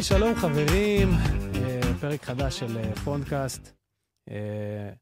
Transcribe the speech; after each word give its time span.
היי, 0.00 0.04
שלום 0.04 0.34
חברים, 0.34 1.08
אה, 1.54 1.80
פרק 2.00 2.22
חדש 2.24 2.58
של 2.58 2.78
אה, 2.78 2.94
פונדקאסט. 3.04 3.72
אה, 4.30 4.92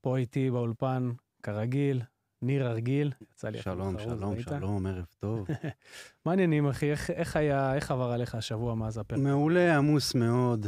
פה 0.00 0.16
איתי 0.16 0.50
באולפן, 0.50 1.10
כרגיל, 1.42 2.02
ניר 2.42 2.66
הרגיל. 2.66 3.12
יצא 3.32 3.48
לי 3.48 3.62
שלום, 3.62 3.96
שלום? 3.98 4.40
שלום, 4.40 4.86
ערב 4.86 5.04
טוב. 5.20 5.46
מה 6.26 6.32
העניינים, 6.32 6.66
אחי? 6.66 6.90
איך- 6.90 7.10
איך 7.10 7.36
היה, 7.36 7.74
איך 7.74 7.90
עבר 7.90 8.10
עליך 8.10 8.34
השבוע 8.34 8.74
מאז 8.74 8.98
הפרק? 8.98 9.18
מעולה, 9.18 9.76
עמוס 9.76 10.14
מאוד, 10.14 10.66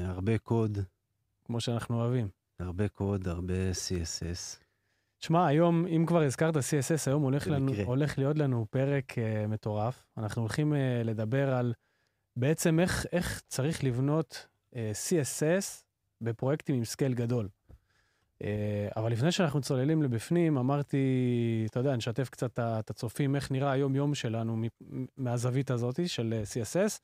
הרבה 0.00 0.38
קוד, 0.38 0.78
כמו 1.44 1.60
שאנחנו 1.60 2.00
אוהבים. 2.00 2.28
הרבה 2.58 2.88
קוד, 2.88 3.28
הרבה 3.28 3.54
CSS. 3.70 4.58
שמע, 5.18 5.46
היום, 5.46 5.86
אם 5.86 6.04
כבר 6.06 6.22
הזכרת 6.22 6.56
CSS, 6.56 7.02
היום 7.06 7.22
הולך, 7.22 7.46
לנו. 7.46 7.72
הולך 7.84 8.18
להיות 8.18 8.38
לנו 8.38 8.66
פרק 8.70 9.12
uh, 9.12 9.46
מטורף. 9.48 10.02
אנחנו 10.16 10.42
הולכים 10.42 10.72
uh, 10.72 10.76
לדבר 11.04 11.54
על 11.54 11.72
בעצם 12.40 12.80
איך, 12.80 13.06
איך 13.12 13.42
צריך 13.48 13.84
לבנות 13.84 14.46
uh, 14.74 14.76
CSS 14.76 15.82
בפרויקטים 16.20 16.74
עם 16.74 16.84
scale 16.84 17.14
גדול. 17.14 17.48
Uh, 18.42 18.46
אבל 18.96 19.12
לפני 19.12 19.32
שאנחנו 19.32 19.60
צוללים 19.60 20.02
לבפנים, 20.02 20.58
אמרתי, 20.58 20.98
אתה 21.70 21.80
יודע, 21.80 21.96
נשתף 21.96 22.28
קצת 22.28 22.52
את 22.52 22.58
את 22.58 22.90
הצופים, 22.90 23.36
איך 23.36 23.50
נראה 23.50 23.70
היום-יום 23.70 24.14
שלנו 24.14 24.56
מהזווית 25.16 25.70
הזאת 25.70 26.08
של 26.08 26.34
אה, 26.36 26.42
CSS. 26.42 26.98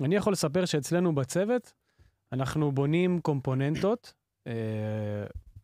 אני 0.00 0.16
יכול 0.16 0.32
לספר 0.32 0.64
שאצלנו 0.64 1.14
בצוות, 1.14 1.72
אנחנו 2.32 2.72
בונים 2.72 3.20
קומפוננטות, 3.20 4.12
אה, 4.46 4.52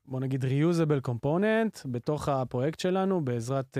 בוא 0.06 0.20
נגיד 0.20 0.44
reusable 0.44 1.08
component 1.10 1.88
בתוך 1.88 2.28
הפרויקט 2.28 2.80
שלנו, 2.80 3.24
בעזרת 3.24 3.78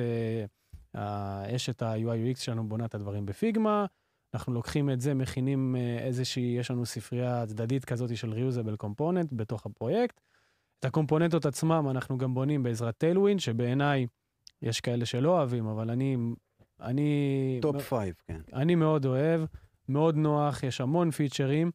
אה, 0.95 1.57
אשת 1.57 1.83
ה-UI/UX 1.83 2.41
שלנו 2.41 2.69
בונה 2.69 2.85
את 2.85 2.95
הדברים 2.95 3.27
ב-Figma. 3.27 3.87
אנחנו 4.35 4.53
לוקחים 4.53 4.91
את 4.91 5.01
זה, 5.01 5.15
מכינים 5.15 5.77
אה, 5.77 5.99
איזושהי, 5.99 6.57
יש 6.59 6.71
לנו 6.71 6.87
ספרייה 6.87 7.47
צדדית 7.47 7.85
כזאת 7.85 8.17
של 8.17 8.33
reusable 8.33 8.85
component 8.85 9.29
בתוך 9.33 9.67
הפרויקט. 9.67 10.21
את 10.81 10.85
הקומפוננטות 10.85 11.47
עצמם 11.47 11.87
אנחנו 11.91 12.19
גם 12.19 12.35
בונים 12.35 12.63
בעזרת 12.63 12.99
Tailwind, 12.99 13.39
שבעיניי 13.39 14.07
יש 14.63 14.81
כאלה 14.81 15.07
שלא 15.07 15.39
אוהבים, 15.39 15.67
אבל 15.67 15.91
אני, 15.91 16.17
אני, 16.81 17.59
top 17.63 17.83
five, 17.83 18.15
כן. 18.27 18.41
אני 18.53 18.75
מאוד 18.75 19.07
אוהב, 19.07 19.41
מאוד 19.89 20.17
נוח, 20.17 20.63
יש 20.63 20.81
המון 20.81 21.11
פיצ'רים, 21.11 21.71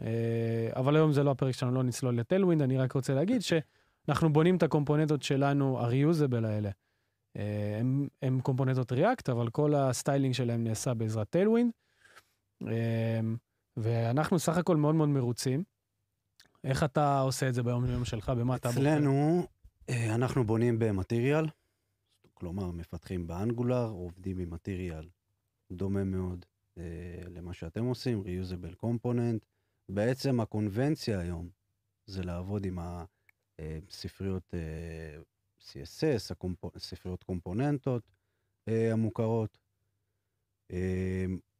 אה, 0.00 0.70
אבל 0.76 0.96
היום 0.96 1.12
זה 1.12 1.22
לא 1.22 1.30
הפרק 1.30 1.54
שלנו, 1.54 1.74
לא 1.74 1.82
נצלול 1.82 2.18
ל-Tailwind, 2.18 2.62
אני 2.62 2.78
רק 2.78 2.92
רוצה 2.92 3.14
להגיד 3.14 3.40
שאנחנו 3.42 4.32
בונים 4.32 4.56
את 4.56 4.62
הקומפוננטות 4.62 5.22
שלנו, 5.22 5.80
ה-reusable 5.80 6.46
האלה. 6.46 6.70
אה, 7.36 7.76
הם, 7.80 8.08
הם 8.22 8.40
קומפוננטות 8.40 8.92
React, 8.92 9.32
אבל 9.32 9.50
כל 9.50 9.74
ה-styling 9.74 10.34
שלהם 10.34 10.64
נעשה 10.64 10.94
בעזרת 10.94 11.30
Tailwind. 11.30 11.72
ואנחנו 13.76 14.38
סך 14.38 14.56
הכל 14.56 14.76
מאוד 14.76 14.94
מאוד 14.94 15.08
מרוצים. 15.08 15.64
איך 16.64 16.84
אתה 16.84 17.20
עושה 17.20 17.48
את 17.48 17.54
זה 17.54 17.62
ביום 17.62 17.84
יום 17.86 18.04
שלך? 18.04 18.28
במה 18.28 18.56
אתה 18.56 18.68
בוחר? 18.68 18.80
אצלנו, 18.80 19.46
אה, 19.90 20.14
אנחנו 20.14 20.44
בונים 20.44 20.78
ב-Material, 20.78 21.46
כלומר, 22.34 22.70
מפתחים 22.70 23.26
ב-Angular, 23.26 23.86
עובדים 23.88 24.38
עם 24.38 24.50
Material 24.50 25.08
דומה 25.72 26.04
מאוד 26.04 26.44
אה, 26.78 26.82
למה 27.30 27.54
שאתם 27.54 27.84
עושים, 27.84 28.22
reusable 28.22 28.84
component. 28.84 29.44
בעצם 29.88 30.40
הקונבנציה 30.40 31.20
היום 31.20 31.48
זה 32.06 32.22
לעבוד 32.22 32.64
עם 32.64 32.78
הספריות 33.58 34.54
אה, 34.54 35.18
CSS, 35.60 36.32
הקומפ- 36.34 36.78
ספריות 36.78 37.22
קומפוננטות 37.22 38.02
המוכרות. 38.66 39.58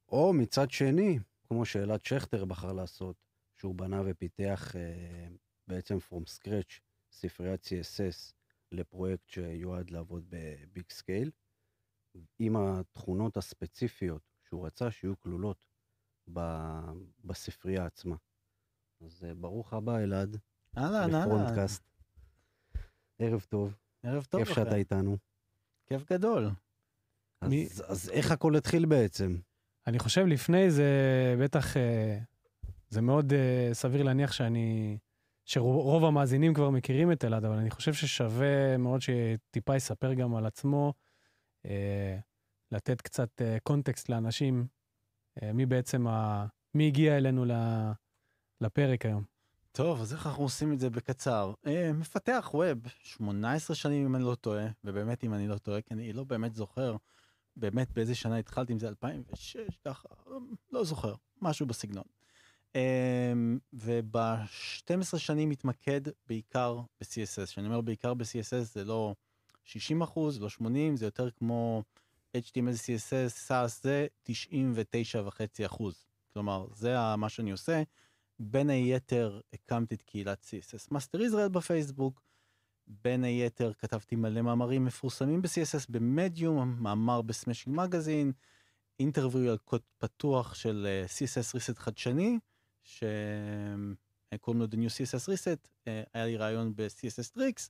או 0.09 0.33
מצד 0.33 0.71
שני, 0.71 1.19
כמו 1.49 1.65
שאלעד 1.65 2.05
שכטר 2.05 2.45
בחר 2.45 2.73
לעשות, 2.73 3.17
שהוא 3.57 3.75
בנה 3.75 4.03
ופיתח 4.07 4.77
אה, 4.77 5.29
בעצם 5.67 5.97
from 5.97 6.23
scratch 6.39 6.81
ספריית 7.13 7.65
CSS 7.67 8.33
לפרויקט 8.73 9.29
שיועד 9.29 9.91
לעבוד 9.91 10.25
ב-big 10.29 10.85
scale, 10.91 11.31
עם 12.39 12.57
התכונות 12.57 13.37
הספציפיות 13.37 14.23
שהוא 14.45 14.67
רצה 14.67 14.91
שיהיו 14.91 15.19
כלולות 15.21 15.67
ב- 16.33 16.93
בספרייה 17.25 17.87
עצמה. 17.87 18.17
אז 19.01 19.25
אה, 19.25 19.35
ברוך 19.35 19.73
הבא, 19.73 19.99
אלעד, 19.99 20.37
אהלן, 20.77 21.15
אהלן. 21.15 21.29
לפרונטקאסט. 21.29 21.83
ערב 23.19 23.41
טוב, 23.49 23.75
ערב 24.03 24.25
טוב 24.25 24.41
כיף 24.45 24.51
לכם. 24.51 24.65
שאתה 24.65 24.77
איתנו. 24.77 25.17
כיף 25.87 26.13
גדול. 26.13 26.49
אז, 27.41 27.51
מי- 27.51 27.69
אז 27.89 28.11
איך 28.11 28.31
הכל 28.31 28.57
התחיל 28.57 28.87
בעצם? 28.87 29.37
אני 29.89 29.99
חושב 29.99 30.27
לפני 30.27 30.71
זה 30.71 30.91
בטח, 31.41 31.77
אה, 31.77 32.19
זה 32.89 33.01
מאוד 33.01 33.33
אה, 33.33 33.71
סביר 33.73 34.03
להניח 34.03 34.33
שאני, 34.33 34.99
שרוב 35.45 36.05
המאזינים 36.05 36.55
כבר 36.55 36.71
מכירים 36.71 37.13
את 37.13 37.25
אלעד, 37.25 37.45
אבל 37.45 37.57
אני 37.57 37.71
חושב 37.71 37.93
ששווה 37.93 38.77
מאוד 38.77 39.01
שטיפה 39.01 39.77
יספר 39.77 40.15
גם 40.15 40.37
על 40.37 40.47
עצמו, 40.47 40.93
אה, 41.67 42.19
לתת 42.73 43.01
קצת 43.01 43.43
קונטקסט 43.63 44.09
לאנשים, 44.09 44.67
מי 45.55 45.67
בעצם, 45.67 46.07
ה, 46.07 46.47
מי 46.75 46.87
הגיע 46.87 47.17
אלינו 47.17 47.45
לפרק 48.61 49.07
היום. 49.07 49.25
טוב, 49.73 50.01
אז 50.01 50.13
איך 50.13 50.27
אנחנו 50.27 50.43
עושים 50.43 50.73
את 50.73 50.81
זה 50.81 50.91
בקצר? 50.91 51.53
אה, 51.67 51.93
מפתח 51.93 52.51
ווב, 52.55 52.79
18 53.03 53.77
שנים 53.77 54.07
אם 54.07 54.17
אני 54.17 54.25
לא 54.25 54.35
טועה, 54.35 54.67
ובאמת 54.85 55.25
אם 55.25 55.35
אני 55.35 55.49
לא 55.49 55.59
טועה, 55.59 55.81
כי 55.81 55.95
אני 55.95 56.13
לא 56.13 56.25
באמת 56.25 56.55
זוכר 56.55 56.97
באמת 57.59 57.91
באיזה 57.91 58.15
שנה 58.15 58.37
התחלתי 58.37 58.73
עם 58.73 58.79
זה, 58.79 58.89
2006, 58.89 59.57
ככה, 59.85 60.09
לא 60.73 60.85
זוכר, 60.85 61.15
משהו 61.43 61.67
בסגנון. 61.67 62.05
אה, 62.77 63.33
וב-12 63.73 65.19
שנים 65.19 65.49
מתמקד 65.49 66.01
בעיקר 66.27 66.81
ב-CSS. 67.01 67.47
כשאני 67.47 67.67
אומר 67.67 67.81
בעיקר 67.81 68.15
ב-CSS 68.15 68.65
זה 68.73 68.85
לא 68.85 69.15
60 69.65 70.03
אחוז, 70.03 70.41
לא 70.41 70.49
80, 70.49 70.97
זה 70.97 71.05
יותר 71.05 71.31
כמו 71.31 71.83
HTML, 72.37 72.77
CSS, 72.87 73.49
Sass, 73.49 73.83
זה 73.83 74.07
99.5 74.29 75.67
אחוז. 75.67 76.05
כלומר, 76.33 76.67
זה 76.75 76.95
מה 77.17 77.29
שאני 77.29 77.51
עושה. 77.51 77.83
בין 78.41 78.71
היתר 78.71 79.41
הקמתי 79.53 79.95
את 79.95 80.03
קהילת 80.03 80.45
CSS 80.45 80.89
Masters 80.91 81.21
Israel 81.21 81.49
בפייסבוק. 81.49 82.28
בין 82.89 83.25
היתר 83.25 83.73
כתבתי 83.73 84.17
מלא 84.17 84.43
מאמרים 84.43 84.85
מפורסמים 84.85 85.43
ב-CSS 85.43 85.87
ב-Medium, 85.89 86.77
מאמר 86.79 87.23
בסמשינג 87.23 87.77
מגזין, 87.77 88.33
interview 89.01 89.51
על 89.51 89.59
קוד 89.59 89.81
פתוח 89.99 90.55
של 90.55 90.87
אה, 90.89 91.07
CSS 91.07 91.57
reset 91.57 91.79
חדשני, 91.79 92.39
שקוראים 92.83 94.61
לו 94.61 94.67
The 94.67 94.75
New 94.75 94.91
CSS 94.91 95.29
reset, 95.29 95.69
אה, 95.89 96.03
היה 96.15 96.27
לי 96.27 96.37
ראיון 96.37 96.77
ב-CSS 96.77 97.37
tricks, 97.37 97.69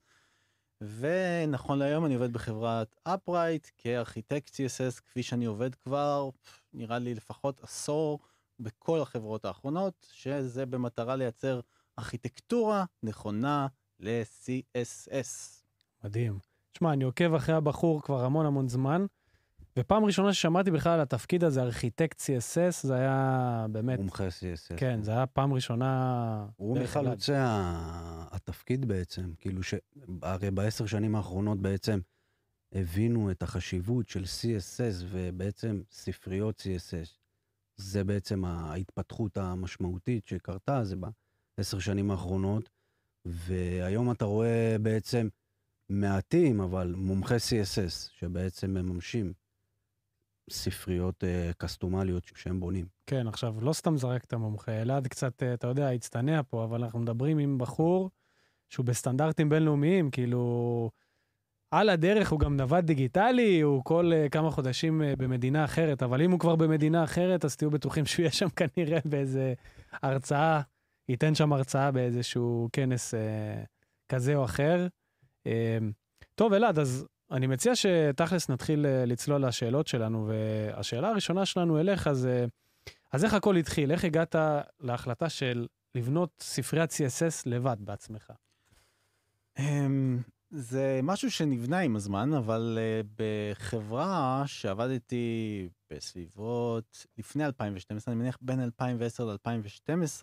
ונכון 0.80 1.78
להיום 1.78 2.06
אני 2.06 2.14
עובד 2.14 2.32
בחברת 2.32 2.94
upright 3.08 3.70
כארכיטקט 3.78 4.54
CSS, 4.54 5.00
כפי 5.00 5.22
שאני 5.22 5.44
עובד 5.44 5.74
כבר, 5.74 6.30
נראה 6.72 6.98
לי 6.98 7.14
לפחות 7.14 7.60
עשור 7.62 8.20
בכל 8.60 9.00
החברות 9.00 9.44
האחרונות, 9.44 10.06
שזה 10.12 10.66
במטרה 10.66 11.16
לייצר 11.16 11.60
ארכיטקטורה 11.98 12.84
נכונה 13.02 13.66
ל-CSS. 14.00 15.62
מדהים. 16.04 16.38
תשמע, 16.72 16.92
אני 16.92 17.04
עוקב 17.04 17.34
אחרי 17.34 17.54
הבחור 17.54 18.02
כבר 18.02 18.24
המון 18.24 18.46
המון 18.46 18.68
זמן, 18.68 19.06
ופעם 19.78 20.04
ראשונה 20.04 20.32
ששמעתי 20.32 20.70
בכלל 20.70 20.92
על 20.92 21.00
התפקיד 21.00 21.44
הזה, 21.44 21.62
ארכיטקט 21.62 22.20
CSS, 22.20 22.86
זה 22.86 22.94
היה 22.94 23.66
באמת, 23.72 23.98
מומחה 23.98 24.28
CSS. 24.28 24.76
כן, 24.76 25.02
זה 25.02 25.10
היה 25.10 25.26
פעם 25.26 25.52
ראשונה... 25.52 26.46
הוא. 26.56 26.78
מחלוצי 26.78 27.34
ה- 27.34 28.24
התפקיד 28.30 28.88
בעצם, 28.88 29.32
כאילו 29.38 29.62
ש... 29.62 29.74
הרי 30.22 30.50
בעשר 30.50 30.86
שנים 30.86 31.14
האחרונות 31.14 31.60
בעצם 31.60 32.00
הבינו 32.72 33.30
את 33.30 33.42
החשיבות 33.42 34.08
של 34.08 34.22
CSS 34.24 35.04
ובעצם 35.08 35.82
ספריות 35.90 36.60
CSS. 36.60 37.18
זה 37.76 38.04
בעצם 38.04 38.44
ההתפתחות 38.44 39.36
המשמעותית 39.36 40.26
שקרתה, 40.26 40.84
זה 40.84 40.96
בעשר 41.58 41.78
שנים 41.78 42.10
האחרונות, 42.10 42.70
והיום 43.28 44.10
אתה 44.10 44.24
רואה 44.24 44.76
בעצם 44.82 45.28
מעטים, 45.88 46.60
אבל 46.60 46.94
מומחי 46.96 47.36
CSS, 47.36 48.10
שבעצם 48.18 48.70
מממשים 48.70 49.32
ספריות 50.50 51.24
אה, 51.24 51.50
קסטומליות 51.58 52.30
שהם 52.34 52.60
בונים. 52.60 52.86
כן, 53.06 53.26
עכשיו, 53.26 53.54
לא 53.60 53.72
סתם 53.72 53.96
זרקת 53.96 54.34
מומחה, 54.34 54.72
אלעד 54.72 55.06
קצת, 55.06 55.42
אה, 55.42 55.54
אתה 55.54 55.66
יודע, 55.66 55.90
הצטנע 55.90 56.40
פה, 56.48 56.64
אבל 56.64 56.84
אנחנו 56.84 56.98
מדברים 56.98 57.38
עם 57.38 57.58
בחור 57.58 58.10
שהוא 58.68 58.86
בסטנדרטים 58.86 59.48
בינלאומיים, 59.48 60.10
כאילו, 60.10 60.90
על 61.70 61.88
הדרך 61.88 62.30
הוא 62.30 62.40
גם 62.40 62.56
נווד 62.56 62.84
דיגיטלי, 62.84 63.60
הוא 63.60 63.84
כל 63.84 64.12
uh, 64.12 64.28
כמה 64.28 64.50
חודשים 64.50 65.00
uh, 65.00 65.16
במדינה 65.16 65.64
אחרת, 65.64 66.02
אבל 66.02 66.22
אם 66.22 66.30
הוא 66.30 66.40
כבר 66.40 66.56
במדינה 66.56 67.04
אחרת, 67.04 67.44
אז 67.44 67.56
תהיו 67.56 67.70
בטוחים 67.70 68.06
שהוא 68.06 68.22
יהיה 68.22 68.32
שם 68.32 68.48
כנראה 68.48 68.98
באיזה 69.04 69.54
הרצאה, 70.02 70.60
ייתן 71.08 71.34
שם 71.34 71.52
הרצאה 71.52 71.90
באיזשהו 71.90 72.68
כנס 72.72 73.14
uh, 73.14 73.18
כזה 74.08 74.34
או 74.34 74.44
אחר. 74.44 74.86
Uh, 75.48 75.50
טוב, 76.34 76.52
אלעד, 76.52 76.78
אז 76.78 77.06
אני 77.30 77.46
מציע 77.46 77.72
שתכלס 77.76 78.48
נתחיל 78.48 78.86
uh, 78.86 79.06
לצלול 79.06 79.46
לשאלות 79.46 79.86
שלנו, 79.86 80.28
והשאלה 80.28 81.08
הראשונה 81.08 81.46
שלנו 81.46 81.80
אליך 81.80 82.12
זה, 82.12 82.46
אז 83.12 83.24
איך 83.24 83.34
הכל 83.34 83.56
התחיל? 83.56 83.92
איך 83.92 84.04
הגעת 84.04 84.34
להחלטה 84.80 85.28
של 85.28 85.66
לבנות 85.94 86.30
ספריית 86.40 86.90
CSS 86.90 87.42
לבד 87.46 87.76
בעצמך? 87.80 88.32
אמ, 89.58 90.18
זה 90.50 91.00
משהו 91.02 91.30
שנבנה 91.30 91.78
עם 91.78 91.96
הזמן, 91.96 92.34
אבל 92.34 92.78
uh, 92.78 93.06
בחברה 93.16 94.42
שעבדתי 94.46 95.68
בסביבות 95.90 97.06
לפני 97.18 97.46
2012, 97.46 98.14
אני 98.14 98.22
מניח 98.22 98.38
בין 98.40 98.60
2010 98.60 99.24
ל-2012, 99.24 100.22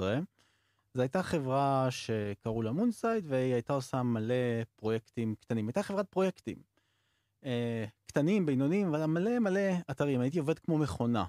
זו 0.95 1.01
הייתה 1.01 1.23
חברה 1.23 1.87
שקראו 1.91 2.61
לה 2.61 2.71
מונסייד, 2.71 3.25
והיא 3.27 3.53
הייתה 3.53 3.73
עושה 3.73 4.03
מלא 4.03 4.63
פרויקטים 4.75 5.35
קטנים. 5.35 5.67
הייתה 5.67 5.83
חברת 5.83 6.07
פרויקטים. 6.09 6.57
Uh, 7.43 7.47
קטנים, 8.05 8.45
בינוניים, 8.45 8.87
אבל 8.87 9.05
מלא 9.05 9.39
מלא 9.39 9.59
אתרים. 9.91 10.21
הייתי 10.21 10.39
עובד 10.39 10.59
כמו 10.59 10.77
מכונה. 10.77 11.25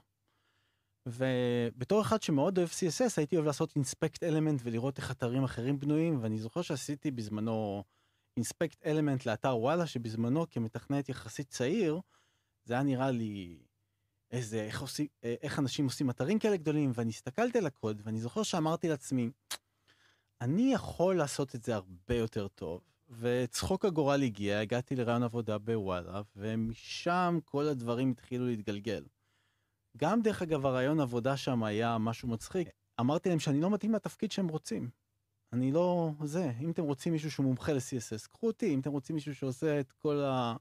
ובתור 1.06 2.00
אחד 2.00 2.22
שמאוד 2.22 2.58
אוהב 2.58 2.68
CSS, 2.68 3.12
הייתי 3.16 3.36
אוהב 3.36 3.46
לעשות 3.46 3.76
אינספקט 3.76 4.22
אלמנט 4.22 4.60
ולראות 4.64 4.98
איך 4.98 5.10
אתרים 5.10 5.44
אחרים 5.44 5.80
בנויים, 5.80 6.18
ואני 6.22 6.38
זוכר 6.38 6.62
שעשיתי 6.62 7.10
בזמנו 7.10 7.84
אינספקט 8.36 8.86
אלמנט 8.86 9.26
לאתר 9.26 9.56
וואלה, 9.56 9.86
שבזמנו 9.86 10.50
כמתכנת 10.50 11.08
יחסית 11.08 11.48
צעיר, 11.48 12.00
זה 12.64 12.74
היה 12.74 12.82
נראה 12.82 13.10
לי 13.10 13.58
איזה, 14.36 14.62
איך, 14.62 14.80
עושים, 14.80 15.06
איך 15.22 15.58
אנשים 15.58 15.84
עושים 15.84 16.10
אתרים 16.10 16.38
כאלה 16.38 16.56
גדולים, 16.56 16.92
ואני 16.94 17.10
הסתכלתי 17.10 17.58
על 17.58 17.66
הקוד, 17.66 18.02
ואני 18.04 18.20
זוכר 18.20 18.42
שאמרתי 18.42 18.88
לעצמי, 18.88 19.30
אני 20.40 20.72
יכול 20.72 21.16
לעשות 21.16 21.54
את 21.54 21.62
זה 21.62 21.74
הרבה 21.74 22.14
יותר 22.14 22.48
טוב. 22.48 22.80
וצחוק 23.20 23.84
הגורל 23.84 24.22
הגיע, 24.22 24.58
הגעתי 24.58 24.96
לרעיון 24.96 25.22
עבודה 25.22 25.58
בוואלה, 25.58 26.22
ומשם 26.36 27.38
כל 27.44 27.68
הדברים 27.68 28.10
התחילו 28.10 28.46
להתגלגל. 28.46 29.04
גם 29.96 30.22
דרך 30.22 30.42
אגב 30.42 30.66
הראיון 30.66 31.00
עבודה 31.00 31.36
שם 31.36 31.64
היה 31.64 31.98
משהו 31.98 32.28
מצחיק. 32.28 32.68
אמרתי 33.00 33.28
להם 33.28 33.38
שאני 33.38 33.60
לא 33.60 33.70
מתאים 33.70 33.94
לתפקיד 33.94 34.32
שהם 34.32 34.48
רוצים. 34.48 34.90
אני 35.52 35.72
לא 35.72 36.10
זה, 36.24 36.52
אם 36.60 36.70
אתם 36.70 36.82
רוצים 36.82 37.12
מישהו 37.12 37.30
שהוא 37.30 37.46
מומחה 37.46 37.72
ל-CSS, 37.72 38.28
קחו 38.30 38.46
אותי, 38.46 38.74
אם 38.74 38.80
אתם 38.80 38.90
רוצים 38.90 39.16
מישהו 39.16 39.34
שעושה 39.34 39.80
את 39.80 39.92
כל 39.92 40.20
ה... 40.24 40.56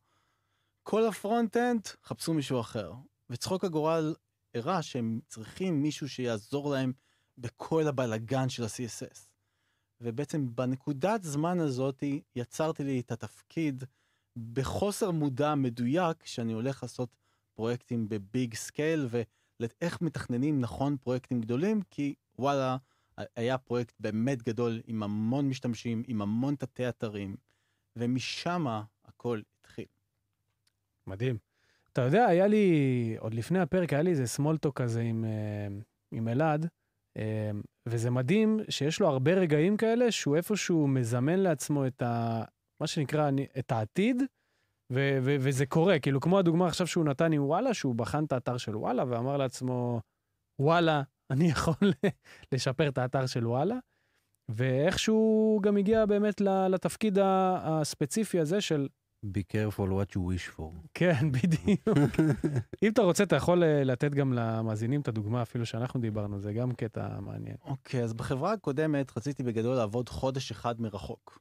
כל 0.83 1.07
ה-frontend, 1.08 1.88
חפשו 2.04 2.33
מישהו 2.33 2.60
אחר. 2.60 2.94
וצחוק 3.30 3.63
הגורל 3.63 4.16
הראה 4.56 4.81
שהם 4.81 5.19
צריכים 5.27 5.81
מישהו 5.81 6.10
שיעזור 6.10 6.72
להם 6.72 6.94
בכל 7.38 7.88
הבלגן 7.88 8.50
של 8.50 8.63
ה-CSS. 8.63 9.27
ובעצם 10.01 10.56
בנקודת 10.56 11.24
זמן 11.24 11.60
הזאת 11.60 12.04
יצרתי 12.36 12.83
לי 12.83 13.00
את 13.00 13.12
התפקיד 13.12 13.83
בחוסר 14.54 15.12
מודע 15.12 15.56
מדויק 15.56 16.25
שאני 16.25 16.54
הולך 16.54 16.83
לעשות 16.83 17.10
פרויקטים 17.54 18.10
ב-big 18.10 18.56
scale 18.56 19.08
ואיך 19.60 20.01
מתכננים 20.01 20.60
נכון 20.60 20.98
פרויקטים 20.98 21.42
גדולים 21.42 21.81
כי 21.81 22.16
וואלה 22.39 22.77
היה 23.36 23.57
פרויקט 23.57 23.95
באמת 24.00 24.44
גדול 24.44 24.81
עם 24.88 25.04
המון 25.04 25.50
משתמשים 25.50 26.04
עם 26.07 26.22
המון 26.22 26.56
תתי 26.56 26.89
אתרים 26.89 27.36
ומשם 27.95 28.66
הכל 29.06 29.42
התחיל. 29.60 29.86
מדהים. 31.07 31.55
אתה 31.96 32.04
יודע 32.04 32.26
היה 32.26 32.48
לי 32.48 33.16
עוד 33.20 33.34
לפני 33.34 33.60
הפרק 33.60 33.94
היה 33.94 34.02
לי 34.02 34.10
איזה 34.10 34.28
small 34.28 34.58
talk 34.58 34.82
כזה 34.82 35.02
עם, 35.02 35.26
אה, 35.26 35.68
עם 36.14 36.28
אלעד 36.28 36.68
אה, 37.18 37.52
וזה 37.90 38.12
מדהים 38.12 38.60
שיש 38.70 39.00
לו 39.00 39.08
הרבה 39.08 39.34
רגעים 39.34 39.78
כאלה 39.78 40.12
שהוא 40.12 40.36
איפשהו 40.36 40.88
מזמן 40.88 41.40
לעצמו 41.40 41.88
את 41.88 42.02
ה... 42.02 42.44
מה 42.82 42.88
שנקרא 42.88 43.32
את 43.60 43.72
העתיד. 43.72 44.24
ו- 44.94 45.18
ו- 45.22 45.36
וזה 45.40 45.66
קורה, 45.66 46.00
כאילו 46.00 46.22
כמו 46.22 46.40
הדוגמה 46.40 46.68
עכשיו 46.68 46.88
שהוא 46.88 47.06
נתן 47.06 47.32
עם 47.32 47.44
וואלה, 47.44 47.74
שהוא 47.74 47.96
בחן 47.96 48.24
את 48.26 48.32
האתר 48.32 48.58
של 48.58 48.76
וואלה 48.76 49.04
ואמר 49.08 49.38
לעצמו, 49.38 50.02
וואלה, 50.62 51.02
אני 51.32 51.46
יכול 51.46 51.92
לשפר 52.52 52.90
את 52.90 52.98
האתר 52.98 53.26
של 53.26 53.48
וואלה, 53.48 53.76
ואיכשהו 54.52 55.60
גם 55.64 55.78
הגיע 55.78 56.06
באמת 56.06 56.42
לתפקיד 56.42 57.18
הספציפי 57.22 58.40
הזה 58.40 58.62
של... 58.62 58.88
be 59.33 59.44
careful 59.54 59.88
what 59.88 60.16
you 60.16 60.19
wish 60.19 60.57
for. 60.57 60.88
כן, 60.94 61.31
בדיוק. 61.31 61.98
אם 62.83 62.92
אתה 62.92 63.01
רוצה, 63.01 63.24
אתה 63.24 63.36
יכול 63.36 63.63
אה, 63.63 63.83
לתת 63.83 64.12
גם 64.12 64.33
למאזינים 64.33 65.01
את 65.01 65.07
הדוגמה 65.07 65.42
אפילו 65.42 65.66
שאנחנו 65.66 66.00
דיברנו, 66.00 66.39
זה 66.39 66.54
גם 66.54 66.72
קטע 66.72 67.19
מעניין. 67.19 67.56
אוקיי, 67.66 68.01
okay, 68.01 68.04
אז 68.04 68.13
בחברה 68.13 68.54
הקודמת 68.54 69.18
רציתי 69.18 69.44
בגדול 69.44 69.75
לעבוד 69.75 70.10
חודש 70.10 70.51
אחד 70.51 70.81
מרחוק. 70.81 71.39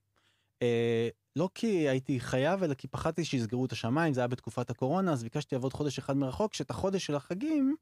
אה, 0.63 1.09
לא 1.37 1.49
כי 1.55 1.89
הייתי 1.89 2.21
חייב, 2.21 2.63
אלא 2.63 2.75
כי 2.75 2.89
פחדתי 2.89 3.25
שיסגרו 3.25 3.65
את 3.67 3.73
השמיים, 3.73 4.15
זה 4.15 4.21
היה 4.21 4.29
בתקופת 4.29 4.71
הקורונה, 4.71 5.13
אז 5.13 5.23
ביקשתי 5.23 5.55
לעבוד 5.55 5.73
חודש 5.73 5.99
אחד 5.99 6.17
מרחוק, 6.17 6.55
שאת 6.55 6.71
החודש 6.71 7.07
של 7.07 7.15
החגים, 7.15 7.77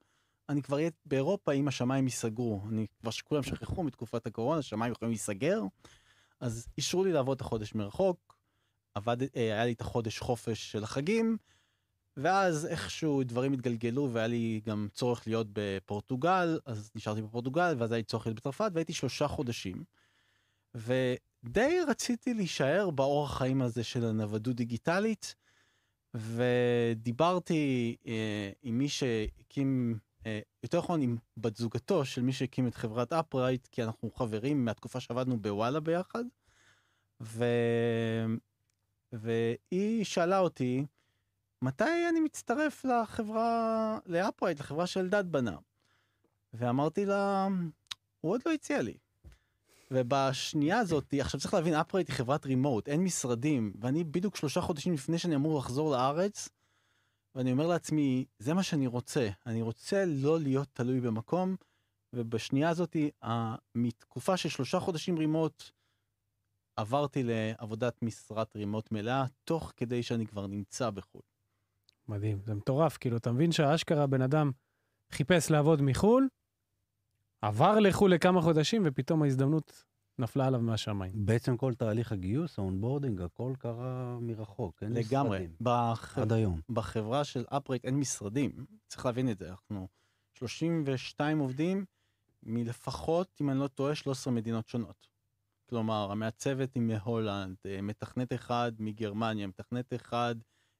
אני 0.49 0.62
כבר 0.62 0.76
אהיה 0.76 0.90
באירופה 1.06 1.52
אם 1.52 1.69
השמיים 1.69 2.04
ייסגרו. 2.04 2.60
אני 2.69 2.87
כבר 3.00 3.10
שכולם 3.10 3.43
שכחו 3.43 3.82
מתקופת 3.82 4.26
הקורונה, 4.26 4.58
השמיים 4.58 4.93
יכולים 4.93 5.10
להיסגר, 5.10 5.62
אז 6.40 6.66
אישרו 6.78 7.04
לי 7.04 7.12
לעבוד 7.12 7.34
את 7.34 7.40
החודש 7.40 7.75
מרחוק, 7.75 8.31
עבד, 8.94 9.23
אה, 9.23 9.29
היה 9.35 9.65
לי 9.65 9.73
את 9.73 9.81
החודש 9.81 10.19
חופש 10.19 10.73
של 10.73 10.85
החגים, 10.85 11.37
ואז 12.17 12.67
איכשהו 12.67 13.23
דברים 13.23 13.53
התגלגלו 13.53 14.11
והיה 14.12 14.27
לי 14.27 14.61
גם 14.65 14.89
צורך 14.93 15.27
להיות 15.27 15.47
בפורטוגל, 15.53 16.59
אז 16.67 16.91
נשארתי 16.94 17.23
בפורטוגל, 17.23 17.75
ואז 17.79 17.93
היה 17.93 17.99
לי 17.99 18.05
צורך 18.05 18.27
להיות 18.27 18.37
בצרפת, 18.37 18.71
והייתי 18.75 18.93
שלושה 18.93 19.29
חודשים. 19.29 19.85
ודי 20.75 21.79
רציתי 21.89 22.35
להישאר 22.35 22.91
באורח 22.91 23.39
חיים 23.39 23.62
הזה 23.62 23.85
של 23.85 24.05
הנוודות 24.05 24.56
דיגיטלית, 24.56 25.35
ודיברתי 26.15 27.97
אה, 28.06 28.50
עם 28.62 28.79
מי 28.79 28.88
שהקים, 28.88 29.99
אה, 30.27 30.41
יותר 30.62 30.79
נכון 30.79 31.03
עם 31.03 31.17
בת 31.37 31.56
זוגתו 31.56 32.05
של 32.05 32.23
מי 32.23 32.33
שהקים 32.33 32.67
את 32.67 32.75
חברת 32.75 33.12
אפרייט, 33.12 33.67
כי 33.67 33.83
אנחנו 33.83 34.11
חברים 34.11 34.65
מהתקופה 34.65 35.00
שעבדנו 35.00 35.41
בוואלה 35.41 35.81
ביחד, 35.81 36.25
ו... 37.23 37.45
והיא 39.12 40.05
שאלה 40.05 40.38
אותי, 40.38 40.87
מתי 41.62 42.09
אני 42.09 42.20
מצטרף 42.20 42.85
לחברה, 42.85 43.99
לאפרייט, 44.06 44.61
לחברה 44.61 44.87
שאלדד 44.87 45.25
בנה? 45.32 45.56
ואמרתי 46.55 47.06
לה, 47.06 47.49
הוא 48.20 48.32
עוד 48.32 48.41
לא 48.47 48.53
הציע 48.53 48.82
לי. 48.82 48.94
ובשנייה 49.91 50.79
הזאת, 50.79 51.14
עכשיו 51.20 51.41
צריך 51.41 51.55
להבין, 51.55 51.75
אפרייט 51.75 52.09
היא 52.09 52.17
חברת 52.17 52.47
רימוט, 52.47 52.88
אין 52.88 53.05
משרדים, 53.05 53.73
ואני 53.81 54.05
בדיוק 54.05 54.37
שלושה 54.37 54.61
חודשים 54.61 54.92
לפני 54.92 55.19
שאני 55.19 55.35
אמור 55.35 55.59
לחזור 55.59 55.90
לארץ, 55.90 56.49
ואני 57.35 57.52
אומר 57.52 57.66
לעצמי, 57.66 58.25
זה 58.38 58.54
מה 58.54 58.62
שאני 58.62 58.87
רוצה, 58.87 59.28
אני 59.47 59.62
רוצה 59.62 60.04
לא 60.07 60.40
להיות 60.40 60.69
תלוי 60.73 61.00
במקום, 61.00 61.57
ובשנייה 62.12 62.69
הזאת, 62.69 62.97
מתקופה 63.75 64.37
של 64.37 64.49
שלושה 64.49 64.81
חודשים 64.81 65.19
רימוט, 65.19 65.71
עברתי 66.76 67.23
לעבודת 67.25 68.02
משרת 68.02 68.57
רימוט 68.57 68.93
מלאה, 68.93 69.25
תוך 69.45 69.73
כדי 69.76 70.02
שאני 70.02 70.26
כבר 70.26 70.47
נמצא 70.47 70.91
בחו"ל. 70.91 71.23
מדהים, 72.09 72.41
זה 72.47 72.55
מטורף, 72.55 72.97
כאילו, 72.97 73.17
אתה 73.17 73.33
מבין 73.33 73.52
שהאשכרה 73.52 74.07
בן 74.07 74.23
אדם 74.23 74.50
חיפש 75.12 75.50
לעבוד 75.50 75.83
מחו"ל, 75.83 76.29
עבר 77.43 77.79
לחו"ל 77.79 78.14
לכמה 78.14 78.43
חודשים, 78.43 78.83
ופתאום 78.85 79.23
ההזדמנות 79.23 79.85
נפלה 80.19 80.47
עליו 80.47 80.61
מהשמיים. 80.61 81.12
בעצם 81.14 81.57
כל 81.57 81.75
תהליך 81.75 82.12
הגיוס, 82.12 82.59
ה-onboarding, 82.59 83.21
הכל 83.21 83.52
קרה 83.59 84.19
מרחוק, 84.21 84.83
אין 84.83 84.93
לגמרי. 84.93 85.38
משרדים. 85.38 85.57
בח... 85.61 86.19
עד 86.19 86.33
היום. 86.33 86.61
בחברה 86.71 87.25
של 87.25 87.45
Appwrite 87.49 87.85
אין 87.85 87.97
משרדים, 87.99 88.67
צריך 88.87 89.07
להבין 89.07 89.31
את 89.31 89.38
זה, 89.38 89.50
אנחנו 89.50 89.88
32 90.35 91.38
עובדים 91.38 91.85
מלפחות, 92.43 93.29
אם 93.41 93.50
אני 93.50 93.59
לא 93.59 93.69
טועה, 93.69 93.95
13 93.95 94.33
מדינות 94.33 94.69
שונות. 94.69 95.12
כלומר, 95.73 96.09
המעצבת 96.12 96.75
היא 96.75 96.83
מהולנד, 96.83 97.57
אה, 97.67 97.83
מתכנת 97.83 98.33
אחד 98.33 98.73
מגרמניה, 98.79 99.47
מתכנת 99.47 99.95
אחד 99.95 100.35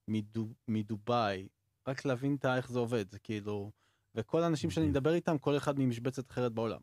מדו... 0.09 0.49
מדובאי, 0.69 1.49
רק 1.89 2.05
להבין 2.05 2.35
את 2.35 2.45
איך 2.45 2.71
זה 2.71 2.79
עובד, 2.79 3.11
זה 3.11 3.19
כאילו... 3.19 3.71
וכל 4.15 4.43
האנשים 4.43 4.71
שאני 4.71 4.87
מדבר 4.87 5.15
איתם, 5.15 5.39
כל 5.39 5.57
אחד 5.57 5.79
ממשבצת 5.79 6.31
אחרת 6.31 6.53
בעולם. 6.53 6.81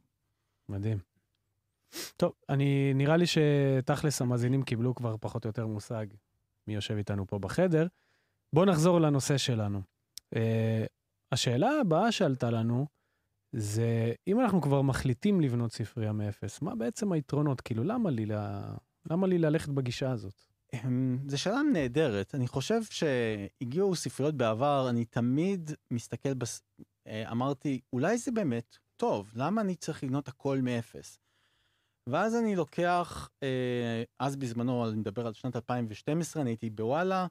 מדהים. 0.70 0.98
טוב, 2.18 2.34
אני, 2.50 2.94
נראה 2.94 3.18
לי 3.18 3.26
שתכלס 3.28 4.22
המאזינים 4.22 4.64
קיבלו 4.64 4.96
כבר 4.96 5.16
פחות 5.18 5.46
או 5.46 5.50
יותר 5.50 5.68
מושג 5.68 6.06
מי 6.68 6.76
יושב 6.76 6.96
איתנו 6.96 7.28
פה 7.28 7.40
בחדר. 7.40 7.88
בואו 8.54 8.66
נחזור 8.66 9.02
לנושא 9.02 9.38
שלנו. 9.38 9.82
Uh, 10.36 10.38
השאלה 11.32 11.70
הבאה 11.82 12.12
שעלתה 12.12 12.52
לנו, 12.52 12.88
זה 13.52 14.14
אם 14.28 14.40
אנחנו 14.40 14.62
כבר 14.62 14.82
מחליטים 14.82 15.42
לבנות 15.42 15.72
ספרייה 15.72 16.12
מאפס, 16.12 16.62
מה 16.62 16.76
בעצם 16.76 17.12
היתרונות? 17.12 17.62
כאילו, 17.62 17.84
למה 17.84 18.10
לי, 18.10 18.26
למה 19.10 19.28
לי 19.28 19.38
ללכת 19.38 19.70
בגישה 19.70 20.12
הזאת? 20.12 20.34
אמ, 20.74 21.18
זו 21.28 21.42
שאלה 21.42 21.62
נהדרת. 21.74 22.36
אני 22.36 22.48
חושב 22.48 22.82
שהגיעו 22.84 23.96
ספריות 23.96 24.36
בעבר, 24.36 24.90
אני 24.90 25.06
תמיד 25.06 25.72
מסתכל, 25.92 26.34
בס... 26.34 26.62
אה, 27.08 27.32
אמרתי, 27.32 27.80
אולי 27.94 28.18
זה 28.18 28.32
באמת 28.32 28.78
טוב, 28.98 29.32
למה 29.36 29.62
אני 29.62 29.76
צריך 29.76 30.04
לבנות 30.04 30.28
הכל 30.28 30.60
מאפס? 30.62 31.20
ואז 32.10 32.36
אני 32.36 32.56
לוקח, 32.56 33.30
אה, 33.44 34.04
אז 34.20 34.36
בזמנו, 34.36 34.90
אני 34.90 34.98
מדבר 34.98 35.28
על 35.28 35.34
שנת 35.34 35.56
2012, 35.56 36.42
אני 36.42 36.50
הייתי 36.50 36.70
בוואלה, 36.70 37.28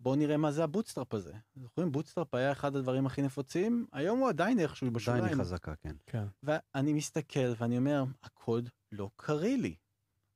בואו 0.00 0.16
נראה 0.16 0.36
מה 0.36 0.52
זה 0.52 0.64
ה-Bootstrap 0.64 1.14
הזה. 1.14 1.32
זוכרים, 1.56 1.92
Bootstrap 1.92 2.34
היה 2.34 2.52
אחד 2.52 2.76
הדברים 2.76 3.06
הכי 3.06 3.22
נפוצים, 3.22 3.86
היום 3.92 4.18
הוא 4.18 4.28
עדיין 4.28 4.60
איכשהו 4.60 4.86
עדיין 4.86 4.94
בשוליים. 4.94 5.24
היא 5.24 5.34
חזקה, 5.34 5.74
כן. 5.76 5.96
כן. 6.06 6.24
ואני 6.42 6.92
מסתכל 6.92 7.52
ואני 7.58 7.78
אומר, 7.78 8.04
הקוד 8.22 8.68
לא 8.92 9.10
קריא 9.16 9.56
לי. 9.56 9.74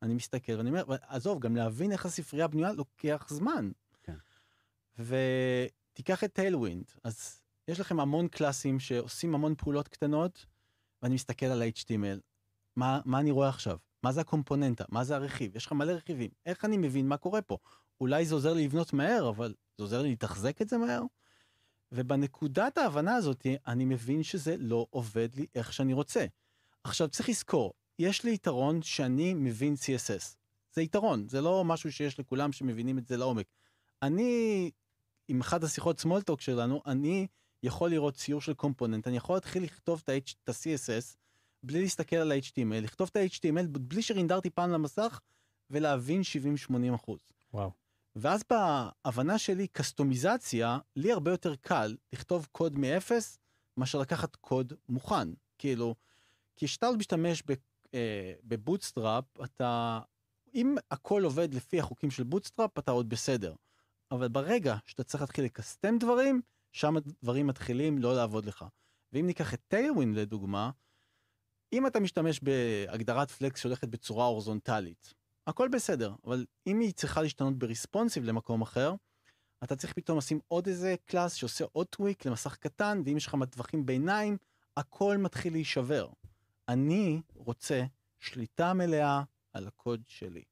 אני 0.02 0.14
מסתכל 0.14 0.52
ואני 0.52 0.70
אומר, 0.70 0.84
עזוב, 1.08 1.38
גם 1.38 1.56
להבין 1.56 1.92
איך 1.92 2.06
הספרייה 2.06 2.48
בנויה 2.48 2.72
לוקח 2.72 3.26
זמן. 3.30 3.70
כן. 4.02 4.16
ותיקח 4.98 6.24
את 6.24 6.32
Tailwind, 6.32 6.84
אז 7.04 7.42
יש 7.68 7.80
לכם 7.80 8.00
המון 8.00 8.28
קלאסים 8.28 8.80
שעושים 8.80 9.34
המון 9.34 9.54
פעולות 9.54 9.88
קטנות, 9.88 10.46
ואני 11.02 11.14
מסתכל 11.14 11.46
על 11.46 11.62
ה-HTML. 11.62 12.20
מה, 12.76 13.00
מה 13.04 13.20
אני 13.20 13.30
רואה 13.30 13.48
עכשיו? 13.48 13.78
מה 14.02 14.12
זה 14.12 14.20
הקומפוננטה? 14.20 14.84
מה 14.88 15.04
זה 15.04 15.16
הרכיב? 15.16 15.56
יש 15.56 15.66
לך 15.66 15.72
מלא 15.72 15.92
רכיבים. 15.92 16.30
איך 16.46 16.64
אני 16.64 16.76
מבין 16.76 17.08
מה 17.08 17.16
קורה 17.16 17.42
פה? 17.42 17.58
אולי 18.00 18.26
זה 18.26 18.34
עוזר 18.34 18.52
לי 18.52 18.64
לבנות 18.64 18.92
מהר, 18.92 19.28
אבל 19.28 19.54
זה 19.78 19.84
עוזר 19.84 20.02
לי 20.02 20.12
לתחזק 20.12 20.62
את 20.62 20.68
זה 20.68 20.78
מהר? 20.78 21.02
ובנקודת 21.92 22.78
ההבנה 22.78 23.16
הזאת, 23.16 23.46
אני 23.66 23.84
מבין 23.84 24.22
שזה 24.22 24.56
לא 24.58 24.86
עובד 24.90 25.28
לי 25.34 25.46
איך 25.54 25.72
שאני 25.72 25.92
רוצה. 25.92 26.26
עכשיו, 26.84 27.08
צריך 27.08 27.28
לזכור, 27.28 27.72
יש 27.98 28.24
לי 28.24 28.34
יתרון 28.34 28.82
שאני 28.82 29.34
מבין 29.34 29.74
CSS. 29.74 30.36
זה 30.74 30.82
יתרון, 30.82 31.28
זה 31.28 31.40
לא 31.40 31.64
משהו 31.64 31.92
שיש 31.92 32.18
לכולם 32.18 32.52
שמבינים 32.52 32.98
את 32.98 33.06
זה 33.06 33.16
לעומק. 33.16 33.46
אני, 34.02 34.70
עם 35.28 35.40
אחת 35.40 35.64
השיחות 35.64 36.00
talk 36.00 36.40
שלנו, 36.40 36.82
אני 36.86 37.26
יכול 37.62 37.90
לראות 37.90 38.14
ציור 38.14 38.40
של 38.40 38.54
קומפוננט, 38.54 39.06
אני 39.06 39.16
יכול 39.16 39.36
להתחיל 39.36 39.62
לכתוב 39.62 40.02
את 40.04 40.08
ה-CSS 40.48 41.16
בלי 41.62 41.80
להסתכל 41.80 42.16
על 42.16 42.32
ה-HTML, 42.32 42.80
לכתוב 42.82 43.10
את 43.12 43.16
ה-HTML 43.16 43.66
בלי 43.68 44.02
שרינדרתי 44.02 44.50
פעם 44.50 44.70
למסך 44.70 45.20
ולהבין 45.70 46.20
70-80 46.90 46.94
אחוז. 46.94 47.20
וואו. 47.54 47.81
ואז 48.16 48.44
בהבנה 48.50 49.38
שלי, 49.38 49.66
קסטומיזציה, 49.66 50.78
לי 50.96 51.12
הרבה 51.12 51.30
יותר 51.30 51.54
קל 51.56 51.96
לכתוב 52.12 52.46
קוד 52.52 52.78
מאפס, 52.78 53.38
מאשר 53.76 53.98
לקחת 53.98 54.36
קוד 54.36 54.72
מוכן. 54.88 55.28
כאילו, 55.58 55.94
כי 56.56 56.66
כשאתה 56.66 56.90
משתמש 56.98 57.42
אה, 57.94 58.32
ב-Bootstrap, 58.44 59.24
אתה, 59.44 60.00
אם 60.54 60.74
הכל 60.90 61.24
עובד 61.24 61.54
לפי 61.54 61.80
החוקים 61.80 62.10
של 62.10 62.22
Bootstrap, 62.22 62.78
אתה 62.78 62.90
עוד 62.90 63.08
בסדר. 63.08 63.54
אבל 64.10 64.28
ברגע 64.28 64.76
שאתה 64.84 65.04
צריך 65.04 65.20
להתחיל 65.20 65.44
לקסטם 65.44 65.98
דברים, 65.98 66.40
שם 66.72 66.96
הדברים 66.96 67.46
מתחילים 67.46 67.98
לא 67.98 68.16
לעבוד 68.16 68.46
לך. 68.46 68.64
ואם 69.12 69.26
ניקח 69.26 69.54
את 69.54 69.60
Tailwind 69.68 70.14
לדוגמה, 70.14 70.70
אם 71.72 71.86
אתה 71.86 72.00
משתמש 72.00 72.40
בהגדרת 72.40 73.30
flex 73.30 73.60
שהולכת 73.60 73.88
בצורה 73.88 74.26
הורזונטלית, 74.26 75.14
הכל 75.46 75.68
בסדר, 75.68 76.14
אבל 76.24 76.46
אם 76.66 76.80
היא 76.80 76.92
צריכה 76.92 77.22
להשתנות 77.22 77.58
ב-responsive 77.58 78.24
למקום 78.24 78.62
אחר, 78.62 78.94
אתה 79.64 79.76
צריך 79.76 79.92
פתאום 79.92 80.18
לשים 80.18 80.40
עוד 80.48 80.66
איזה 80.66 80.94
קלאס 81.04 81.34
שעושה 81.34 81.64
עוד 81.72 81.86
טוויק 81.86 82.26
למסך 82.26 82.56
קטן, 82.56 83.02
ואם 83.06 83.16
יש 83.16 83.26
לך 83.26 83.34
מטווחים 83.34 83.86
ביניים, 83.86 84.36
הכל 84.76 85.16
מתחיל 85.18 85.52
להישבר. 85.52 86.08
אני 86.68 87.20
רוצה 87.34 87.84
שליטה 88.20 88.74
מלאה 88.74 89.22
על 89.52 89.66
הקוד 89.66 90.02
שלי. 90.06 90.42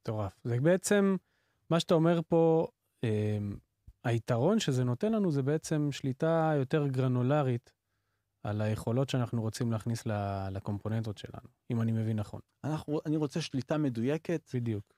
מטורף. 0.00 0.40
זה 0.44 0.60
בעצם, 0.60 1.16
מה 1.70 1.80
שאתה 1.80 1.94
אומר 1.94 2.20
פה, 2.28 2.68
אה, 3.04 3.38
היתרון 4.04 4.60
שזה 4.60 4.84
נותן 4.84 5.12
לנו 5.12 5.30
זה 5.30 5.42
בעצם 5.42 5.92
שליטה 5.92 6.52
יותר 6.56 6.86
גרנולרית 6.86 7.72
על 8.44 8.60
היכולות 8.60 9.08
שאנחנו 9.10 9.42
רוצים 9.42 9.72
להכניס 9.72 10.02
לקומפוננטות 10.50 11.18
שלנו, 11.18 11.48
אם 11.70 11.82
אני 11.82 11.92
מבין 11.92 12.16
נכון. 12.18 12.40
אנחנו, 12.64 13.00
אני 13.06 13.16
רוצה 13.16 13.40
שליטה 13.40 13.78
מדויקת, 13.78 14.50
בדיוק. 14.54 14.94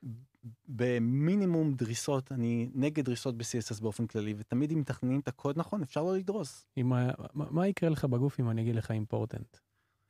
במינימום 0.68 1.74
דריסות, 1.74 2.32
אני 2.32 2.70
נגד 2.74 3.04
דריסות 3.04 3.36
ב-CSS 3.36 3.82
באופן 3.82 4.06
כללי, 4.06 4.34
ותמיד 4.38 4.72
אם 4.72 4.78
מתכננים 4.78 5.20
את 5.20 5.28
הקוד 5.28 5.58
נכון, 5.58 5.82
אפשר 5.82 6.02
לא 6.02 6.16
לדרוס. 6.16 6.66
ה- 6.76 7.10
מה, 7.34 7.44
מה 7.50 7.68
יקרה 7.68 7.90
לך 7.90 8.04
בגוף 8.04 8.40
אם 8.40 8.50
אני 8.50 8.62
אגיד 8.62 8.74
לך 8.74 8.90
important? 8.90 9.56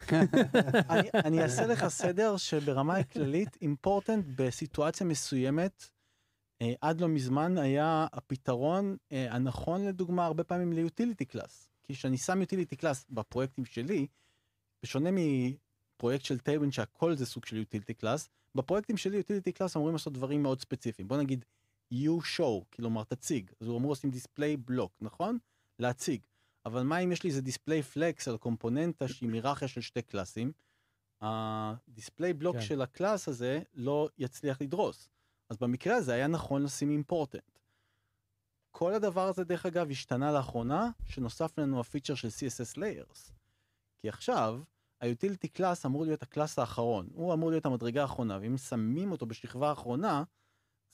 אני, 0.90 1.08
אני 1.14 1.42
אעשה 1.42 1.66
לך 1.72 1.88
סדר 1.88 2.36
שברמה 2.36 2.96
הכללית, 2.96 3.56
important 3.62 4.24
בסיטואציה 4.36 5.06
מסוימת, 5.06 5.90
אה, 6.62 6.72
עד 6.80 7.00
לא 7.00 7.08
מזמן 7.08 7.58
היה 7.58 8.06
הפתרון 8.12 8.96
אה, 9.12 9.34
הנכון 9.34 9.84
לדוגמה 9.84 10.26
הרבה 10.26 10.44
פעמים 10.44 10.72
ל-utility 10.72 11.24
class. 11.24 11.70
כי 11.84 11.94
כשאני 11.94 12.18
שם 12.18 12.40
utility 12.40 12.76
class 12.76 13.06
בפרויקטים 13.10 13.64
שלי, 13.64 14.06
בשונה 14.82 15.10
מפרויקט 15.12 16.24
של 16.24 16.38
Tailwind 16.38 16.70
שהכל 16.70 17.16
זה 17.16 17.26
סוג 17.26 17.46
של 17.46 17.56
utility 17.56 17.94
class, 17.94 18.28
בפרויקטים 18.54 18.96
שלי 18.96 19.16
utility 19.16 19.52
class 19.52 19.76
אמורים 19.76 19.94
לעשות 19.94 20.12
דברים 20.12 20.42
מאוד 20.42 20.60
ספציפיים. 20.60 21.08
בוא 21.08 21.16
נגיד 21.16 21.44
u-show, 21.94 22.64
כלומר 22.76 23.04
תציג, 23.04 23.50
אז 23.60 23.66
הוא 23.66 23.78
אמור 23.78 23.92
לשים 23.92 24.10
display 24.10 24.56
block, 24.56 24.92
נכון? 25.00 25.38
להציג. 25.78 26.20
אבל 26.66 26.82
מה 26.82 26.98
אם 26.98 27.12
יש 27.12 27.22
לי 27.22 27.30
איזה 27.30 27.42
display 27.42 27.82
flex 27.82 28.28
על 28.28 28.36
קומפוננטה 28.36 29.08
שהיא 29.08 29.28
מירכיה 29.28 29.68
של 29.68 29.80
שתי 29.80 30.02
קלאסים? 30.02 30.52
הדיספליי 31.20 32.32
בלוק 32.32 32.56
כן. 32.56 32.62
של 32.62 32.82
ה-class 32.82 33.28
הזה 33.28 33.62
לא 33.74 34.08
יצליח 34.18 34.60
לדרוס. 34.60 35.08
אז 35.50 35.56
במקרה 35.56 35.96
הזה 35.96 36.12
היה 36.14 36.26
נכון 36.26 36.62
לשים 36.62 36.90
important. 36.90 37.53
כל 38.76 38.94
הדבר 38.94 39.28
הזה 39.28 39.44
דרך 39.44 39.66
אגב 39.66 39.90
השתנה 39.90 40.32
לאחרונה, 40.32 40.90
שנוסף 41.06 41.58
לנו 41.58 41.80
הפיצ'ר 41.80 42.14
של 42.14 42.28
CSS 42.28 42.78
Layers. 42.78 43.32
כי 43.98 44.08
עכשיו, 44.08 44.62
ה-utility 45.00 45.58
class 45.58 45.86
אמור 45.86 46.04
להיות 46.04 46.22
ה-class 46.22 46.58
האחרון, 46.58 47.08
הוא 47.12 47.34
אמור 47.34 47.50
להיות 47.50 47.66
המדרגה 47.66 48.02
האחרונה, 48.02 48.38
ואם 48.42 48.56
שמים 48.56 49.12
אותו 49.12 49.26
בשכבה 49.26 49.68
האחרונה, 49.68 50.22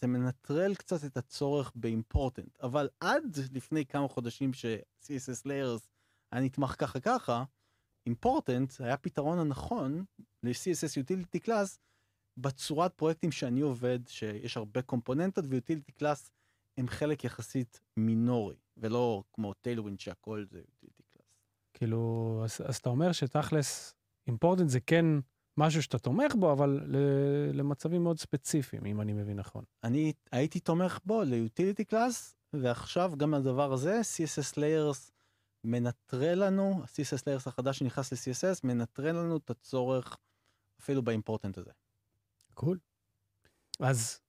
זה 0.00 0.06
מנטרל 0.06 0.74
קצת 0.74 1.04
את 1.04 1.16
הצורך 1.16 1.72
ב-important. 1.74 2.58
אבל 2.62 2.88
עד 3.00 3.38
לפני 3.52 3.86
כמה 3.86 4.08
חודשים 4.08 4.52
ש-CSS 4.52 5.46
Layers 5.46 5.88
היה 6.32 6.42
נתמך 6.42 6.74
ככה 6.78 7.00
ככה, 7.00 7.44
important 8.06 8.72
היה 8.80 8.94
הפתרון 8.94 9.38
הנכון 9.38 10.04
ל-CSS 10.42 11.04
Utility 11.04 11.46
Class 11.46 11.78
בצורת 12.36 12.94
פרויקטים 12.94 13.32
שאני 13.32 13.60
עובד, 13.60 13.98
שיש 14.06 14.56
הרבה 14.56 14.82
קומפוננטות 14.82 15.44
ו-Utility 15.48 16.02
Class 16.02 16.30
הם 16.78 16.88
חלק 16.88 17.24
יחסית 17.24 17.80
מינורי, 17.96 18.56
ולא 18.76 19.22
כמו 19.32 19.54
Tailwind 19.54 20.00
שהכל 20.00 20.44
זה 20.50 20.60
Utility 20.60 21.02
Class. 21.16 21.22
כאילו, 21.74 22.40
אז, 22.44 22.60
אז 22.64 22.76
אתה 22.76 22.88
אומר 22.88 23.12
שתכלס, 23.12 23.94
אימפורטנט 24.26 24.68
זה 24.68 24.80
כן 24.80 25.06
משהו 25.56 25.82
שאתה 25.82 25.98
תומך 25.98 26.34
בו, 26.34 26.52
אבל 26.52 26.80
ל- 26.86 27.50
למצבים 27.58 28.02
מאוד 28.02 28.18
ספציפיים, 28.18 28.86
אם 28.86 29.00
אני 29.00 29.12
מבין 29.12 29.36
נכון. 29.36 29.64
אני 29.84 30.12
הייתי 30.32 30.60
תומך 30.60 30.98
בו 31.04 31.22
ל-Utility 31.22 31.92
Class, 31.92 32.34
ועכשיו 32.52 33.12
גם 33.16 33.34
הדבר 33.34 33.72
הזה, 33.72 34.00
CSS 34.00 34.54
Layers 34.54 35.10
מנטרל 35.64 36.44
לנו, 36.44 36.82
ה-CSS 36.82 37.22
Layers 37.22 37.42
החדש 37.46 37.78
שנכנס 37.78 38.12
ל-CSS, 38.12 38.60
מנטרל 38.64 39.16
לנו 39.16 39.36
את 39.36 39.50
הצורך 39.50 40.16
אפילו 40.80 41.02
באימפורטנט 41.02 41.58
הזה. 41.58 41.70
קול. 42.54 42.78
אז 43.80 44.20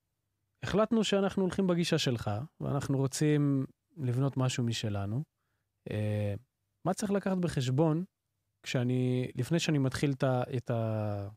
החלטנו 0.63 1.03
שאנחנו 1.03 1.41
הולכים 1.41 1.67
בגישה 1.67 1.97
שלך, 1.97 2.31
ואנחנו 2.61 2.97
רוצים 2.97 3.65
לבנות 3.97 4.37
משהו 4.37 4.63
משלנו. 4.63 5.23
אה, 5.91 6.33
מה 6.85 6.93
צריך 6.93 7.11
לקחת 7.11 7.37
בחשבון 7.37 8.03
כשאני, 8.63 9.31
לפני 9.35 9.59
שאני 9.59 9.77
מתחיל 9.77 10.11
את, 10.11 10.23
ה, 10.23 10.43
את, 10.57 10.69
ה, 10.69 11.27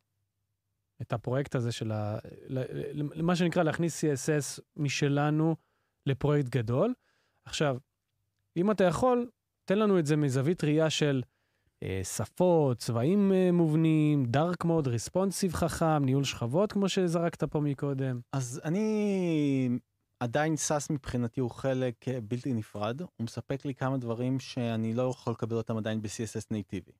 את 1.02 1.12
הפרויקט 1.12 1.54
הזה 1.54 1.72
של 1.72 1.92
ה... 1.92 2.18
ל- 2.48 3.02
ל- 3.02 3.22
מה 3.22 3.36
שנקרא 3.36 3.62
להכניס 3.62 4.04
CSS 4.04 4.62
משלנו 4.76 5.56
לפרויקט 6.06 6.48
גדול. 6.48 6.94
עכשיו, 7.44 7.76
אם 8.56 8.70
אתה 8.70 8.84
יכול, 8.84 9.30
תן 9.64 9.78
לנו 9.78 9.98
את 9.98 10.06
זה 10.06 10.16
מזווית 10.16 10.64
ראייה 10.64 10.90
של 10.90 11.22
שפות, 12.02 12.78
צבעים 12.78 13.32
אה, 13.32 13.52
מובנים, 13.52 14.24
דארק 14.24 14.64
מוד, 14.64 14.88
ריספונסיב 14.88 15.54
חכם, 15.54 16.04
ניהול 16.04 16.24
שכבות, 16.24 16.72
כמו 16.72 16.88
שזרקת 16.88 17.44
פה 17.44 17.60
מקודם. 17.60 18.20
אז 18.32 18.60
אני 18.64 19.68
עדיין 20.20 20.56
Sass 20.56 20.90
מבחינתי 20.90 21.40
הוא 21.40 21.50
חלק 21.50 22.08
אה, 22.08 22.20
בלתי 22.20 22.52
נפרד, 22.52 23.00
הוא 23.00 23.08
מספק 23.20 23.64
לי 23.64 23.74
כמה 23.74 23.96
דברים 23.96 24.40
שאני 24.40 24.94
לא 24.94 25.02
יכול 25.02 25.32
לקבל 25.32 25.56
אותם 25.56 25.76
עדיין 25.76 26.02
ב-CSS 26.02 26.46
נייטיבי. 26.50 26.92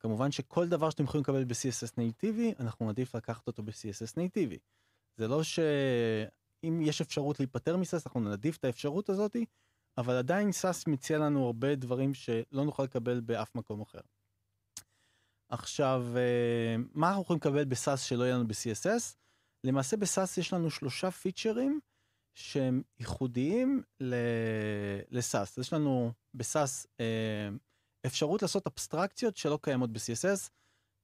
כמובן 0.00 0.30
שכל 0.30 0.68
דבר 0.68 0.90
שאתם 0.90 1.04
יכולים 1.04 1.22
לקבל 1.22 1.44
ב-CSS 1.44 1.92
נייטיבי, 1.98 2.54
אנחנו 2.60 2.86
נעדיף 2.86 3.14
לקחת 3.14 3.46
אותו 3.46 3.62
ב-CSS 3.62 4.12
נייטיבי. 4.16 4.58
זה 5.16 5.28
לא 5.28 5.42
שאם 5.42 6.80
יש 6.82 7.00
אפשרות 7.00 7.40
להיפטר 7.40 7.76
מ-Sass, 7.76 8.06
אנחנו 8.06 8.20
נעדיף 8.20 8.56
את 8.56 8.64
האפשרות 8.64 9.08
הזאתי, 9.08 9.44
אבל 9.98 10.14
עדיין 10.14 10.52
Sass 10.52 10.86
מציע 10.86 11.18
לנו 11.18 11.46
הרבה 11.46 11.74
דברים 11.74 12.14
שלא 12.14 12.64
נוכל 12.64 12.82
לקבל 12.82 13.20
באף 13.20 13.54
מקום 13.54 13.80
אחר. 13.80 14.00
עכשיו, 15.48 16.06
אה, 16.16 16.76
מה 16.94 17.08
אנחנו 17.08 17.22
יכולים 17.22 17.38
לקבל 17.40 17.64
ב-Sass 17.64 18.02
שלא 18.02 18.24
יהיה 18.24 18.34
לנו 18.34 18.48
ב-CSS? 18.48 19.16
למעשה 19.64 19.96
בסאס 19.96 20.38
יש 20.38 20.52
לנו 20.52 20.70
שלושה 20.70 21.10
פיצ'רים 21.10 21.80
שהם 22.34 22.82
ייחודיים 22.98 23.82
לסאס. 25.10 25.58
יש 25.58 25.72
לנו 25.72 26.12
בסאס 26.34 26.86
אה, 27.00 27.48
אפשרות 28.06 28.42
לעשות 28.42 28.66
אבסטרקציות 28.66 29.36
שלא 29.36 29.58
קיימות 29.62 29.92
ב-CSS. 29.92 30.50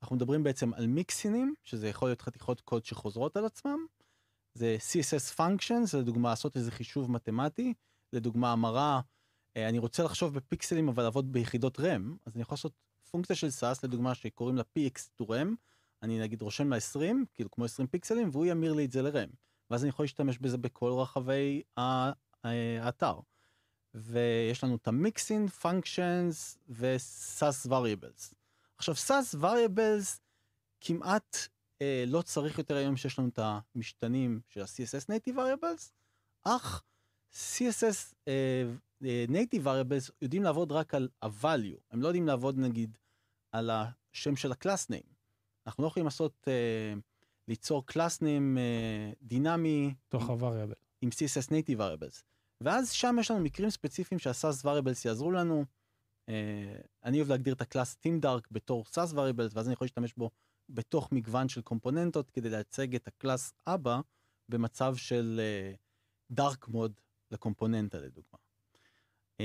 אנחנו 0.02 0.16
מדברים 0.16 0.42
בעצם 0.42 0.74
על 0.74 0.86
מיקסינים, 0.86 1.54
שזה 1.64 1.88
יכול 1.88 2.08
להיות 2.08 2.22
חתיכות 2.22 2.60
קוד 2.60 2.84
שחוזרות 2.84 3.36
על 3.36 3.44
עצמם, 3.44 3.86
זה 4.58 4.76
CSS 4.80 5.36
functions, 5.36 5.98
לדוגמה 5.98 6.28
לעשות 6.28 6.56
איזה 6.56 6.70
חישוב 6.70 7.10
מתמטי, 7.10 7.74
לדוגמה 8.12 8.52
המרה, 8.52 9.00
אה, 9.56 9.68
אני 9.68 9.78
רוצה 9.78 10.02
לחשוב 10.02 10.34
בפיקסלים 10.34 10.88
אבל 10.88 11.02
לעבוד 11.02 11.32
ביחידות 11.32 11.80
רם, 11.80 12.16
אז 12.26 12.34
אני 12.34 12.42
יכול 12.42 12.54
לעשות 12.54 12.72
פונקציה 13.14 13.36
של 13.36 13.46
SAS, 13.46 13.78
לדוגמה 13.82 14.14
שקוראים 14.14 14.56
לה 14.56 14.62
px 14.62 15.22
to 15.22 15.26
rem, 15.26 15.54
אני 16.02 16.18
נגיד 16.18 16.42
רושם 16.42 16.70
לה 16.70 16.76
20, 16.76 17.24
כאילו 17.34 17.50
כמו 17.50 17.64
20 17.64 17.88
פיקסלים, 17.88 18.28
והוא 18.32 18.46
ימיר 18.46 18.72
לי 18.72 18.84
את 18.84 18.92
זה 18.92 19.02
לרם. 19.02 19.28
ואז 19.70 19.82
אני 19.82 19.88
יכול 19.88 20.04
להשתמש 20.04 20.38
בזה 20.38 20.58
בכל 20.58 20.92
רחבי 20.92 21.62
אה, 21.78 22.12
האתר. 22.80 23.20
ויש 23.94 24.64
לנו 24.64 24.76
את 24.76 24.88
המיקסין, 24.88 25.46
functions 25.62 26.58
ו-SAS 26.68 27.68
variables. 27.68 28.34
עכשיו 28.78 28.94
SAS 28.94 29.36
variables 29.42 30.20
כמעט 30.80 31.36
אה, 31.82 32.04
לא 32.06 32.22
צריך 32.22 32.58
יותר 32.58 32.76
היום 32.76 32.96
שיש 32.96 33.18
לנו 33.18 33.28
את 33.28 33.38
המשתנים 33.42 34.40
של 34.48 34.60
ה-CSS 34.60 35.10
native 35.10 35.36
variables, 35.36 35.90
אך 36.42 36.82
CSS 37.32 38.14
אה, 38.28 38.64
אה, 39.04 39.24
native 39.28 39.64
variables 39.64 40.10
יודעים 40.22 40.42
לעבוד 40.42 40.72
רק 40.72 40.94
על 40.94 41.08
ה-value, 41.22 41.80
הם 41.90 42.02
לא 42.02 42.06
יודעים 42.08 42.26
לעבוד 42.26 42.58
נגיד 42.58 42.96
על 43.54 43.70
השם 43.70 44.36
של 44.36 44.52
name. 44.52 45.14
אנחנו 45.66 45.82
לא 45.82 45.88
יכולים 45.88 46.04
לעשות, 46.04 46.48
אה, 46.48 46.94
ליצור 47.48 47.84
name 48.20 48.58
אה, 48.58 49.12
דינמי 49.22 49.94
תוך 50.08 50.30
ה-variable. 50.30 50.74
עם 51.00 51.10
CSS 51.10 51.48
native 51.48 51.78
variables. 51.78 52.22
ואז 52.60 52.90
שם 52.90 53.16
יש 53.20 53.30
לנו 53.30 53.40
מקרים 53.40 53.70
ספציפיים 53.70 54.18
שה- 54.18 54.41
Sass 54.41 54.64
variables 54.64 55.02
יעזרו 55.04 55.30
לנו. 55.30 55.64
אה, 56.28 56.34
אני 57.04 57.18
אוהב 57.18 57.28
להגדיר 57.28 57.54
את 57.54 57.60
ה-class 57.60 57.96
Theme 58.06 58.24
Dark 58.24 58.48
בתור 58.50 58.84
Sass 58.84 59.12
variables 59.12 59.52
ואז 59.54 59.66
אני 59.66 59.72
יכול 59.72 59.84
להשתמש 59.84 60.14
בו 60.14 60.30
בתוך 60.68 61.12
מגוון 61.12 61.48
של 61.48 61.62
קומפוננטות 61.62 62.30
כדי 62.30 62.50
לייצג 62.50 62.94
את 62.94 63.08
ה-class 63.08 63.52
אבא 63.66 64.00
במצב 64.48 64.96
של 64.96 65.40
אה, 65.42 65.74
dark 66.30 66.68
mode 66.68 67.00
לקומפוננטה 67.30 67.98
לדוגמה. 67.98 68.38
אה, 69.40 69.44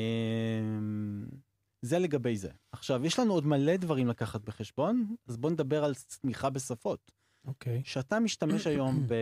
זה 1.82 2.00
לגבי 2.00 2.38
זה. 2.38 2.52
עכשיו 2.72 3.06
יש 3.06 3.20
לנו 3.20 3.34
עוד 3.34 3.46
מלא 3.46 3.78
דברים 3.78 4.08
לקחת 4.08 4.42
בחשבון 4.42 5.16
אז 5.28 5.38
בוא 5.38 5.50
נדבר 5.50 5.84
על 5.84 5.96
צמיחה 5.96 6.50
בשפות. 6.50 7.12
אוקיי. 7.46 7.82
שאתה 7.86 8.20
משתמש 8.20 8.68
היום 8.68 9.08
ב... 9.08 9.14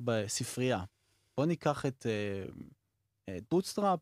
בספרייה, 0.00 0.84
בוא 1.36 1.46
ניקח 1.46 1.86
את 1.86 2.06
Bootstrap, 3.50 4.00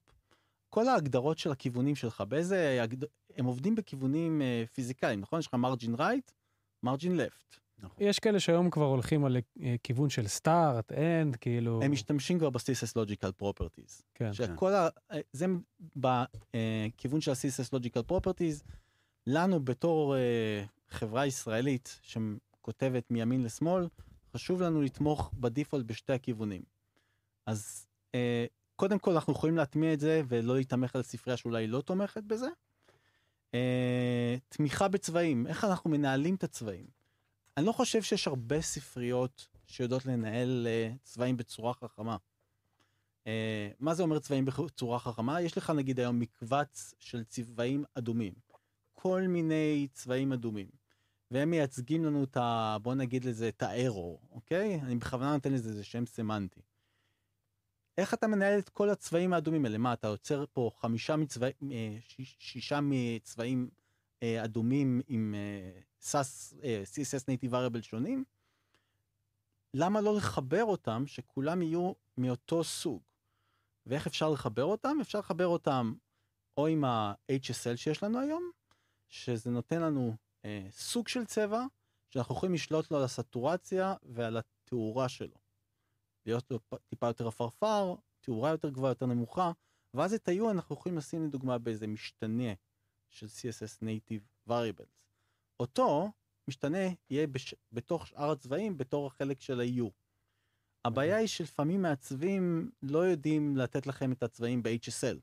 כל 0.69 0.89
ההגדרות 0.89 1.39
של 1.39 1.51
הכיוונים 1.51 1.97
שלך, 1.97 2.21
באיזה, 2.21 2.83
הגד... 2.83 3.05
הם 3.37 3.45
עובדים 3.45 3.75
בכיוונים 3.75 4.43
uh, 4.43 4.69
פיזיקליים, 4.75 5.21
נכון? 5.21 5.39
יש 5.39 5.47
לך 5.47 5.55
margin 5.55 5.95
right, 5.95 6.31
margin 6.83 7.17
left. 7.17 7.59
נכון. 7.83 7.97
יש 8.01 8.19
כאלה 8.19 8.41
שהיום 8.41 8.71
כבר 8.71 8.85
הולכים 8.85 9.25
על 9.25 9.37
אה, 9.63 9.75
כיוון 9.83 10.11
של 10.11 10.27
start, 10.27 10.93
end, 10.93 11.37
כאילו... 11.37 11.83
הם 11.83 11.93
משתמשים 11.93 12.39
כבר 12.39 12.51
ב-CSS 12.51 12.93
Logical 12.97 13.43
Properties. 13.43 14.03
כן. 14.15 14.33
שכל 14.33 14.73
ה... 14.73 14.89
אה, 15.13 15.21
זה 15.33 15.47
בכיוון 15.97 17.21
של 17.21 17.31
ה-CSS 17.31 17.75
Logical 17.75 18.13
Properties, 18.13 18.65
לנו 19.27 19.61
בתור 19.61 20.15
uh, 20.15 20.95
חברה 20.95 21.27
ישראלית 21.27 22.01
שכותבת 22.03 23.11
מימין 23.11 23.43
לשמאל, 23.43 23.89
חשוב 24.35 24.63
לנו 24.63 24.83
לתמוך 24.83 25.33
בדיפולט 25.35 25.87
בשתי 25.87 26.13
הכיוונים. 26.13 26.63
אז 27.47 27.87
uh, 28.13 28.17
קודם 28.77 28.99
כל 28.99 29.13
אנחנו 29.13 29.33
יכולים 29.33 29.57
להטמיע 29.57 29.93
את 29.93 30.01
זה 30.01 30.23
ולא 30.29 30.55
להיתמך 30.55 30.97
על 30.97 31.03
ספרייה 31.03 31.37
שאולי 31.37 31.67
לא 31.67 31.81
תומכת 31.81 32.23
בזה. 32.23 32.49
Uh, 33.53 33.55
תמיכה 34.49 34.89
בצבעים, 34.89 35.47
איך 35.47 35.65
אנחנו 35.65 35.91
מנהלים 35.91 36.35
את 36.35 36.45
הצבעים. 36.45 37.00
אני 37.61 37.67
לא 37.67 37.73
חושב 37.73 38.03
שיש 38.03 38.27
הרבה 38.27 38.61
ספריות 38.61 39.49
שיודעות 39.67 40.07
לנהל 40.07 40.67
uh, 40.67 40.99
צבעים 41.03 41.37
בצורה 41.37 41.75
חכמה. 41.75 42.17
Uh, 43.25 43.27
מה 43.81 43.95
זה 43.95 44.03
אומר 44.03 44.19
צבעים 44.19 44.45
בצורה 44.45 44.99
חכמה? 44.99 45.41
יש 45.41 45.59
לך 45.59 45.71
נגיד 45.71 46.01
היום 46.01 46.19
מקבץ 46.19 46.95
של 46.99 47.25
צבעים 47.25 47.85
אדומים. 47.95 48.33
כל 48.93 49.23
מיני 49.29 49.89
צבעים 49.93 50.33
אדומים. 50.33 50.67
והם 51.31 51.51
מייצגים 51.51 52.05
לנו 52.05 52.25
את 52.25 52.37
ה... 52.37 52.77
בוא 52.83 52.95
נגיד 52.95 53.25
לזה 53.25 53.49
את 53.49 53.63
הארור, 53.63 54.21
אוקיי? 54.31 54.81
אני 54.81 54.97
בכוונה 54.97 55.33
נותן 55.33 55.53
לזה 55.53 55.69
איזה 55.69 55.85
שם 55.85 56.07
סמנטי. 56.07 56.61
איך 57.99 58.15
אתה 58.15 58.27
מנהל 58.27 58.59
את 58.59 58.69
כל 58.69 58.91
הצבעים 58.91 59.33
האדומים 59.33 59.65
האלה? 59.65 59.79
מה, 59.79 59.93
אתה 59.93 60.09
יוצר 60.09 60.45
פה 60.53 60.71
חמישה 60.81 61.17
מצבעים, 61.17 61.55
אה, 61.73 61.97
שיש, 62.01 62.37
שישה 62.39 62.79
מצבעים 62.83 63.71
אדומים 64.25 65.01
עם 65.09 65.35
SAS, 66.03 66.55
CSS 66.85 67.25
Native 67.25 67.53
Variable 67.53 67.83
שונים? 67.83 68.25
למה 69.75 70.01
לא 70.01 70.17
לחבר 70.17 70.65
אותם 70.65 71.07
שכולם 71.07 71.63
יהיו 71.63 71.93
מאותו 72.17 72.65
סוג? 72.65 73.03
ואיך 73.87 74.07
אפשר 74.07 74.31
לחבר 74.31 74.65
אותם? 74.65 74.99
אפשר 75.01 75.19
לחבר 75.19 75.47
אותם 75.47 75.95
או 76.57 76.67
עם 76.67 76.85
ה-HSL 76.85 77.77
שיש 77.77 78.03
לנו 78.03 78.21
היום, 78.21 78.51
שזה 79.09 79.51
נותן 79.51 79.83
לנו 79.83 80.17
אה, 80.45 80.67
סוג 80.71 81.09
של 81.09 81.25
צבע 81.25 81.65
שאנחנו 82.11 82.35
יכולים 82.35 82.55
לשלוט 82.55 82.91
לו 82.91 82.97
על 82.97 83.05
הסטורציה 83.05 83.95
ועל 84.03 84.37
התאורה 84.37 85.09
שלו. 85.09 85.37
להיות 86.27 86.51
לו 86.51 86.59
טיפה 86.87 87.07
יותר 87.07 87.29
עפרפר, 87.29 87.95
תאורה 88.21 88.51
יותר 88.51 88.71
גבוהה, 88.71 88.91
יותר 88.91 89.07
נמוכה, 89.07 89.53
ואז 89.95 90.15
את 90.15 90.29
ה-U 90.29 90.51
אנחנו 90.51 90.75
יכולים 90.75 90.99
לשים 90.99 91.25
לדוגמה 91.25 91.59
באיזה 91.59 91.87
משתנה 91.87 92.53
של 93.09 93.27
CSS 93.27 93.83
Native 93.83 94.51
Variables. 94.51 95.10
אותו 95.61 96.13
משתנה 96.49 96.89
יהיה 97.11 97.27
בש... 97.27 97.55
בתוך 97.73 98.07
שאר 98.07 98.31
הצבעים 98.31 98.79
בתור 98.79 99.07
החלק 99.07 99.41
של 99.41 99.61
ה-U. 99.61 99.91
הבעיה 100.85 101.17
היא 101.17 101.27
שלפעמים 101.27 101.83
מעצבים 101.83 102.71
לא 102.83 102.99
יודעים 102.99 103.57
לתת 103.57 103.87
לכם 103.87 104.13
את 104.13 104.23
הצבעים 104.23 104.63
ב-HSL. 104.63 105.17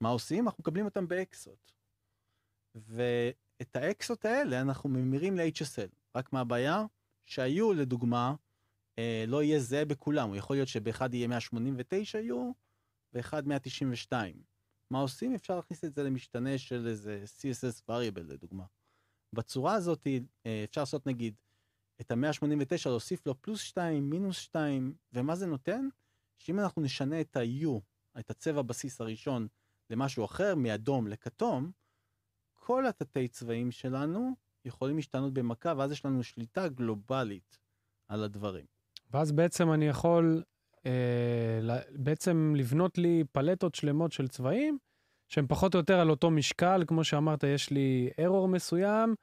מה 0.00 0.08
עושים? 0.08 0.46
אנחנו 0.46 0.62
מקבלים 0.62 0.84
אותם 0.84 1.08
באקסות. 1.08 1.72
ואת 2.74 3.76
האקסות 3.76 4.24
האלה 4.24 4.60
אנחנו 4.60 4.88
ממירים 4.88 5.36
ל-HSL. 5.36 5.90
רק 6.16 6.32
מה 6.32 6.40
הבעיה? 6.40 6.84
שה-U 7.24 7.74
לדוגמה 7.76 8.34
אה, 8.98 9.24
לא 9.28 9.42
יהיה 9.42 9.60
זהה 9.60 9.84
בכולם, 9.84 10.28
הוא 10.28 10.36
יכול 10.36 10.56
להיות 10.56 10.68
שבאחד 10.68 11.14
יהיה 11.14 11.28
189 11.28 12.18
יו, 12.18 12.52
ואחד 13.12 13.46
192. 13.46 14.42
מה 14.90 14.98
עושים? 14.98 15.34
אפשר 15.34 15.56
להכניס 15.56 15.84
את 15.84 15.94
זה 15.94 16.02
למשתנה 16.02 16.58
של 16.58 16.86
איזה 16.86 17.24
CSS 17.24 17.90
variable 17.90 18.22
לדוגמה. 18.22 18.64
בצורה 19.32 19.74
הזאת 19.74 20.06
אה, 20.46 20.64
אפשר 20.64 20.80
לעשות 20.80 21.06
נגיד 21.06 21.34
את 22.00 22.10
ה-189 22.10 22.76
להוסיף 22.86 23.26
לו 23.26 23.42
פלוס 23.42 23.60
2, 23.60 24.10
מינוס 24.10 24.36
2, 24.36 24.94
ומה 25.12 25.36
זה 25.36 25.46
נותן? 25.46 25.88
שאם 26.38 26.60
אנחנו 26.60 26.82
נשנה 26.82 27.20
את 27.20 27.36
ה-U, 27.36 27.80
את 28.18 28.30
הצבע 28.30 28.62
בסיס 28.62 29.00
הראשון, 29.00 29.46
למשהו 29.90 30.24
אחר, 30.24 30.54
מאדום 30.54 31.06
לכתום, 31.06 31.70
כל 32.54 32.86
התתי 32.86 33.28
צבעים 33.28 33.70
שלנו 33.70 34.34
יכולים 34.64 34.96
להשתנות 34.96 35.34
במכה, 35.34 35.74
ואז 35.76 35.92
יש 35.92 36.04
לנו 36.04 36.22
שליטה 36.22 36.68
גלובלית 36.68 37.58
על 38.08 38.24
הדברים. 38.24 38.64
ואז 39.10 39.32
בעצם 39.32 39.72
אני 39.72 39.84
יכול 39.84 40.42
אה, 40.86 41.80
בעצם 41.90 42.54
לבנות 42.56 42.98
לי 42.98 43.24
פלטות 43.32 43.74
שלמות 43.74 44.12
של 44.12 44.28
צבעים, 44.28 44.78
שהם 45.32 45.46
פחות 45.46 45.74
או 45.74 45.78
יותר 45.78 46.00
על 46.00 46.10
אותו 46.10 46.30
משקל, 46.30 46.84
כמו 46.86 47.04
שאמרת, 47.04 47.44
יש 47.44 47.70
לי 47.70 48.10
ארור 48.24 48.48
מסוים, 48.48 49.14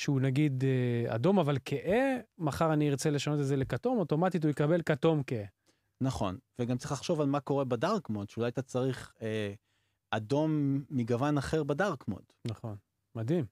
שהוא 0.00 0.20
נגיד 0.20 0.64
אה, 0.64 1.14
אדום 1.14 1.38
אבל 1.38 1.56
כהה, 1.64 2.18
מחר 2.38 2.72
אני 2.72 2.90
ארצה 2.90 3.10
לשנות 3.10 3.40
את 3.40 3.46
זה 3.46 3.56
לכתום, 3.56 3.98
אוטומטית 3.98 4.44
הוא 4.44 4.50
יקבל 4.50 4.82
כתום 4.82 5.22
כהה. 5.26 5.46
נכון, 6.02 6.38
וגם 6.60 6.76
צריך 6.76 6.92
לחשוב 6.92 7.20
על 7.20 7.26
מה 7.26 7.40
קורה 7.40 7.64
בדארק 7.64 8.08
מוד, 8.08 8.30
שאולי 8.30 8.48
אתה 8.48 8.62
צריך 8.62 9.14
אה, 9.22 9.54
אדום 10.10 10.82
מגוון 10.90 11.38
אחר 11.38 11.64
בדארק 11.64 12.08
מוד. 12.08 12.24
נכון, 12.46 12.76
מדהים. 13.16 13.46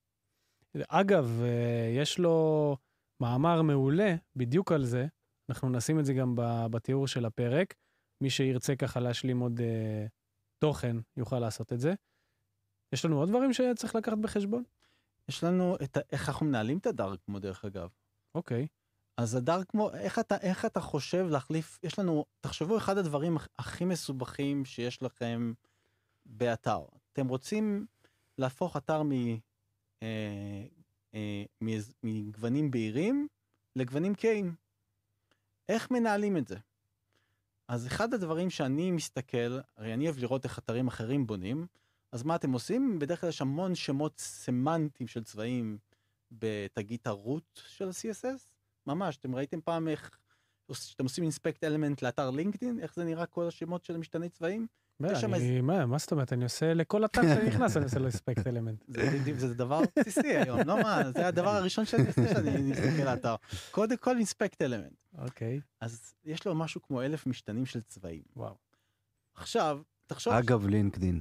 אגב, 0.89 1.41
אה, 1.43 1.93
יש 1.97 2.19
לו 2.19 2.77
מאמר 3.23 3.63
מעולה 3.63 4.15
בדיוק 4.37 4.73
על 4.73 4.85
זה, 4.85 5.07
אנחנו 5.51 5.71
נשים 5.71 5.99
את 5.99 6.05
זה 6.05 6.15
גם 6.15 6.35
בתיאור 6.71 7.07
של 7.07 7.25
הפרק. 7.25 7.75
מי 8.23 8.31
שירצה 8.31 8.77
ככה 8.77 9.01
להשלים 9.01 9.41
עוד 9.41 9.61
אה, 9.61 10.07
תוכן 10.59 10.97
יוכל 11.17 11.39
לעשות 11.39 11.73
את 11.73 11.81
זה. 11.81 11.95
יש 12.93 13.05
לנו 13.05 13.19
עוד 13.19 13.29
דברים 13.29 13.53
שצריך 13.53 13.95
לקחת 13.95 14.19
בחשבון? 14.19 14.63
יש 15.29 15.45
לנו 15.45 15.77
את 15.83 15.97
ה... 15.97 16.01
איך 16.13 16.29
אנחנו 16.29 16.47
מנהלים 16.47 16.79
את 16.79 16.87
הדארק 16.87 17.21
כמו 17.25 17.39
דרך 17.39 17.65
אגב. 17.65 17.89
אוקיי. 18.35 18.67
אז 19.17 19.35
הדארק 19.35 19.71
כמו 19.71 19.91
איך 19.95 20.19
אתה 20.19 20.37
איך 20.37 20.65
אתה 20.65 20.81
חושב 20.81 21.27
להחליף 21.31 21.79
יש 21.83 21.99
לנו 21.99 22.25
תחשבו 22.41 22.77
אחד 22.77 22.99
הדברים 22.99 23.37
הכי 23.59 23.85
מסובכים 23.85 24.65
שיש 24.65 25.03
לכם 25.03 25.53
באתר 26.27 26.81
אתם 27.13 27.29
רוצים 27.29 27.87
להפוך 28.39 28.77
אתר 28.77 29.03
מ, 29.03 29.13
אה, 30.03 30.65
אה, 31.15 31.45
מגוונים 32.03 32.71
בהירים 32.71 33.29
לגוונים 33.77 34.15
קהים. 34.15 34.55
איך 35.69 35.91
מנהלים 35.91 36.37
את 36.37 36.49
זה? 36.49 36.57
אז 37.69 37.87
אחד 37.87 38.15
הדברים 38.15 38.51
שאני 38.51 38.91
מסתכל, 38.91 39.59
הרי 39.77 39.95
אני 39.95 40.05
אוהב 40.05 40.19
לראות 40.19 40.45
איך 40.45 40.59
אתרים 40.59 40.87
אחרים 40.89 41.27
בונים, 41.27 41.67
אז 42.13 42.23
מה 42.23 42.37
אתם 42.37 42.53
עושים? 42.53 42.99
בדרך 42.99 43.21
כלל 43.21 43.29
יש 43.29 43.41
המון 43.41 43.75
שמות 43.75 44.19
סמנטיים 44.19 45.09
של 45.09 45.25
צבעים 45.25 45.79
בתגית 46.31 47.07
הרוט 47.07 47.61
של 47.67 47.89
ה-CSS. 47.89 48.51
ממש, 48.87 49.17
אתם 49.17 49.35
ראיתם 49.35 49.61
פעם 49.61 49.89
איך 49.89 50.19
כשאתם 50.73 51.05
עושים 51.05 51.25
אינספקט 51.25 51.65
אלמנט 51.65 52.03
לאתר 52.03 52.31
לינקדאין, 52.31 52.81
איך 52.81 52.95
זה 52.95 53.05
נראה 53.05 53.27
כל 53.27 53.49
השמות 53.49 53.85
של 53.85 53.97
משתני 53.97 54.29
צבעים? 54.29 54.67
מה, 55.01 55.13
יש 55.13 55.21
שם 55.21 55.35
אני- 55.35 55.61
מה 55.61 55.87
מה 55.87 55.99
זאת 55.99 56.13
אומרת? 56.13 56.33
אני 56.33 56.45
עושה 56.45 56.75
לכל 56.75 57.05
אתר 57.05 57.23
שאני 57.23 57.49
נכנס, 57.49 57.77
אני 57.77 57.85
עושה 57.85 57.99
לו 57.99 58.09
אספקט 58.09 58.47
אלמנט. 58.47 58.85
זה, 59.39 59.55
דבר 59.55 59.81
בסיסי 59.99 60.27
היום, 60.37 60.61
לא 60.67 60.83
מה, 60.83 61.11
זה 61.13 61.27
הדבר 61.27 61.51
הראשון 61.51 61.85
שאני 61.85 62.07
עושה 62.07 62.29
שאני 62.29 62.63
מסתכל 62.71 63.03
על 63.03 63.09
האתר. 63.09 63.35
קודם 63.71 63.97
כל 63.97 64.17
אינספקט 64.17 64.63
אלמנט. 64.63 64.93
אוקיי, 65.19 65.61
אז 65.81 66.15
יש 66.25 66.47
לו 66.47 66.55
משהו 66.55 66.83
כמו 66.83 67.03
אלף 67.03 67.27
משתנים 67.27 67.67
של 67.67 67.81
צבעים. 67.81 68.23
וואו. 68.37 68.55
עכשיו, 69.35 69.81
תחשוב... 70.07 70.33
אגב, 70.33 70.67
לינקדין, 70.67 71.21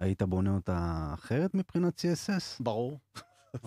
היית 0.00 0.22
בונה 0.22 0.54
אותה 0.54 1.10
אחרת 1.14 1.54
מבחינת 1.54 2.00
CSS? 2.00 2.42
ברור. 2.60 3.00
אז, 3.54 3.60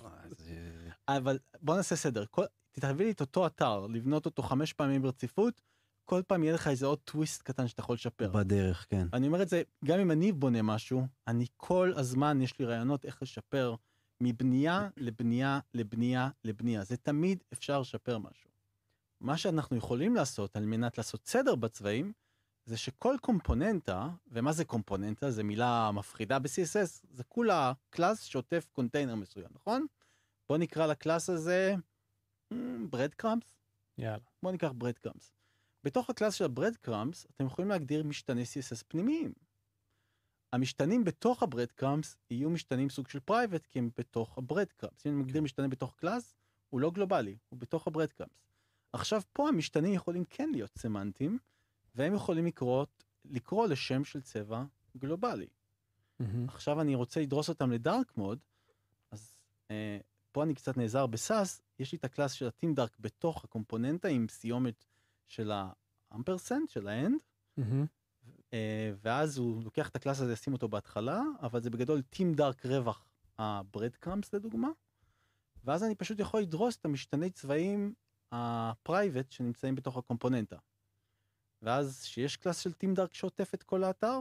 אה, 1.08 1.18
אבל 1.18 1.40
בוא 1.62 1.76
נעשה 1.76 1.96
סדר. 1.96 2.26
תביא 2.72 3.06
לי 3.06 3.12
את 3.12 3.22
אותו 3.22 3.48
אתר, 3.48 3.88
לבנות 3.88 4.26
אותו 4.26 4.44
חמש 4.44 4.74
פעמים 4.74 5.02
ברציפות, 5.02 5.62
כל 6.06 6.22
פעם 6.28 6.44
יהיה 6.44 6.54
לך 6.54 6.68
איזה 6.68 6.86
עוד 6.86 7.00
טוויסט 7.00 7.42
קטן 7.42 7.68
שאתה 7.68 7.82
יכול 7.82 7.94
לשפר. 7.94 8.32
בדרך, 8.32 8.86
כן. 8.90 9.08
אני 9.14 9.28
אומר 9.28 9.42
את 9.42 9.50
זה, 9.50 9.62
גם 9.86 10.00
אם 10.00 10.12
אני 10.12 10.32
בונה 10.32 10.62
משהו, 10.62 11.08
אני 11.28 11.46
כל 11.58 11.94
הזמן, 11.96 12.42
יש 12.42 12.60
לי 12.60 12.66
רעיונות 12.66 13.06
איך 13.06 13.22
לשפר 13.22 13.76
מבנייה 14.22 14.90
לבנייה 14.98 15.60
לבנייה 15.74 16.30
לבנייה. 16.44 16.84
זה 16.84 16.98
תמיד 16.98 17.44
אפשר 17.54 17.80
לשפר 17.80 18.18
משהו. 18.18 18.50
מה 19.22 19.38
שאנחנו 19.38 19.78
יכולים 19.78 20.16
לעשות 20.16 20.56
על 20.56 20.66
מנת 20.66 20.98
לעשות 20.98 21.28
סדר 21.28 21.56
בצבעים, 21.56 22.14
זה 22.66 22.78
שכל 22.78 23.16
קומפוננטה, 23.22 24.10
ומה 24.28 24.52
זה 24.52 24.66
קומפוננטה? 24.66 25.32
זו 25.32 25.44
מילה 25.44 25.92
מפחידה 25.94 26.40
ב-CSS, 26.40 27.06
זה 27.10 27.24
כולה 27.24 27.74
class 27.90 28.22
שעוטף 28.22 28.68
קונטיינר 28.72 29.16
מסוים, 29.16 29.50
נכון? 29.52 29.86
בוא 30.50 30.58
נקרא 30.58 30.88
ל 30.88 30.95
class 30.95 31.30
הזה 31.30 31.76
breadcrumbs. 32.90 33.44
יאללה. 33.98 34.18
בוא 34.44 34.52
ניקח 34.52 34.72
breadcrumbs. 34.76 35.35
בתוך 35.86 36.10
ה 36.10 36.14
class 36.14 36.34
של 36.34 36.46
ה 36.46 36.76
breadcrumbs, 36.76 37.28
אתם 37.36 37.46
יכולים 37.46 37.70
להגדיר 37.70 38.04
משתני 38.04 38.44
CSS 38.44 38.84
פנימיים. 38.88 39.34
המשתנים 40.54 41.04
בתוך 41.04 41.44
ה 41.44 41.72
breadcrumbs 41.72 42.18
יהיו 42.30 42.50
משתנים 42.50 42.90
סוג 42.90 43.08
של 43.08 43.20
private, 43.20 43.66
כי 43.66 43.80
הם 43.80 43.90
בתוך 43.98 44.38
ה 44.38 44.68
breadcrumbs. 44.78 45.06
אם 45.06 45.12
אני 45.12 45.24
מגדיר 45.24 45.42
משתנה 45.42 45.68
בתוך 45.68 45.96
class, 45.96 46.36
הוא 46.70 46.80
לא 46.82 46.92
גלובלי, 46.92 47.38
הוא 47.50 47.60
בתוך 47.60 47.88
ה 47.88 48.14
breadcrumbs. 48.14 48.32
עכשיו, 48.94 49.22
פה 49.34 49.50
המשתנים 49.50 49.94
יכולים 49.94 50.24
כן 50.30 50.50
להיות 50.52 50.72
סמנטיים, 50.78 51.38
והם 51.96 52.14
יכולים 52.14 52.46
לקרוא, 52.46 52.86
לקרוא 53.26 53.68
לשם 53.68 54.06
של 54.06 54.22
צבע 54.22 54.64
גלובלי. 54.98 55.48
מהמם. 56.20 56.50
עכשיו 56.50 56.82
אני 56.82 56.96
רוצה 56.96 57.22
לדרוס 57.22 57.50
אותם 57.50 57.72
ל 57.72 57.81
dark 57.81 58.18
mode, 58.18 58.40
אז 59.12 59.36
אה, 59.72 59.98
פה 60.32 60.44
אני 60.44 60.56
קצת 60.56 60.78
נעזר 60.78 61.06
ב 61.06 61.15
Sass, 61.15 61.62
יש 61.80 61.92
לי 61.92 61.98
את 61.98 62.06
ה 62.06 62.10
class 62.10 62.32
של 62.32 62.48
ה 62.48 62.52
theme 62.52 62.74
dark 62.74 62.98
בתוך 63.00 63.44
הקומפוננטה 63.44 64.08
עם 64.08 64.28
סיומת 64.30 64.86
של 65.28 65.52
ה 66.12 66.17
ampersand, 66.17 66.70
של 66.70 66.88
ה 66.88 66.94
and. 66.94 67.20
אה, 68.54 68.92
ואז 69.02 69.38
הוא 69.38 69.64
לוקח 69.64 69.90
את 69.90 69.96
ה 69.96 70.00
class 70.00 70.22
הזה, 70.22 70.34
ישים 70.34 70.54
אותו 70.54 70.68
בהתחלה, 70.68 71.22
אבל 71.42 71.62
זה 71.62 71.70
בגדול 71.70 72.02
theme 72.02 72.34
dark 72.34 72.66
רווח 72.66 73.08
ה 73.38 73.96
breadcrumbs 73.96 74.34
לדוגמה, 74.34 74.70
ואז 75.64 75.84
אני 75.84 75.96
פשוט 75.96 76.20
יכול 76.20 76.42
לדרוס 76.42 76.78
את 76.78 76.86
המשתני 76.86 77.30
צבעים 77.30 77.94
ה 78.32 78.44
private 78.44 79.32
שנמצאים 79.32 79.76
בתוך 79.76 79.98
הקומפוננטה. 79.98 80.58
ואז 81.62 82.04
שיש 82.06 82.38
class 82.38 82.60
של 82.60 82.74
theme 82.74 82.94
dark 82.94 83.14
שעוטף 83.14 83.54
את 83.54 83.64
כל 83.64 83.84
האתר, 83.84 84.20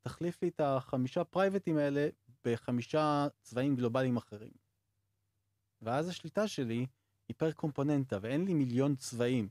תחליף 0.00 0.42
לי 0.42 0.48
את 0.48 0.60
החמישה 0.60 1.24
פרייבטים 1.24 1.76
האלה 1.76 2.08
בחמישה 2.44 3.26
צבעים 3.42 3.76
גלובליים 3.76 4.16
אחרים. 4.16 4.52
ואז 5.82 6.08
השליטה 6.08 6.48
שלי 6.48 6.86
היא 7.28 7.34
פר 7.36 7.52
קומפוננטה, 7.52 8.18
ואין 8.22 8.44
לי 8.44 8.54
מיליון 8.54 8.96
צבעים. 8.96 9.48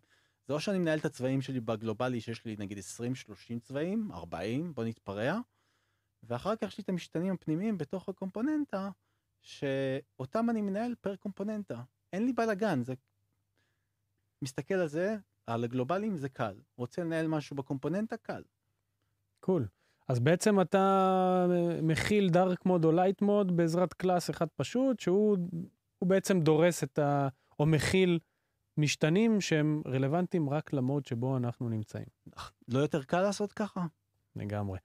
זה 0.49 0.53
או 0.53 0.59
שאני 0.59 0.79
מנהל 0.79 0.99
את 0.99 1.05
הצבעים 1.05 1.41
שלי 1.41 1.59
בגלובלי 1.59 2.21
שיש 2.21 2.45
לי 2.45 2.55
נגיד 2.59 2.77
20-30 2.77 3.59
צבעים, 3.61 4.11
40, 4.11 4.73
בוא 4.73 4.83
נתפרע, 4.83 5.39
ואחר 6.23 6.55
כך 6.55 6.67
יש 6.67 6.77
לי 6.77 6.81
את 6.81 6.89
המשתנים 6.89 7.33
הפנימיים 7.33 7.77
בתוך 7.77 8.09
הקומפוננטה, 8.09 8.89
שאותם 9.41 10.49
אני 10.49 10.61
מנהל 10.61 10.95
פר 11.01 11.15
קומפוננטה. 11.15 11.81
אין 12.13 12.25
לי 12.25 12.33
בלאגן, 12.33 12.83
זה... 12.83 12.93
מסתכל 14.41 14.73
על 14.73 14.87
זה, 14.87 15.17
על 15.47 15.63
הגלובליים 15.63 16.17
זה 16.17 16.29
קל. 16.29 16.55
רוצה 16.77 17.03
לנהל 17.03 17.27
משהו 17.27 17.55
בקומפוננטה? 17.55 18.17
קל. 18.17 18.43
Cool. 19.39 19.67
אז 20.07 20.19
בעצם 20.19 20.61
אתה 20.61 20.77
אה, 21.49 21.81
מכיל 21.81 22.29
dark 22.29 22.65
mode 22.65 22.85
או 22.85 22.91
light 22.91 23.21
mode 23.21 23.57
בעזרת 23.57 23.93
class 23.93 24.29
אחד 24.29 24.47
פשוט, 24.55 24.99
שהוא 24.99 25.37
הוא 25.99 26.09
בעצם 26.09 26.39
דורס 26.39 26.83
את 26.83 26.99
ה... 26.99 27.27
או 27.59 27.65
מכיל 27.65 28.19
משתנים 28.79 29.41
שהם 29.41 29.81
רלוונטיים 29.87 30.49
רק 30.49 30.73
ל 30.73 30.80
mode 30.80 31.05
שבו 31.05 31.37
אנחנו 31.37 31.69
נמצאים. 31.69 32.05
לא 32.67 32.79
יותר 32.79 33.03
קל 33.03 33.21
לעשות 33.21 33.53
ככה? 33.53 33.85
לגמרי. 34.35 34.79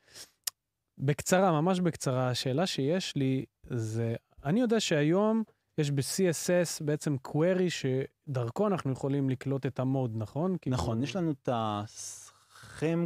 בקצרה, 0.98 1.60
ממש 1.60 1.80
בקצרה, 1.80 2.30
השאלה 2.30 2.66
שיש 2.66 3.16
לי 3.16 3.44
זה, 3.70 4.14
אני 4.44 4.60
יודע 4.60 4.80
שהיום 4.80 5.42
יש 5.78 5.90
ב-CSS 5.90 6.84
בעצם 6.84 7.16
query 7.28 7.68
שדרכו 7.68 8.66
אנחנו 8.66 8.92
יכולים 8.92 9.30
לקלוט 9.30 9.66
את 9.66 9.78
ה 9.78 9.84
mode, 9.84 10.12
נכון? 10.16 10.56
כאילו- 10.60 10.76
נכון, 10.76 11.02
יש 11.02 11.16
לנו 11.16 11.30
את 11.30 11.48
הסכמה 11.52 13.04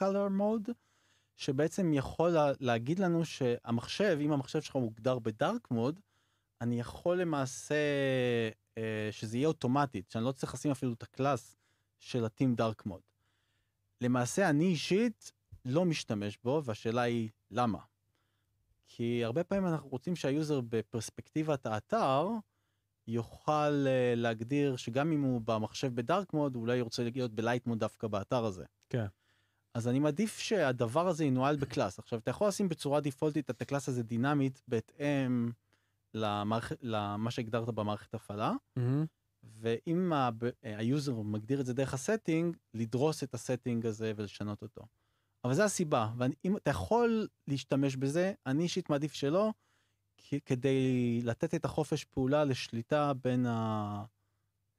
color 0.00 0.30
mode, 0.40 0.72
שבעצם 1.36 1.92
יכול 1.92 2.30
לה, 2.30 2.52
להגיד 2.60 2.98
לנו 2.98 3.24
שהמחשב, 3.24 4.18
אם 4.20 4.32
המחשב 4.32 4.60
שלך 4.60 4.76
מוגדר 4.76 5.18
ב 5.18 5.28
dark 5.28 5.70
mode, 5.70 6.00
אני 6.60 6.80
יכול 6.80 7.20
למעשה 7.20 7.74
שזה 9.10 9.36
יהיה 9.36 9.48
אוטומטית, 9.48 10.10
שאני 10.10 10.24
לא 10.24 10.32
צריך 10.32 10.54
לשים 10.54 10.70
אפילו 10.70 10.92
את 10.92 11.02
ה 11.02 11.11
class 11.11 11.56
של 11.98 12.24
ה-Theme 12.24 12.60
Dark 12.60 12.88
Mode. 12.88 13.08
למעשה 14.00 14.50
אני 14.50 14.64
אישית 14.64 15.32
לא 15.64 15.84
משתמש 15.84 16.38
בו, 16.44 16.62
והשאלה 16.64 17.02
היא 17.02 17.28
למה. 17.50 17.78
כי 18.86 19.24
הרבה 19.24 19.44
פעמים 19.44 19.66
אנחנו 19.66 19.88
רוצים 19.88 20.16
שה 20.16 20.35
user 20.35 20.60
בפרספקטיבת 20.68 21.66
האתר 21.66 22.28
יוכל 23.06 23.84
אה, 23.86 24.14
להגדיר 24.16 24.76
שגם 24.76 25.12
אם 25.12 25.22
הוא 25.22 25.40
במחשב 25.44 25.94
ב 25.94 26.02
dark 26.02 26.32
mode, 26.32 26.54
הוא 26.54 26.62
אולי 26.62 26.80
רוצה 26.80 27.02
להיות 27.02 27.34
ב 27.34 27.39
light 27.39 27.66
mode 27.66 27.78
דווקא 27.78 28.06
באתר 28.06 28.44
הזה. 28.44 28.64
כן. 28.88 29.06
אז 29.74 29.88
אני 29.88 29.98
מעדיף 29.98 30.38
שהדבר 30.38 31.08
הזה 31.08 31.24
ינוהל 31.24 31.56
ב 31.56 31.62
class. 31.62 31.98
עכשיו, 31.98 32.18
אתה 32.18 32.30
יכול 32.30 32.48
לשים 32.48 32.68
בצורה 32.68 33.00
דיפולטית 33.00 33.50
את 33.50 33.62
ה 33.62 33.66
class 33.66 33.88
הזה 33.88 34.02
דינמית 34.02 34.62
בהתאם 34.68 35.50
למערכ... 36.14 36.72
למה 36.80 37.30
שהגדרת 37.30 37.68
במערכת 37.68 38.14
הפעלה, 38.14 38.52
מהמם. 38.76 39.06
ואם 39.42 40.12
ה 40.62 40.72
user 40.72 41.14
מגדיר 41.14 41.60
את 41.60 41.66
זה 41.66 41.74
דרך 41.74 41.94
ה 41.94 42.01
setting, 42.01 42.56
לדרוס 42.74 43.22
את 43.22 43.34
ה 43.34 43.40
setting 43.40 43.86
הזה 43.86 44.12
ולשנות 44.16 44.62
אותו. 44.62 44.82
אבל 45.44 45.54
זה 45.54 45.64
הסיבה, 45.64 46.12
ואם 46.18 46.56
אתה 46.56 46.70
יכול 46.70 47.28
להשתמש 47.48 47.96
בזה, 47.96 48.32
אני 48.46 48.62
אישית 48.62 48.90
מעדיף 48.90 49.12
שלא, 49.12 49.52
כדי 50.46 51.20
לתת 51.24 51.54
את 51.54 51.64
החופש 51.64 52.04
פעולה 52.04 52.44
לשליטה 52.44 53.12
בין, 53.14 53.46
ה... 53.46 54.04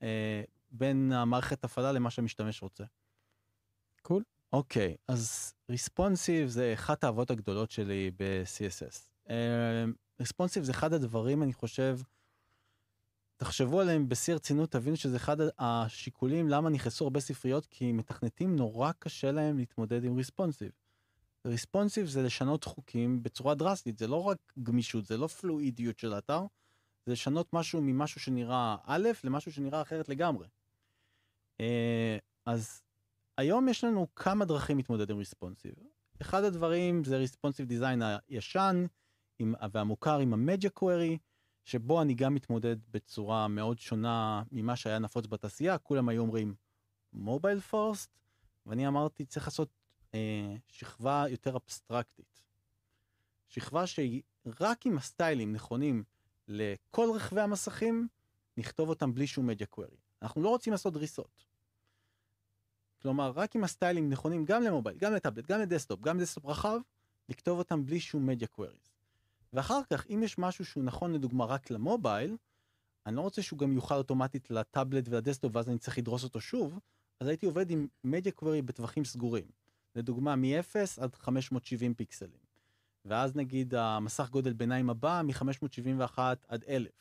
אה, 0.03 0.43
בין 0.71 1.11
המערכת 1.11 1.63
הפעלה 1.63 1.91
למה 1.91 2.09
שהמשתמש 2.09 2.61
רוצה. 2.61 2.83
Cool. 4.01 4.23
אוקיי, 4.53 4.95
אז 5.07 5.53
responsive 5.69 6.47
זה 6.47 6.73
אחת 6.73 7.03
האהבות 7.03 7.31
הגדולות 7.31 7.71
שלי 7.71 8.11
ב-CSS. 8.17 9.29
responsive 10.19 10.63
זה 10.63 10.71
אחד 10.71 10.93
הדברים, 10.93 11.43
אני 11.43 11.53
חושב, 11.53 11.99
תחשבו 13.37 13.79
עליהם 13.79 14.09
בשיא 14.09 14.33
הרצינות, 14.33 14.71
תבינו 14.71 14.95
שזה 14.95 15.17
אחד 15.17 15.37
השיקולים 15.59 16.49
למה 16.49 16.69
נכנסו 16.69 17.03
הרבה 17.05 17.19
ספריות, 17.19 17.65
כי 17.65 17.91
מתכנתים 17.91 18.55
נורא 18.55 18.91
קשה 18.99 19.31
להם 19.31 19.57
להתמודד 19.57 20.03
עם 20.03 20.17
responsive. 20.17 20.71
responsive 21.45 22.05
זה 22.07 22.21
לשנות 22.21 22.63
חוקים 22.63 23.23
בצורה 23.23 23.55
דרסטית, 23.55 23.97
זה 23.97 24.07
לא 24.07 24.23
רק 24.23 24.37
גמישות, 24.63 25.05
זה 25.05 25.17
לא 25.17 25.27
fluidיות 25.27 25.99
של 25.99 26.13
האתר, 26.13 26.41
זה 27.05 27.11
לשנות 27.11 27.53
משהו 27.53 27.81
ממשהו 27.81 28.21
שנראה 28.21 28.75
א' 28.85 29.09
למשהו 29.23 29.51
שנראה 29.51 29.81
אחרת 29.81 30.09
לגמרי. 30.09 30.47
אה, 31.61 32.17
אז 32.45 32.81
היום 33.37 33.69
יש 33.69 33.83
לנו 33.83 34.07
כמה 34.15 34.45
דרכים 34.45 34.77
להתמודד 34.77 35.09
עם 35.09 35.17
ריספונסיב. 35.17 35.73
אחד 36.21 36.43
הדברים 36.43 37.03
זה 37.03 37.17
ריספונסיב 37.17 37.67
דיזיין 37.67 38.01
הישן 38.27 38.85
עם, 39.39 39.55
והמוכר 39.71 40.19
עם 40.19 40.33
המג'ה 40.33 40.69
קווירי, 40.69 41.17
שבו 41.63 42.01
אני 42.01 42.13
גם 42.13 42.33
מתמודד 42.33 42.75
בצורה 42.91 43.47
מאוד 43.47 43.79
שונה 43.79 44.43
ממה 44.51 44.75
שהיה 44.75 44.99
נפוץ 44.99 45.25
בתעשייה, 45.27 45.77
כולם 45.77 46.09
היו 46.09 46.21
אומרים 46.21 46.55
מובייל 47.13 47.59
פורסט, 47.59 48.19
ואני 48.65 48.87
אמרתי 48.87 49.25
צריך 49.25 49.47
לעשות 49.47 49.69
אה, 50.13 50.55
שכבה 50.67 51.25
יותר 51.29 51.55
אבסטרקטית. 51.55 52.43
שכבה 53.47 53.87
שהיא 53.87 54.21
רק 54.59 54.85
עם 54.85 54.97
ה 54.97 55.04
styleים 55.04 55.53
נכונים 55.53 56.03
לכל 56.47 57.09
רוחבי 57.15 57.41
המסכים, 57.41 58.07
נכתוב 58.57 58.89
אותם 58.89 59.13
בלי 59.13 59.27
שום 59.27 59.47
media 59.47 59.67
query. 59.67 59.97
אנחנו 60.21 60.41
לא 60.41 60.49
רוצים 60.49 60.73
לעשות 60.73 60.93
דריסות. 60.93 61.45
כלומר, 63.01 63.31
רק 63.35 63.55
עם 63.55 63.63
ה 63.63 63.69
styleים 63.69 64.09
נכונים 64.09 64.45
גם 64.45 64.63
למובייל, 64.63 64.97
גם 64.97 65.13
לטאבלט, 65.13 65.45
גם 65.45 65.59
ל 65.59 65.64
desktop, 65.64 66.01
גם 66.01 66.17
ל 66.17 66.21
desktop 66.21 66.45
רחב, 66.45 66.79
לכתוב 67.29 67.59
אותם 67.59 67.85
בלי 67.85 67.99
שום 67.99 68.27
media 68.27 68.47
queries. 68.47 68.88
ואחר 69.53 69.81
כך, 69.89 70.05
אם 70.09 70.21
יש 70.23 70.37
משהו 70.37 70.65
שהוא 70.65 70.83
נכון 70.83 71.13
לדוגמה 71.13 71.45
רק 71.45 71.71
למובייל, 71.71 72.37
אני 73.05 73.15
לא 73.15 73.21
רוצה 73.21 73.41
שהוא 73.41 73.59
גם 73.59 73.71
יוחל 73.71 73.95
אוטומטית 73.95 74.51
לטאבלט 74.51 75.09
ול 75.09 75.20
desktop 75.20 75.55
ואז 75.55 75.69
אני 75.69 75.77
צריך 75.77 75.97
לדרוס 75.97 76.23
אותו 76.23 76.41
שוב, 76.41 76.79
אז 77.19 77.27
הייתי 77.27 77.45
עובד 77.45 77.71
עם 77.71 77.87
media 78.03 78.31
query 78.31 78.61
בטווחים 78.61 79.05
סגורים. 79.05 79.45
לדוגמה, 79.95 80.35
מ-0 80.35 81.01
עד 81.01 81.15
570 81.15 81.93
פיקסלים. 81.93 82.39
ואז 83.05 83.35
נגיד 83.35 83.75
המסך 83.75 84.29
גודל 84.29 84.53
ביניים 84.53 84.89
הבא 84.89 85.21
מ-571 85.23 86.19
עד 86.47 86.63
1000. 86.67 86.91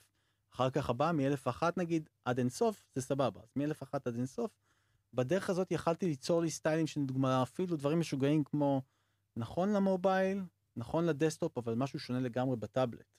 אחר 0.55 0.71
כך 0.71 0.91
הבא 0.91 1.13
מ-1001 1.13 1.63
נגיד 1.77 2.09
עד 2.25 2.39
אינסוף, 2.39 2.85
זה 2.95 3.03
סבבה. 3.03 3.41
אז 3.41 3.49
מ-1001 3.57 3.99
עד 4.05 4.15
אינסוף, 4.15 4.51
בדרך 5.15 5.51
הזאת 5.51 5.73
יכלתי 5.73 6.07
ליצור 6.07 6.43
לי 6.43 6.51
styleים 6.51 6.87
של 6.87 7.05
דוגמה 7.05 7.43
אפילו 7.43 7.77
דברים 7.77 8.01
משוגעים 8.01 8.45
כמו 8.45 8.83
נכון 9.37 9.73
למובייל, 9.73 10.43
נכון 10.79 11.07
ל 11.07 11.13
desktop, 11.13 11.59
אבל 11.59 11.75
משהו 11.75 11.99
שונה 11.99 12.21
לגמרי 12.21 12.57
בטאבלט. 12.57 13.19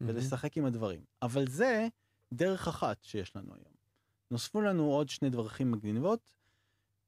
ולשחק 0.00 0.56
עם 0.56 0.64
הדברים. 0.64 1.00
אבל 1.22 1.48
זה 1.48 1.88
דרך 2.32 2.68
אחת 2.68 3.02
שיש 3.02 3.36
לנו 3.36 3.54
היום. 3.54 3.74
נוספו 4.30 4.60
לנו 4.60 4.84
עוד 4.84 5.08
שני 5.08 5.30
דרכים 5.30 5.70
מגניבות, 5.70 6.20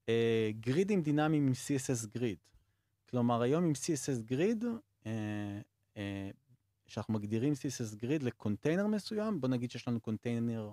אה, 0.08 0.50
gridים 0.60 1.02
דינמיים 1.02 1.46
עם 1.46 1.52
CSS 1.52 2.06
grid. 2.14 2.38
כלומר, 3.10 3.42
היום 3.42 3.64
עם 3.64 3.72
CSS 3.72 4.22
grid, 4.22 4.64
אה, 5.06 5.60
אה, 5.96 6.30
שאנחנו 6.86 7.14
מגדירים 7.14 7.52
CSS 7.52 7.96
grid 7.96 8.22
ל 8.22 8.28
container 8.28 8.86
מסוים, 8.86 9.40
בוא 9.40 9.48
נגיד 9.48 9.70
שיש 9.70 9.88
לנו 9.88 10.00
קונטיינר 10.00 10.72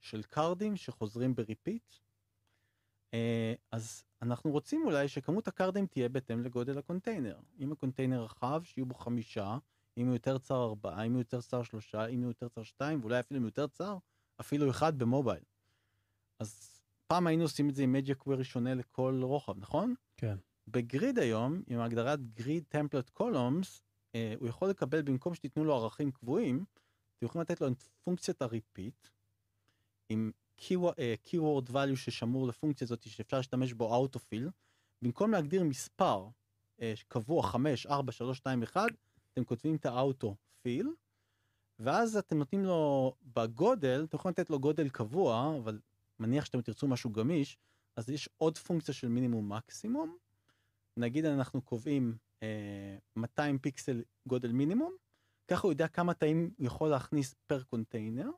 של 0.00 0.22
cardים 0.22 0.76
שחוזרים 0.76 1.34
ב 1.34 1.41
repeat, 1.41 1.94
אז 3.70 4.04
אנחנו 4.22 4.50
רוצים 4.50 4.82
אולי 4.84 5.08
שכמות 5.08 5.48
ה 5.48 5.53
cardים 5.53 5.86
תהיה 5.86 6.08
בהתאם 6.08 6.42
לגודל 6.42 6.78
הקונטיינר. 6.78 7.38
אם 7.58 7.72
הקונטיינר 7.72 8.22
רחב, 8.22 8.62
שיהיו 8.64 8.86
בו 8.86 8.94
חמישה, 8.94 9.58
אם 9.96 10.06
הוא 10.06 10.14
יותר 10.14 10.38
צר 10.38 10.64
ארבעה, 10.64 11.02
אם 11.02 11.12
הוא 11.12 11.20
יותר 11.20 11.40
צר 11.40 11.62
שלושה, 11.62 12.06
אם 12.06 12.20
הוא 12.20 12.30
יותר 12.30 12.48
צר 12.48 12.62
שתיים, 12.62 13.00
ואולי 13.00 13.20
אפילו 13.20 13.38
אם 13.38 13.42
הוא 13.42 13.48
יותר 13.48 13.66
צר, 13.66 13.98
אפילו 14.40 14.70
אחד 14.70 14.98
במובייל. 14.98 15.42
אז 16.38 16.80
פעם 17.06 17.26
היינו 17.26 17.42
עושים 17.42 17.68
את 17.68 17.74
זה 17.74 17.82
עם 17.82 17.92
media 17.92 18.14
query 18.14 18.44
שונה 18.44 18.74
לכל 18.74 19.20
רוחב, 19.22 19.58
נכון? 19.58 19.94
כן. 20.16 20.36
ב 20.68 20.78
grid 20.78 21.18
היום, 21.18 21.62
עם 21.66 21.80
הגדרת 21.80 22.34
grid 22.34 22.64
template 22.68 23.10
columns, 23.10 23.82
הוא 24.38 24.48
יכול 24.48 24.68
לקבל 24.68 25.02
במקום 25.02 25.34
שתיתנו 25.34 25.64
לו 25.64 25.74
ערכים 25.74 26.10
קבועים, 26.10 26.64
אתם 27.16 27.26
יכולים 27.26 27.42
לתת 27.42 27.60
לו 27.60 27.68
את 27.68 27.82
פונקציית 28.04 28.42
ה 28.42 28.50
repeat, 28.50 29.08
עם 30.08 30.30
keyword 30.58 31.70
value 31.72 31.96
ששמור 31.96 32.48
לפונקציה 32.48 32.84
הזאת 32.84 33.02
שאפשר 33.02 33.36
להשתמש 33.36 33.72
בו 33.72 33.94
auto-fill, 33.94 34.50
במקום 35.02 35.30
להגדיר 35.30 35.64
מספר 35.64 36.28
אה, 36.80 36.94
קבוע 37.08 37.42
5, 37.42 37.86
4, 37.86 38.12
3, 38.12 38.38
2, 38.38 38.62
1, 38.62 38.82
אתם 39.32 39.44
כותבים 39.44 39.76
את 39.76 39.86
האוטו 39.86 40.36
fill, 40.62 40.88
ואז 41.78 42.16
אתם 42.16 42.38
נותנים 42.38 42.64
לו 42.64 43.14
בגודל, 43.34 44.04
אתם 44.08 44.16
יכולים 44.16 44.32
לתת 44.32 44.50
לו 44.50 44.60
גודל 44.60 44.88
קבוע, 44.88 45.56
אבל 45.58 45.80
מניח 46.18 46.44
שאתם 46.44 46.60
תרצו 46.60 46.88
משהו 46.88 47.10
גמיש, 47.10 47.58
אז 47.96 48.10
יש 48.10 48.28
עוד 48.36 48.58
פונקציה 48.58 48.94
של 48.94 49.08
מינימום 49.08 49.52
מקסימום. 49.52 50.16
נגיד 50.96 51.24
אנחנו 51.24 51.62
קובעים 51.62 52.16
אה, 52.42 52.96
200 53.16 53.58
פיקסל 53.58 54.02
גודל 54.26 54.52
מינימום, 54.52 54.96
ככה 55.48 55.62
הוא 55.62 55.72
יודע 55.72 55.88
כמה 55.88 56.14
תאים 56.14 56.50
יכול 56.58 56.88
להכניס 56.88 57.34
per 57.46 57.62
container. 57.62 58.30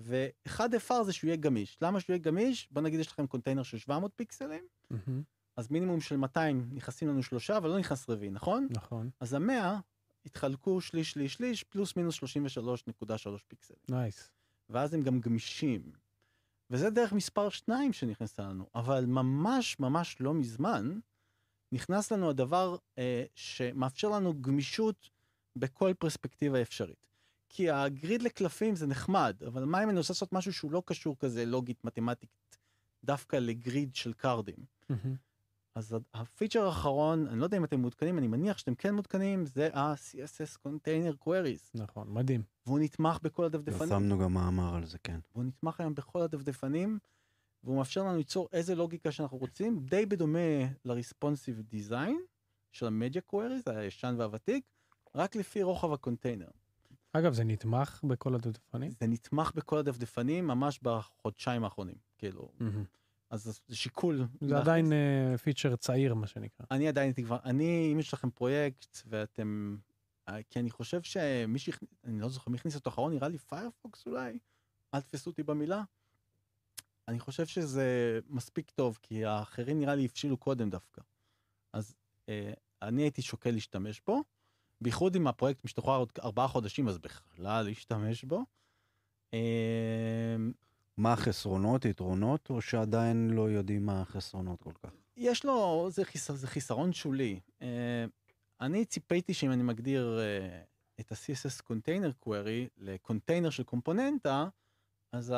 ו-1fr 0.00 1.02
זה 1.02 1.12
שהוא 1.12 1.28
יהיה 1.28 1.36
גמיש. 1.36 1.78
למה 1.82 2.00
שהוא 2.00 2.14
יהיה 2.14 2.22
גמיש? 2.22 2.68
בוא 2.70 2.82
נגיד 2.82 3.00
יש 3.00 3.06
לכם 3.06 3.26
קונטיינר 3.26 3.62
של 3.62 3.78
700 3.78 4.12
פיקסלים, 4.16 4.64
Mm-hmm. 4.92 5.22
אז 5.56 5.70
מינימום 5.70 6.00
של 6.00 6.16
200 6.16 6.68
נכנסים 6.72 7.08
לנו 7.08 7.22
שלושה, 7.22 7.56
אבל 7.56 7.70
לא 7.70 7.78
נכנס 7.78 8.10
רביעי, 8.10 8.30
נכון? 8.30 8.68
נכון. 8.70 9.10
אז 9.20 9.34
המאה 9.34 9.78
התחלקו 10.26 10.80
שליש, 10.80 11.10
שליש, 11.10 11.34
שליש, 11.34 11.62
פלוס 11.62 11.96
מינוס 11.96 12.16
33.3 12.16 12.22
פיקסלים. 13.48 13.78
Nice. 13.88 14.30
ואז 14.70 14.94
הם 14.94 15.02
גם 15.02 15.20
גמישים. 15.20 15.92
וזה 16.70 16.90
דרך 16.90 17.12
מספר 17.12 17.48
2 17.48 17.92
שנכנסה 17.92 18.42
לנו, 18.42 18.66
אבל 18.74 19.04
ממש 19.06 19.80
ממש 19.80 20.16
לא 20.20 20.34
מזמן 20.34 20.98
נכנס 21.72 22.12
לנו 22.12 22.30
הדבר 22.30 22.76
אה, 22.98 23.24
שמאפשר 23.34 24.08
לנו 24.08 24.34
גמישות 24.40 25.10
בכל 25.56 25.92
פרספקטיבה 25.98 26.62
אפשרית. 26.62 27.06
כי 27.54 27.70
ה-grid 27.70 28.22
לקלפים 28.22 28.76
זה 28.76 28.86
נחמד, 28.86 29.36
אבל 29.46 29.64
מה 29.64 29.82
אם 29.84 29.90
אני 29.90 29.98
רוצה 29.98 30.12
לעשות 30.12 30.32
משהו 30.32 30.52
שהוא 30.52 30.72
לא 30.72 30.82
קשור 30.86 31.16
כזה 31.18 31.46
לוגית 31.46 31.84
מתמטית 31.84 32.58
דווקא 33.04 33.36
ל-grid 33.36 33.94
של 33.94 34.12
cards? 34.12 34.56
Mm-hmm. 34.56 34.94
אז 35.74 35.96
הפיצ'ר 36.14 36.66
האחרון, 36.66 37.26
אני 37.26 37.38
לא 37.38 37.44
יודע 37.44 37.56
אם 37.56 37.64
אתם 37.64 37.80
מעודכנים, 37.80 38.18
אני 38.18 38.28
מניח 38.28 38.58
שאתם 38.58 38.74
כן 38.74 38.94
מעודכנים, 38.94 39.46
זה 39.46 39.68
ה-CSS 39.74 40.66
Container 40.66 41.24
Queries. 41.26 41.70
נכון, 41.74 42.12
מדהים. 42.12 42.42
והוא 42.66 42.78
נתמך 42.78 43.18
בכל 43.22 43.44
הדפדפנים. 43.44 43.78
פרסמנו 43.78 44.18
גם 44.18 44.34
מאמר 44.34 44.74
על 44.74 44.86
זה, 44.86 44.98
כן. 44.98 45.20
והוא 45.34 45.44
נתמך 45.44 45.80
היום 45.80 45.94
בכל 45.94 46.22
הדפדפנים, 46.22 46.98
והוא 47.64 47.76
מאפשר 47.76 48.02
לנו 48.02 48.16
ליצור 48.16 48.48
איזה 48.52 48.74
לוגיקה 48.74 49.12
שאנחנו 49.12 49.38
רוצים, 49.38 49.78
די 49.78 50.06
בדומה 50.06 50.64
ל-Responsive 50.84 51.74
Design 51.74 52.14
של 52.72 52.86
ה-Media 52.86 53.34
Queries, 53.34 53.70
הישן 53.70 54.14
והוותיק, 54.18 54.64
רק 55.14 55.36
לפי 55.36 55.62
רוחב 55.62 55.92
ה-container. 55.92 56.48
אגב, 57.18 57.32
זה 57.32 57.44
נתמך 57.44 58.00
בכל 58.04 58.34
הדפדפנים? 58.34 58.90
זה 58.90 59.06
נתמך 59.06 59.52
בכל 59.54 59.78
הדפדפנים 59.78 60.46
ממש 60.46 60.80
בחודשיים 60.82 61.64
האחרונים, 61.64 61.96
כאילו. 62.18 62.48
אז 63.30 63.60
זה 63.66 63.76
שיקול. 63.76 64.26
זה 64.40 64.58
עדיין 64.58 64.92
פיצ'ר 65.42 65.76
צעיר, 65.76 66.14
מה 66.14 66.26
שנקרא. 66.26 66.66
אני 66.70 66.88
עדיין 66.88 67.12
כבר, 67.12 67.38
אני, 67.44 67.90
אם 67.92 67.98
יש 67.98 68.14
לכם 68.14 68.30
פרויקט 68.30 68.98
ואתם, 69.06 69.76
אה, 70.28 70.42
כי 70.42 70.58
אני 70.58 70.70
חושב 70.70 71.02
שמי 71.02 71.58
שהכניס, 71.58 71.90
אני 72.04 72.20
לא 72.20 72.28
זוכר 72.28 72.50
מי 72.50 72.56
הכניס 72.56 72.74
אותו 72.74 72.90
אחרון, 72.90 73.12
נראה 73.12 73.28
לי 73.28 73.38
פיירפוקס 73.38 74.06
אולי, 74.06 74.38
אל 74.94 75.00
תפסו 75.00 75.30
אותי 75.30 75.42
במילה. 75.42 75.82
אני 77.08 77.20
חושב 77.20 77.46
שזה 77.46 78.18
מספיק 78.28 78.70
טוב, 78.70 78.98
כי 79.02 79.24
האחרים 79.24 79.78
נראה 79.78 79.94
לי 79.94 80.04
הבשילו 80.04 80.36
קודם 80.36 80.70
דווקא. 80.70 81.02
אז 81.72 81.94
אה, 82.28 82.52
אני 82.82 83.02
הייתי 83.02 83.22
שוקל 83.22 83.50
להשתמש 83.50 84.02
בו, 84.06 84.22
בייחוד 84.84 85.16
אם 85.16 85.26
הפרויקט 85.26 85.64
משתחרר 85.64 85.96
עוד 85.96 86.08
ארבעה 86.22 86.48
חודשים, 86.48 86.88
אז 86.88 86.98
בכלל 86.98 87.64
להשתמש 87.64 88.24
בו. 88.24 88.44
אה, 89.34 90.36
מה 90.96 91.12
החסרונות, 91.12 91.84
יתרונות, 91.84 92.50
או 92.50 92.60
שעדיין 92.60 93.30
לא 93.30 93.50
יודעים 93.50 93.86
מה 93.86 94.00
החסרונות 94.00 94.62
כל 94.62 94.72
כך? 94.82 94.90
יש 95.16 95.44
לו, 95.44 95.88
זה, 95.90 96.04
חיס, 96.04 96.30
זה 96.30 96.46
חיסרון 96.46 96.92
שולי. 96.92 97.40
Uh, 97.60 97.64
אני 98.60 98.84
ציפיתי 98.84 99.34
שאם 99.34 99.52
אני 99.52 99.62
מגדיר 99.62 100.18
uh, 100.18 101.00
את 101.00 101.12
ה-CSS 101.12 101.62
Container 101.70 102.26
Query 102.26 102.68
ל-container 102.76 103.50
של 103.50 103.62
קומפוננטה, 103.62 104.48
אז 105.12 105.30
uh, 105.30 105.34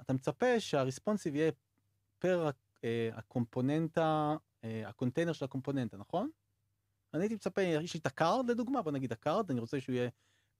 אתה 0.00 0.12
מצפה 0.12 0.60
שה-responsive 0.60 1.34
יהיה 1.34 1.50
per 2.18 2.50
uh, 2.50 2.82
הקומפוננטה, 3.12 4.36
uh, 4.62 4.66
ה-container 4.86 5.32
של 5.32 5.44
הקומפוננטה, 5.44 5.96
נכון? 5.96 6.30
אני 7.14 7.22
הייתי 7.22 7.34
מצפה, 7.34 7.62
יש 7.62 7.94
לי 7.94 8.00
את 8.00 8.06
ה-card 8.06 8.50
לדוגמה, 8.50 8.82
בוא 8.82 8.92
נגיד 8.92 9.12
ה-card, 9.12 9.50
אני 9.50 9.60
רוצה 9.60 9.80
שהוא 9.80 9.94
יהיה 9.94 10.08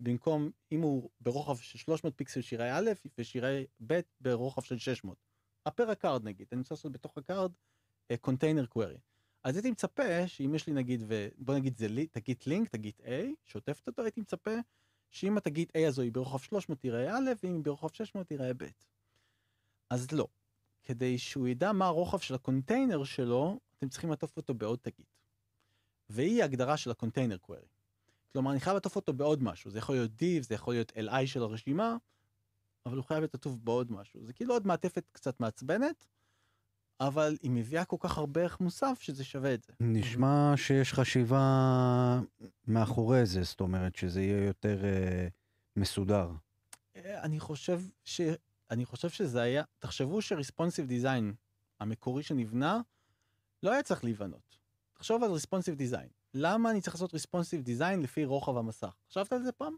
במקום, 0.00 0.50
אם 0.72 0.80
הוא 0.80 1.11
ברוחב 1.20 1.56
של 1.56 1.78
300 1.78 2.12
פיקסל 2.16 2.40
שיראה 2.40 2.78
א' 2.78 2.90
ושיראה 3.18 3.62
ב' 3.87 4.00
ברוחב 4.20 4.62
של 4.62 4.78
600. 4.78 5.18
per 5.66 5.90
ה-card 5.90 6.25
נגיד, 6.24 6.46
אני 6.52 6.61
רוצה 6.61 6.74
לעשות 6.74 6.92
בתוך 6.92 7.18
הקארד 7.18 7.52
קונטיינר 8.20 8.66
קווירי. 8.66 8.98
אז 9.44 9.56
הייתי 9.56 9.70
מצפה 9.70 10.28
שאם 10.28 10.54
יש 10.54 10.66
לי 10.66 10.72
נגיד, 10.72 11.02
ובוא 11.06 11.54
נגיד 11.54 11.76
זה 11.76 11.88
לי, 11.88 12.06
תגית 12.07 12.37
לינק, 12.46 12.68
תגית 12.68 12.94
A, 13.02 13.09
שעוטפת 13.44 13.87
אותו, 13.87 14.02
הייתי 14.02 14.20
מצפה 14.20 14.50
שאם 15.11 15.37
התגית 15.37 15.72
A 15.76 15.88
הזו 15.88 16.02
היא 16.02 16.12
ברוחב 16.12 16.38
300 16.38 16.80
תראה 16.80 17.18
א', 17.18 17.30
ואם 17.42 17.54
היא 17.54 17.64
ברוחב 17.64 17.88
600 17.92 18.28
תראה 18.28 18.54
ב'. 18.54 18.64
אז 19.90 20.12
לא. 20.12 20.26
כדי 20.82 21.18
שהוא 21.18 21.48
ידע 21.48 21.72
מה 21.72 21.87
הרוחב 21.87 22.18
של 22.18 22.35
ה-container 22.35 23.05
שלו, 23.04 23.59
אתם 23.78 23.88
צריכים 23.88 24.11
לעטוף 24.11 24.37
אותו 24.37 24.54
בעוד 24.54 24.78
תגית. 24.83 25.07
והיא 26.11 26.42
ההגדרה 26.42 26.77
של 26.77 26.90
הקונטיינר 26.90 27.37
קווירי. 27.37 27.66
כלומר, 28.33 28.53
אני 28.53 28.61
חייב 28.61 28.75
לעטוף 28.75 28.97
אותו 28.97 29.12
בעוד 29.12 29.42
משהו. 29.42 29.71
זה 29.71 29.79
יכול 29.79 29.95
להיות 29.95 30.11
div, 30.11 30.42
זה 30.42 30.55
יכול 30.55 30.75
להיות 30.75 30.92
li 30.97 31.27
של 31.27 31.42
הרשימה, 31.42 31.97
אבל 32.87 32.97
הוא 32.97 33.05
חייב 33.05 33.21
להיות 33.21 33.35
עטוף 33.35 33.55
בעוד 33.59 33.92
משהו. 33.92 34.25
זה 34.25 34.33
כאילו 34.33 34.55
עוד 34.55 34.66
מעטפת 34.66 35.05
קצת 35.12 35.40
מעצבנת, 35.40 36.07
אבל 37.01 37.37
היא 37.42 37.51
מביאה 37.51 37.85
כל 37.85 37.97
כך 38.01 38.19
הרבה 38.19 38.40
ערך 38.40 38.61
מוסף 38.61 38.99
שזה 39.01 39.25
שווה 39.25 39.55
את 39.55 39.62
זה. 39.62 39.73
נשמע 39.81 40.53
שיש 40.57 40.92
חשיבה 40.92 42.21
מאחורי 42.66 43.27
זה, 43.27 43.42
זאת 43.42 43.61
אומרת 43.61 43.97
שזה 43.97 44.23
יהיה 44.23 44.47
יותר 44.47 44.85
אה, 44.85 45.29
מסודר. 45.77 46.31
אני 46.97 47.40
חושב 47.40 47.81
ש... 48.05 48.21
אני 48.71 48.85
חושב 48.85 49.09
שזה 49.09 49.42
היה, 49.42 49.62
תחשבו 49.79 50.23
שרספונסיב 50.23 50.87
דיזיין 50.87 51.35
המקורי 51.81 52.23
שנבנה, 52.23 52.81
לא 53.62 53.73
היה 53.73 53.83
צריך 53.83 54.05
להיבנות. 54.05 54.59
תחשוב 54.98 55.22
על 55.22 55.30
responsive 55.31 55.75
design. 55.75 56.09
למה 56.35 56.70
אני 56.70 56.80
צריך 56.80 56.94
לעשות 56.94 57.14
responsive 57.14 57.62
design 57.62 58.03
לפי 58.02 58.24
רוחב 58.24 58.56
המסך? 58.56 58.96
חשבת 59.09 59.32
על 59.32 59.42
זה 59.42 59.52
פעם? 59.52 59.76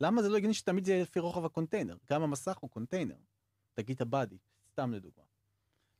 למה 0.00 0.22
זה 0.22 0.28
לא 0.28 0.36
הגיוני 0.36 0.54
שתמיד 0.54 0.84
זה 0.84 0.92
יהיה 0.92 1.02
לפי 1.02 1.20
רוחב 1.20 1.44
ה-container? 1.44 1.96
גם 2.10 2.22
המסך 2.22 2.58
הוא 2.58 2.70
קונטיינר. 2.70 3.16
תגית 3.74 4.02
ה-body, 4.02 4.36
סתם 4.70 4.92
לדוגמה. 4.92 5.24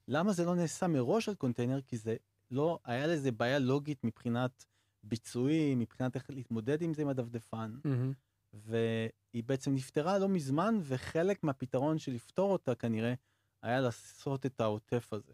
למה 0.08 0.32
זה 0.32 0.44
לא 0.44 0.54
נעשה 0.54 0.86
מראש 0.86 1.28
על 1.28 1.34
קונטיינר? 1.34 1.80
כי 1.80 1.96
זה 1.96 2.16
לא, 2.50 2.78
היה 2.84 3.06
לזה 3.06 3.32
בעיה 3.32 3.58
לוגית 3.58 4.04
מבחינת 4.04 4.64
ביצועים, 5.02 5.78
מבחינת 5.78 6.14
איך 6.14 6.30
להתמודד 6.30 6.82
עם 6.82 6.94
זה 6.94 7.02
עם 7.02 7.08
הדפדפן, 7.08 7.76
Mm-hmm. 7.84 8.14
והיא 8.52 9.44
בעצם 9.44 9.74
נפתרה 9.74 10.18
לא 10.18 10.28
מזמן, 10.28 10.78
וחלק 10.82 11.44
מהפתרון 11.44 11.98
של 11.98 12.12
לפתור 12.12 12.52
אותה 12.52 12.74
כנראה 12.74 13.14
היה 13.62 13.80
לעשות 13.80 14.46
את 14.46 14.60
העוטף 14.60 15.12
הזה. 15.12 15.32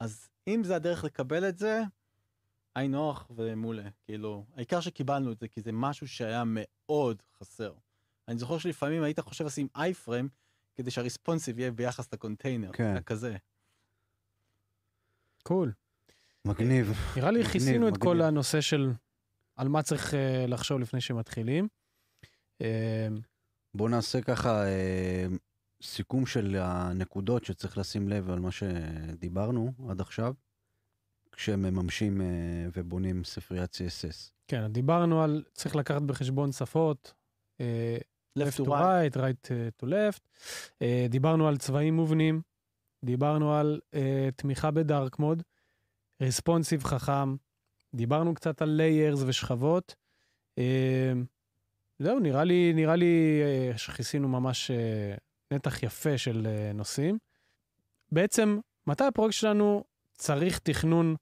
אז 0.00 0.28
אם 0.48 0.64
זה 0.64 0.76
הדרך 0.76 1.04
לקבל 1.04 1.48
את 1.48 1.58
זה, 1.58 1.82
היינו 2.74 3.10
הך 3.10 3.26
ומעולה. 3.30 3.88
כאילו, 4.04 4.44
העיקר 4.56 4.80
שקיבלנו 4.80 5.32
את 5.32 5.38
זה, 5.38 5.48
כי 5.48 5.60
זה 5.60 5.72
משהו 5.72 6.08
שהיה 6.08 6.42
מאוד 6.46 7.22
חסר. 7.38 7.72
אני 8.28 8.38
זוכר 8.38 8.58
שלפעמים 8.58 9.02
היית 9.02 9.20
חושב 9.20 9.44
לשים 9.44 9.68
אייפריים, 9.76 10.28
כדי 10.74 10.90
שהריספונסיב 10.90 11.58
יהיה 11.58 11.70
ביחס 11.70 12.12
לקונטיינר. 12.12 12.72
כן. 12.72 13.02
כזה. 13.02 13.36
קול. 15.42 15.72
מגניב. 16.44 16.92
נראה 17.16 17.30
לי 17.30 17.38
מגניב, 17.38 17.52
כיסינו 17.52 17.88
את 17.88 17.96
כל. 17.96 18.22
הנושא 18.22 18.60
של 18.60 18.92
על 19.56 19.68
מה 19.68 19.82
צריך 19.82 20.14
אה, 20.14 20.46
לחשוב 20.48 20.80
לפני 20.80 21.00
שמתחילים. 21.00 21.68
אה, 22.60 23.08
בואו 23.74 23.88
נעשה 23.88 24.20
ככה 24.20 24.66
אה, 24.66 25.26
סיכום 25.82 26.26
של 26.26 26.56
הנקודות 26.60 27.44
שצריך 27.44 27.78
לשים 27.78 28.08
לב 28.08 28.30
על 28.30 28.38
מה 28.38 28.50
שדיברנו 28.52 29.72
עד 29.88 30.00
עכשיו, 30.00 30.34
כשמממשים 31.34 32.20
אה, 32.20 32.26
ובונים 32.76 33.24
ספריית 33.24 33.74
CSS. 33.74 34.30
כן, 34.48 34.72
דיברנו 34.72 35.22
על 35.22 35.42
צריך 35.52 35.76
לקחת 35.76 36.02
בחשבון 36.02 36.52
שפות. 36.52 37.14
אה, 37.60 37.96
left 38.38 38.60
to 38.60 38.64
right, 38.64 39.16
right 39.16 39.50
אה, 39.50 39.68
to 39.82 39.86
left. 39.86 40.20
דיברנו 41.08 41.48
על 41.48 41.56
צבעים 41.56 41.96
מובנים, 41.96 42.42
דיברנו 43.04 43.54
על 43.54 43.80
תמיכה 44.36 44.70
בדארק 44.70 45.18
מוד, 45.18 45.42
רספונסיב 46.20 46.84
חכם, 46.84 47.36
דיברנו 47.94 48.34
קצת 48.34 48.62
על 48.62 48.68
ליירס 48.68 49.22
ושכבות. 49.26 49.94
זהו, 51.98 52.18
נראה 52.20 52.44
לי, 52.44 52.72
נראה 52.74 52.96
לי 52.96 53.42
שכיסינו 53.76 54.28
ממש 54.28 54.70
נתח 55.50 55.82
יפה 55.82 56.18
של 56.18 56.46
נושאים. 56.74 57.18
בעצם, 58.12 58.58
מתי 58.86 59.04
הפרויקט 59.04 59.34
שלנו 59.34 59.84
צריך 60.14 60.58
תכנון 60.58 61.16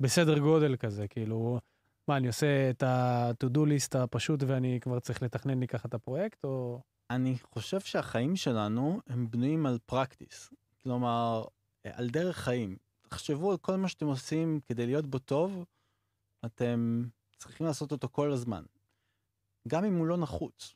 בסדר 0.00 0.38
גודל 0.38 0.76
כזה? 0.76 1.08
כאילו, 1.08 1.60
מה, 2.08 2.16
אני 2.16 2.26
עושה 2.26 2.70
את 2.70 2.82
ה-to-do 2.82 3.58
list 3.58 3.98
הפשוט 3.98 4.40
ואני 4.46 4.78
כבר 4.80 5.00
צריך 5.00 5.22
לתכנן 5.22 5.60
לי 5.60 5.66
ככה 5.66 5.88
את 5.88 5.94
הפרויקט, 5.94 6.44
או... 6.44 6.80
אני 7.10 7.38
חושב 7.38 7.80
שהחיים 7.80 8.36
שלנו 8.36 9.00
הם 9.06 9.30
בנויים 9.30 9.66
על 9.66 9.78
פרקטיס. 9.86 10.50
כלומר, 10.82 11.44
על 11.84 12.08
דרך 12.10 12.36
חיים. 12.36 12.76
תחשבו 13.08 13.50
על 13.50 13.56
כל 13.58 13.76
מה 13.76 13.88
שאתם 13.88 14.06
עושים 14.06 14.60
כדי 14.66 14.86
להיות 14.86 15.06
בו 15.06 15.18
טוב, 15.18 15.64
אתם 16.44 17.04
צריכים 17.38 17.66
לעשות 17.66 17.92
אותו 17.92 18.08
כל 18.12 18.32
הזמן. 18.32 18.64
גם 19.68 19.84
אם 19.84 19.96
הוא 19.96 20.06
לא 20.06 20.16
נחוץ. 20.16 20.74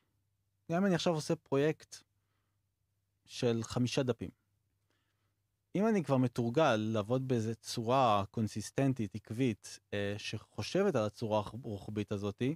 גם 0.72 0.78
אם 0.78 0.87
אני 0.87 0.94
עכשיו 0.94 1.14
עושה 1.14 1.37
פרויקט 1.37 1.96
של 3.26 3.61
חמישה 3.62 4.02
דפים. 4.02 4.39
אם 5.74 5.87
אני 5.87 6.04
כבר 6.04 6.16
מתורגל 6.16 6.76
לעבוד 6.76 7.28
באיזה 7.28 7.54
צורה 7.54 8.24
קונסיסטנטית, 8.30 9.14
עקבית, 9.14 9.78
אה, 9.94 10.14
שחושבת 10.18 10.94
על 10.94 11.04
הצורה 11.04 11.38
הרוחבית 11.38 12.12
הזאתי, 12.12 12.54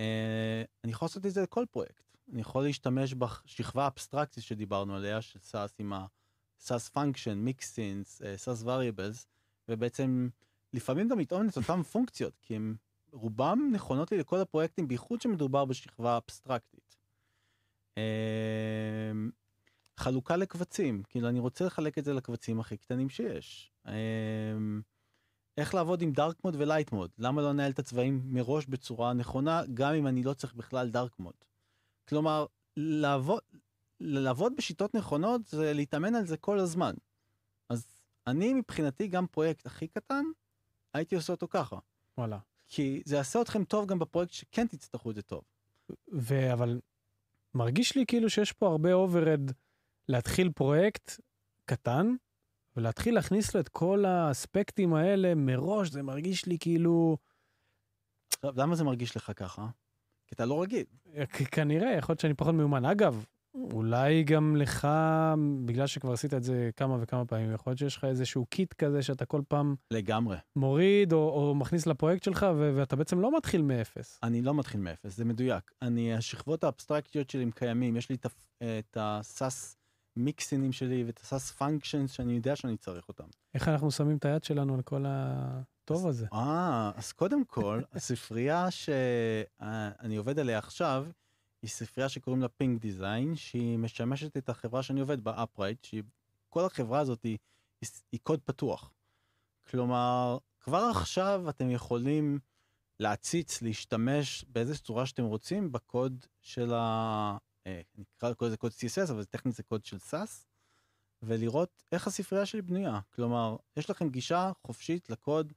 אה, 0.00 0.62
אני 0.84 0.92
יכול 0.92 1.06
לעשות 1.06 1.26
את 1.26 1.32
זה 1.32 1.42
לכל 1.42 1.64
פרויקט. 1.70 2.04
אני 2.32 2.40
יכול 2.40 2.64
להשתמש 2.64 3.14
בשכבה 3.14 3.84
האבסטרקטית 3.84 4.44
שדיברנו 4.44 4.96
עליה, 4.96 5.22
של 5.22 5.38
SAS 5.38 5.74
עם 5.78 5.92
ה-SAS 5.92 6.90
function, 6.96 7.48
mixins, 7.48 8.24
אה, 8.24 8.34
SAS 8.34 8.64
variables, 8.64 9.26
ובעצם 9.68 10.28
לפעמים 10.72 11.08
גם 11.08 11.18
לטעון 11.18 11.48
את 11.48 11.56
אותן 11.56 11.82
פונקציות, 11.82 12.38
כי 12.42 12.56
הם 12.56 12.76
רובם 13.12 13.70
נכונות 13.72 14.12
לי 14.12 14.18
לכל 14.18 14.40
הפרויקטים, 14.40 14.88
בייחוד 14.88 15.20
שמדובר 15.20 15.64
בשכבה 15.64 16.16
אבסטרקטית. 16.16 16.96
חלוקה 19.96 20.36
לקבצים, 20.36 21.02
כאילו 21.08 21.28
אני 21.28 21.40
רוצה 21.40 21.64
לחלק 21.64 21.98
את 21.98 22.04
זה 22.04 22.12
לקבצים 22.12 22.60
הכי 22.60 22.76
קטנים 22.76 23.08
שיש. 23.08 23.72
אה, 23.86 23.92
איך 25.58 25.74
לעבוד 25.74 26.02
עם 26.02 26.12
דארק 26.12 26.44
מוד 26.44 26.56
ולייט 26.58 26.92
מוד, 26.92 27.10
למה 27.18 27.42
לא 27.42 27.50
לנהל 27.50 27.70
את 27.70 27.78
הצבעים 27.78 28.22
מראש 28.24 28.66
בצורה 28.66 29.12
נכונה, 29.12 29.62
גם 29.74 29.94
אם 29.94 30.06
אני 30.06 30.22
לא 30.22 30.34
צריך 30.34 30.54
בכלל 30.54 30.90
דארק 30.90 31.18
מוד. 31.18 31.34
כלומר, 32.08 32.46
לעבוד, 32.76 33.40
לעבוד 34.00 34.52
בשיטות 34.56 34.94
נכונות 34.94 35.46
זה 35.46 35.72
להתאמן 35.72 36.14
על 36.14 36.26
זה 36.26 36.36
כל 36.36 36.58
הזמן. 36.58 36.94
אז 37.68 37.86
אני 38.26 38.54
מבחינתי 38.54 39.08
גם 39.08 39.26
פרויקט 39.26 39.66
הכי 39.66 39.88
קטן, 39.88 40.24
הייתי 40.94 41.14
עושה 41.14 41.32
אותו 41.32 41.48
ככה. 41.48 41.78
וואלה. 42.18 42.38
כי 42.68 43.02
זה 43.04 43.16
יעשה 43.16 43.40
אתכם 43.40 43.64
טוב 43.64 43.86
גם 43.86 43.98
בפרויקט 43.98 44.32
שכן 44.32 44.66
תצטרכו 44.66 45.10
את 45.10 45.14
זה 45.14 45.22
טוב. 45.22 45.42
ו... 46.12 46.52
אבל 46.52 46.80
מרגיש 47.54 47.96
לי 47.96 48.06
כאילו 48.06 48.30
שיש 48.30 48.52
פה 48.52 48.66
הרבה 48.66 48.92
overhead 48.92 49.50
להתחיל 50.08 50.50
פרויקט 50.54 51.20
קטן, 51.64 52.14
ולהתחיל 52.76 53.14
להכניס 53.14 53.54
לו 53.54 53.60
את 53.60 53.68
כל 53.68 54.04
האספקטים 54.04 54.94
האלה 54.94 55.34
מראש, 55.34 55.90
זה 55.90 56.02
מרגיש 56.02 56.46
לי 56.46 56.56
כאילו... 56.60 57.16
למה 58.44 58.74
זה 58.74 58.84
מרגיש 58.84 59.16
לך 59.16 59.32
ככה? 59.36 59.66
כי 60.26 60.34
אתה 60.34 60.44
לא 60.44 60.62
רגיל. 60.62 60.84
כנראה, 61.52 61.92
יכול 61.92 62.12
להיות 62.12 62.20
שאני 62.20 62.34
פחות 62.34 62.54
מיומן. 62.54 62.84
אגב, 62.84 63.24
אולי 63.54 64.24
גם 64.24 64.56
לך, 64.56 64.88
בגלל 65.64 65.86
שכבר 65.86 66.12
עשית 66.12 66.34
את 66.34 66.42
זה 66.42 66.70
כמה 66.76 66.96
וכמה 67.00 67.24
פעמים, 67.24 67.54
יכול 67.54 67.70
להיות 67.70 67.78
שיש 67.78 67.96
לך 67.96 68.04
איזשהו 68.04 68.46
kit 68.46 68.72
כזה 68.72 69.02
שאתה 69.02 69.24
כל 69.24 69.42
פעם 69.48 69.74
לגמרי. 69.90 70.36
מוריד 70.56 71.12
או, 71.12 71.18
או 71.18 71.54
מכניס 71.54 71.86
לפרויקט 71.86 72.22
שלך, 72.22 72.46
ו- 72.56 72.72
ואתה 72.76 72.96
בעצם 72.96 73.20
לא 73.20 73.36
מתחיל 73.36 73.62
מאפס. 73.62 74.18
אני 74.22 74.42
לא 74.42 74.54
מתחיל 74.54 74.80
מאפס, 74.80 75.16
זה 75.16 75.24
מדויק. 75.24 75.70
אני, 75.82 76.14
השכבות 76.14 76.64
האבסטרקטיות 76.64 77.30
שלי 77.30 77.42
הם 77.42 77.50
קיימים, 77.50 77.96
יש 77.96 78.08
לי 78.08 78.16
את 78.62 78.96
ה-Sass 79.00 79.76
mixins 80.16 80.72
שלי 80.72 81.04
ואת 81.04 81.20
ה-Sass 81.20 81.50
functions 81.50 82.12
שאני 82.12 82.32
יודע 82.32 82.56
שאני 82.56 82.76
צריך 82.76 83.08
אותם. 83.08 83.24
איך 83.54 83.68
אנחנו 83.68 83.90
שמים 83.90 84.16
את 84.16 84.24
היד 84.24 84.44
שלנו 84.44 84.74
על 84.74 84.82
כל 84.82 85.04
הטוב 85.08 86.06
הזה? 86.06 86.26
אה, 86.32 86.90
אז 86.96 87.12
קודם 87.12 87.44
כל, 87.44 87.82
הספרייה 87.92 88.70
שאני 88.70 90.16
עובד 90.16 90.38
עליה 90.38 90.58
עכשיו, 90.58 91.06
היא 91.62 91.70
ספרייה 91.70 92.08
שקוראים 92.08 92.42
לה 92.42 92.48
פינק 92.48 92.80
דיזיין, 92.80 93.36
שהיא 93.36 93.78
משמשת 93.78 94.36
את 94.36 94.48
החברה 94.48 94.82
שאני 94.82 95.00
עובד 95.00 95.24
בה, 95.24 95.42
אפרייט, 95.42 95.84
שהיא, 95.84 96.02
כל 96.48 96.64
החברה 96.64 97.00
הזאת 97.00 97.22
היא, 97.22 97.38
היא, 97.80 97.90
היא 98.12 98.20
קוד 98.22 98.40
פתוח. 98.44 98.92
כלומר, 99.70 100.38
כבר 100.60 100.88
עכשיו 100.90 101.44
אתם 101.48 101.70
יכולים 101.70 102.38
להציץ, 103.00 103.62
להשתמש 103.62 104.44
באיזה 104.48 104.78
צורה 104.78 105.06
שאתם 105.06 105.24
רוצים 105.24 105.72
בקוד 105.72 106.26
של 106.40 106.74
ה... 106.74 107.36
אה, 107.66 107.80
נקרא 107.94 108.32
לזה 108.42 108.56
קוד 108.56 108.72
CSS, 108.72 109.12
אבל 109.12 109.24
טכנית 109.24 109.54
זה 109.54 109.62
קוד 109.62 109.84
של 109.84 109.96
SAS, 109.96 110.44
ולראות 111.22 111.82
איך 111.92 112.06
הספרייה 112.06 112.46
שלי 112.46 112.62
בנויה. 112.62 113.00
כלומר, 113.14 113.56
יש 113.76 113.90
לכם 113.90 114.08
גישה 114.08 114.52
חופשית 114.66 115.10
לקוד, 115.10 115.52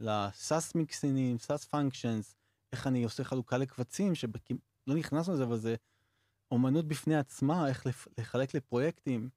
ל-SAS 0.00 0.72
מיקסינים, 0.74 1.36
SAS 1.36 1.66
functions, 1.74 2.34
איך 2.72 2.86
אני 2.86 3.04
עושה 3.04 3.24
חלוקה 3.24 3.58
לקבצים, 3.58 4.14
שלא 4.14 4.94
נכנסנו 4.94 5.34
לזה, 5.34 5.44
אבל 5.44 5.56
זה 5.56 5.76
אומנות 6.50 6.88
בפני 6.88 7.16
עצמה, 7.16 7.68
איך 7.68 7.86
לחלק 8.18 8.54
לפרויקטים, 8.54 9.28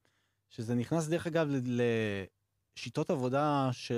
שזה 0.49 0.75
נכנס 0.75 1.07
דרך 1.07 1.27
אגב 1.27 1.47
לשיטות 2.75 3.09
עבודה 3.09 3.69
ש... 3.71 3.91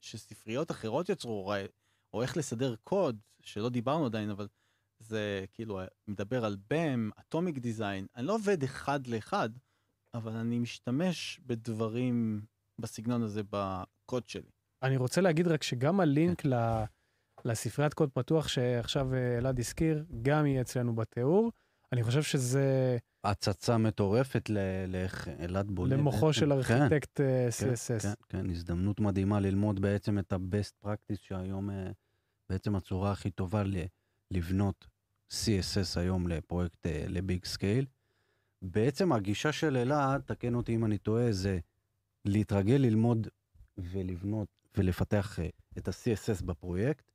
שספריות 0.00 0.70
אחרות 0.70 1.08
יצרו, 1.08 1.52
או 2.12 2.22
איך 2.22 2.36
לסדר 2.36 2.74
קוד, 2.84 3.20
שלא 3.40 3.68
דיברנו 3.68 4.06
עדיין, 4.06 4.30
אבל 4.30 4.48
זה 5.02 5.44
כאילו 5.52 5.80
מדבר 6.08 6.44
על 6.44 6.56
BAM, 6.72 7.20
אטומיק 7.20 7.58
דיזיין, 7.58 8.06
אני 8.16 8.26
לא 8.26 8.34
עובד 8.34 8.62
אחד 8.62 9.06
לאחד, 9.06 9.50
אבל 10.14 10.32
אני 10.32 10.58
משתמש 10.58 11.40
בדברים 11.46 12.44
בסגנון 12.78 13.22
הזה 13.22 13.42
בקוד 13.50 14.28
שלי. 14.28 14.50
אני 14.82 14.96
רוצה 14.96 15.20
להגיד 15.20 15.48
רק 15.48 15.62
שגם 15.62 16.00
הלינק 16.00 16.44
ל... 16.44 16.54
לספריית 17.44 17.94
קוד 17.94 18.10
פתוח 18.10 18.48
שעכשיו 18.48 19.14
אה, 19.14 19.38
אלעד 19.38 19.58
הזכיר, 19.58 20.04
גם 20.22 20.46
יהיה 20.46 20.60
אצלנו 20.60 20.94
בתיאור. 20.94 21.52
אני 21.92 22.02
חושב 22.02 22.22
שזה 22.22 22.96
הצצה 23.24 23.78
מטורפת 23.78 24.50
לאיך 24.88 25.28
אלעד 25.28 25.70
בונה. 25.70 25.96
למוחו 25.96 26.26
בעצם. 26.26 26.40
של 26.40 26.46
כן, 26.46 26.52
ארכיטקט 26.52 27.20
אה, 27.20 27.48
כן, 27.60 27.72
CSS. 27.72 28.02
כן, 28.02 28.12
כן, 28.28 28.50
הזדמנות 28.50 29.00
מדהימה 29.00 29.40
ללמוד 29.40 29.80
בעצם 29.80 30.18
את 30.18 30.32
ה-best 30.32 30.86
practice 30.86 31.16
שהיום 31.22 31.70
אה, 31.70 31.90
בעצם 32.50 32.76
הצורה 32.76 33.12
הכי 33.12 33.30
טובה 33.30 33.62
ל- 33.62 33.84
לבנות 34.30 34.86
CSS 35.32 36.00
היום 36.00 36.28
לפרויקט 36.28 36.86
אה, 36.86 37.04
ל-big 37.08 37.44
scale. 37.44 37.86
בעצם 38.62 39.12
הגישה 39.12 39.52
של 39.52 39.76
אלעד, 39.76 40.20
תקן 40.20 40.54
אותי 40.54 40.74
אם 40.74 40.84
אני 40.84 40.98
טועה, 40.98 41.32
זה 41.32 41.58
להתרגל 42.24 42.74
ללמוד 42.74 43.28
ולבנות 43.78 44.48
ולפתח 44.76 45.38
אה, 45.38 45.48
את 45.78 45.88
ה-CSS 45.88 46.44
בפרויקט, 46.44 47.12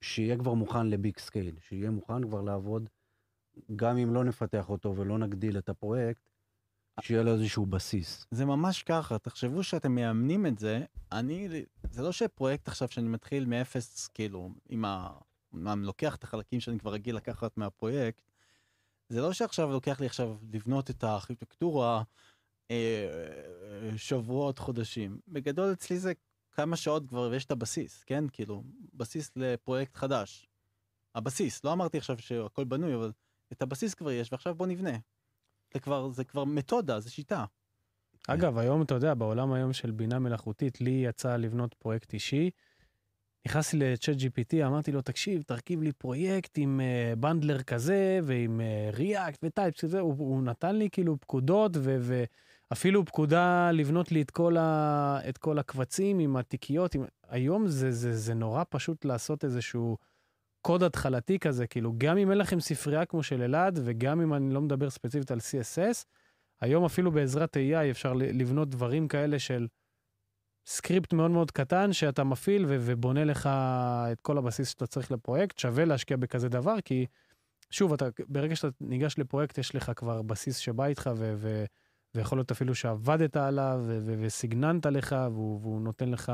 שיהיה 0.00 0.38
כבר 0.38 0.54
מוכן 0.54 0.86
ל-big 0.86 1.18
scale, 1.18 1.58
שיהיה 1.60 1.90
מוכן 1.90 2.28
כבר 2.28 2.42
לעבוד, 2.42 2.90
גם 3.76 3.98
אם 3.98 4.14
לא 4.14 4.24
נפתח 4.24 4.68
אותו 4.68 4.96
ולא 4.96 5.18
נגדיל 5.18 5.58
את 5.58 5.68
הפרויקט, 5.68 6.28
שיהיה 7.00 7.22
לו 7.22 7.32
איזשהו 7.32 7.66
בסיס. 7.66 8.26
זה 8.30 8.44
ממש 8.44 8.82
ככה, 8.82 9.18
תחשבו 9.18 9.62
שאתם 9.62 9.94
מאמנים 9.94 10.46
את 10.46 10.58
זה, 10.58 10.84
אני, 11.12 11.48
זה 11.90 12.02
לא 12.02 12.12
שפרויקט 12.12 12.68
עכשיו 12.68 12.88
שאני 12.88 13.08
מתחיל 13.08 13.44
מאפס, 13.44 14.08
כאילו, 14.08 14.50
עם 14.68 14.84
ה... 14.84 15.18
אמנם 15.54 15.84
לוקח 15.84 16.14
את 16.14 16.24
החלקים 16.24 16.60
שאני 16.60 16.78
כבר 16.78 16.92
רגיל 16.92 17.16
לקחת 17.16 17.56
מהפרויקט, 17.56 18.22
זה 19.08 19.20
לא 19.20 19.32
שעכשיו 19.32 19.72
לוקח 19.72 20.00
לי 20.00 20.06
עכשיו 20.06 20.36
לבנות 20.52 20.90
את 20.90 21.04
הארכיטקטורה 21.04 22.02
אה, 22.70 23.90
שבועות, 23.96 24.58
חודשים. 24.58 25.20
בגדול 25.28 25.72
אצלי 25.72 25.98
זה 25.98 26.12
כמה 26.52 26.76
שעות 26.76 27.08
כבר 27.08 27.28
ויש 27.30 27.44
את 27.44 27.50
הבסיס, 27.50 28.04
כן? 28.04 28.24
כאילו, 28.32 28.62
בסיס 28.94 29.30
לפרויקט 29.36 29.96
חדש. 29.96 30.48
הבסיס, 31.14 31.64
לא 31.64 31.72
אמרתי 31.72 31.98
עכשיו 31.98 32.18
שהכל 32.18 32.64
בנוי, 32.64 32.94
אבל 32.94 33.12
את 33.52 33.62
הבסיס 33.62 33.94
כבר 33.94 34.10
יש, 34.10 34.32
ועכשיו 34.32 34.54
בוא 34.54 34.66
נבנה. 34.66 34.96
זה 35.74 35.80
כבר, 35.80 36.10
זה 36.10 36.24
כבר 36.24 36.44
מתודה, 36.44 37.00
זה 37.00 37.10
שיטה. 37.10 37.44
אגב, 38.28 38.58
היום, 38.58 38.82
אתה 38.82 38.94
יודע, 38.94 39.14
בעולם 39.14 39.52
היום 39.52 39.72
של 39.72 39.90
בינה 39.90 40.18
מלאכותית, 40.18 40.80
לי 40.80 40.90
יצא 40.90 41.36
לבנות 41.36 41.74
פרויקט 41.74 42.12
אישי. 42.12 42.50
נכנסתי 43.46 43.76
לצ'אט 43.76 44.16
GPT, 44.16 44.66
אמרתי 44.66 44.92
לו, 44.92 45.02
תקשיב, 45.02 45.42
תרכיב 45.42 45.82
לי 45.82 45.92
פרויקט 45.92 46.58
עם 46.58 46.80
uh, 46.80 47.16
בנדלר 47.16 47.62
כזה, 47.62 48.20
ועם 48.22 48.60
React 48.92 49.44
uh, 49.44 49.46
ו 49.46 49.52
types 49.52 49.80
כזה, 49.80 50.00
הוא, 50.00 50.14
הוא 50.18 50.42
נתן 50.42 50.76
לי 50.76 50.88
כאילו 50.92 51.16
פקודות, 51.20 51.72
ו, 51.76 51.96
ואפילו 52.70 53.04
פקודה 53.04 53.70
לבנות 53.70 54.12
לי 54.12 54.22
את 54.22 54.30
כל, 54.30 54.56
ה, 54.56 55.18
את 55.28 55.38
כל 55.38 55.58
הקבצים 55.58 56.18
עם 56.18 56.36
התיקיות. 56.36 56.94
עם... 56.94 57.04
היום 57.28 57.68
זה, 57.68 57.92
זה, 57.92 58.16
זה 58.16 58.34
נורא 58.34 58.62
פשוט 58.70 59.04
לעשות 59.04 59.44
איזשהו 59.44 59.96
קוד 60.60 60.82
התחלתי 60.82 61.38
כזה, 61.38 61.66
כאילו, 61.66 61.92
גם 61.98 62.18
אם 62.18 62.30
אין 62.30 62.38
לכם 62.38 62.60
ספרייה 62.60 63.04
כמו 63.04 63.22
של 63.22 63.42
אלעד, 63.42 63.78
וגם 63.84 64.20
אם 64.20 64.34
אני 64.34 64.54
לא 64.54 64.60
מדבר 64.60 64.90
ספציפית 64.90 65.30
על 65.30 65.38
CSS, 65.38 66.04
היום 66.60 66.84
אפילו 66.84 67.12
בעזרת 67.12 67.56
AI 67.56 67.90
אפשר 67.90 68.12
לבנות 68.12 68.68
דברים 68.68 69.08
כאלה 69.08 69.38
של 69.38 69.66
script 70.68 71.12
מאוד 71.12 71.30
מאוד 71.30 71.50
קטן 71.50 71.92
שאתה 71.92 72.24
מפעיל 72.24 72.64
ו- 72.64 72.76
ובונה 72.80 73.24
לך 73.24 73.48
את 74.12 74.20
כל 74.20 74.38
הבסיס 74.38 74.68
שאתה 74.68 74.86
צריך 74.86 75.10
לפרויקט, 75.10 75.58
שווה 75.58 75.84
להשקיע 75.84 76.16
בכזה 76.16 76.48
דבר, 76.48 76.80
כי 76.80 77.06
שוב, 77.70 77.92
אתה, 77.92 78.04
ברגע 78.28 78.56
שאתה 78.56 78.68
ניגש 78.80 79.18
לפרויקט, 79.18 79.58
יש 79.58 79.74
לך 79.74 79.92
כבר 79.96 80.22
בסיס 80.22 80.56
שבא 80.56 80.86
איתך, 80.86 81.10
ו- 81.16 81.34
ו- 81.36 81.64
ויכול 82.14 82.38
להיות 82.38 82.50
אפילו 82.50 82.74
שעבדת 82.74 83.36
עליו 83.36 83.80
ו- 83.86 83.98
ו- 84.06 84.14
וסגננת 84.20 84.86
לך, 84.86 85.16
והוא, 85.32 85.60
והוא 85.60 85.80
נותן 85.80 86.08
לך 86.08 86.32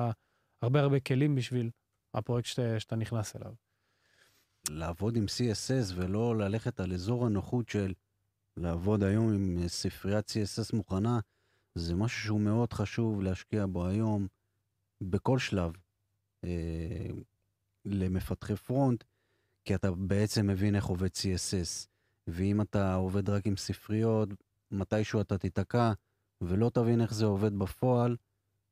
הרבה 0.62 0.80
הרבה 0.80 1.00
כלים 1.00 1.34
בשביל 1.34 1.70
הפרויקט 2.14 2.48
שאתה, 2.48 2.80
שאתה 2.80 2.96
נכנס 2.96 3.36
אליו. 3.36 3.52
לעבוד 4.70 5.16
עם 5.16 5.24
CSS 5.24 5.92
ולא 5.94 6.36
ללכת 6.36 6.80
על 6.80 6.92
אזור 6.92 7.26
הנוחות 7.26 7.68
של 7.68 7.92
לעבוד 8.56 9.02
היום 9.02 9.34
עם 9.34 9.68
ספריית 9.68 10.30
CSS 10.30 10.76
מוכנה, 10.76 11.20
זה 11.74 11.94
משהו 11.94 12.20
שהוא 12.20 12.40
מאוד 12.40 12.72
חשוב 12.72 13.22
להשקיע 13.22 13.66
בו 13.66 13.86
היום, 13.86 14.26
בכל 15.00 15.38
שלב, 15.38 15.72
אה, 16.44 17.06
למפתחי 17.84 18.56
פרונט, 18.56 19.04
כי 19.64 19.74
אתה 19.74 19.90
בעצם 19.90 20.46
מבין 20.46 20.76
איך 20.76 20.84
עובד 20.84 21.08
CSS. 21.12 21.88
ואם 22.26 22.60
אתה 22.60 22.94
עובד 22.94 23.30
רק 23.30 23.46
עם 23.46 23.56
ספריות, 23.56 24.28
מתישהו 24.70 25.20
אתה 25.20 25.38
תיתקע 25.38 25.92
ולא 26.40 26.70
תבין 26.74 27.00
איך 27.00 27.14
זה 27.14 27.24
עובד 27.24 27.58
בפועל, 27.58 28.16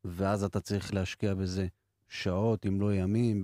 ואז 0.04 0.44
אתה 0.44 0.60
צריך 0.60 0.94
להשקיע 0.94 1.34
בזה 1.34 1.66
שעות, 2.08 2.66
אם 2.66 2.80
לא 2.80 2.94
ימים, 2.94 3.42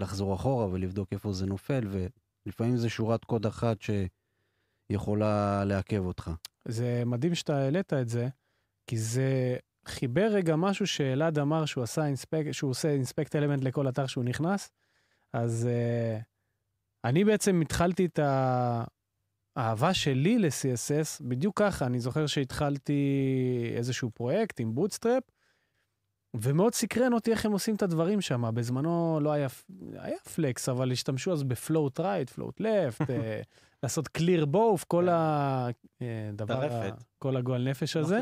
לחזור 0.00 0.34
אחורה 0.34 0.66
ולבדוק 0.66 1.12
איפה 1.12 1.32
זה 1.32 1.46
נופל, 1.46 1.88
ולפעמים 2.46 2.76
זה 2.76 2.88
שורת 2.88 3.24
קוד 3.24 3.46
אחת 3.46 3.76
שיכולה 4.90 5.64
לעכב 5.64 6.04
אותך. 6.04 6.30
זה 6.64 7.02
מדהים 7.06 7.34
שאתה 7.34 7.56
העלית 7.56 7.92
את 7.92 8.08
זה, 8.08 8.28
כי 8.86 8.96
זה 8.96 9.56
חיבר 9.86 10.28
רגע 10.32 10.56
משהו 10.56 10.86
שאלעד 10.86 11.38
אמר 11.38 11.64
שהוא 11.64 11.84
עשה 11.84 12.06
inspect, 12.06 12.44
שהוא 12.52 12.70
עושה 12.70 12.88
inspect 12.90 13.36
element 13.36 13.64
לכל 13.64 13.88
אתר 13.88 14.06
שהוא 14.06 14.24
נכנס, 14.24 14.70
אז 15.32 15.68
uh, 15.68 16.22
אני 17.04 17.24
בעצם 17.24 17.60
התחלתי 17.60 18.04
את 18.04 18.20
האהבה 19.56 19.94
שלי 19.94 20.38
ל-CSS 20.38 21.24
בדיוק 21.28 21.58
ככה, 21.58 21.86
אני 21.86 22.00
זוכר 22.00 22.26
שהתחלתי 22.26 23.02
איזשהו 23.76 24.10
פרויקט 24.10 24.60
עם 24.60 24.74
Bootstrap, 24.74 25.22
ומאוד 26.40 26.74
סקרן 26.74 27.12
אותי 27.12 27.30
איך 27.30 27.46
הם 27.46 27.52
עושים 27.52 27.74
את 27.74 27.82
הדברים 27.82 28.20
שם. 28.20 28.44
בזמנו 28.54 29.18
לא 29.22 29.32
היה, 29.32 29.48
היה 29.92 30.16
flex, 30.34 30.68
אבל 30.68 30.92
השתמשו 30.92 31.32
אז 31.32 31.42
ב 31.42 31.52
float 31.52 32.00
right, 32.00 32.30
float 32.30 32.60
left, 32.60 33.10
לעשות 33.82 34.08
clear 34.08 34.46
both, 34.46 34.84
כל 34.84 35.08
הדבר, 35.10 36.62
אה, 36.62 36.90
כל 37.18 37.36
הגועל 37.36 37.68
נפש 37.68 37.96
הזה. 37.96 38.18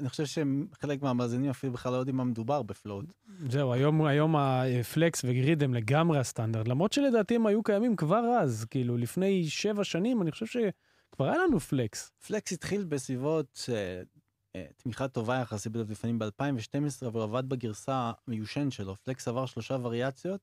אני 0.00 0.08
חושב 0.08 0.24
שחלק 0.26 1.02
מהמאזינים 1.02 1.50
אפילו 1.50 1.72
בכלל 1.72 1.92
לא 1.92 1.96
יודעים 1.96 2.16
מה 2.16 2.24
מדובר 2.24 2.62
בפלוט. 2.62 3.04
זהו, 3.50 3.72
היום, 3.72 4.04
היום 4.04 4.36
הפלקס 4.36 5.24
וגריד 5.24 5.62
הם 5.62 5.74
לגמרי 5.74 6.18
הסטנדרט, 6.18 6.68
למרות 6.68 6.92
שלדעתי 6.92 7.34
הם 7.34 7.46
היו 7.46 7.62
קיימים 7.62 7.96
כבר 7.96 8.20
אז, 8.40 8.64
כאילו 8.70 8.96
לפני 8.96 9.48
שבע 9.48 9.84
שנים, 9.84 10.22
אני 10.22 10.30
חושב 10.30 10.46
שכבר 10.46 11.24
היה 11.24 11.38
לנו 11.38 11.60
פלקס. 11.60 12.10
פלקס 12.26 12.52
התחיל 12.52 12.84
בסביבות 12.84 13.68
אה, 13.72 14.02
תמיכה 14.76 15.08
טובה 15.08 15.36
יחסית 15.36 15.72
בדפדפנים 15.72 16.18
ב-2012, 16.18 17.06
אבל 17.06 17.20
עבד 17.20 17.48
בגרסה 17.48 18.12
המיושן 18.26 18.70
שלו. 18.70 18.96
פלקס 18.96 19.28
עבר 19.28 19.46
שלושה 19.46 19.76
וריאציות, 19.82 20.40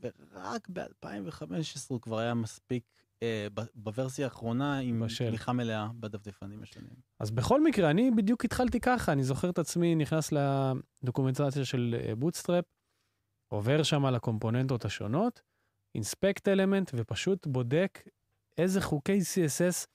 ורק 0.00 0.68
ב-2015 0.72 1.86
הוא 1.88 2.00
כבר 2.00 2.18
היה 2.18 2.34
מספיק 2.34 2.84
אה, 3.22 3.46
בוורסיה 3.74 4.24
האחרונה 4.24 4.78
עם 4.78 5.02
בשל. 5.04 5.28
תמיכה 5.28 5.52
מלאה 5.52 5.88
בדפדפנים 5.94 6.62
השונים. 6.62 6.94
אז 7.18 7.30
בכל 7.30 7.64
מקרה, 7.64 7.90
אני 7.90 8.10
בדיוק 8.10 8.44
התחלתי 8.44 8.80
ככה, 8.80 9.12
אני 9.12 9.24
זוכר 9.24 9.50
את 9.50 9.58
עצמי 9.58 9.94
נכנס 9.94 10.30
לדוקומנטציה 11.02 11.64
של 11.64 11.96
Bootstrap, 12.18 12.64
אה, 12.64 12.70
עובר 13.56 13.82
שם 13.82 14.04
על 14.04 14.14
הקומפוננטות 14.14 14.84
השונות, 14.84 15.42
inspect 15.94 16.48
element, 16.48 16.90
ופשוט 16.94 17.46
בודק 17.46 18.08
איזה 18.58 18.80
חוקי 18.80 19.18
CSS 19.18 19.86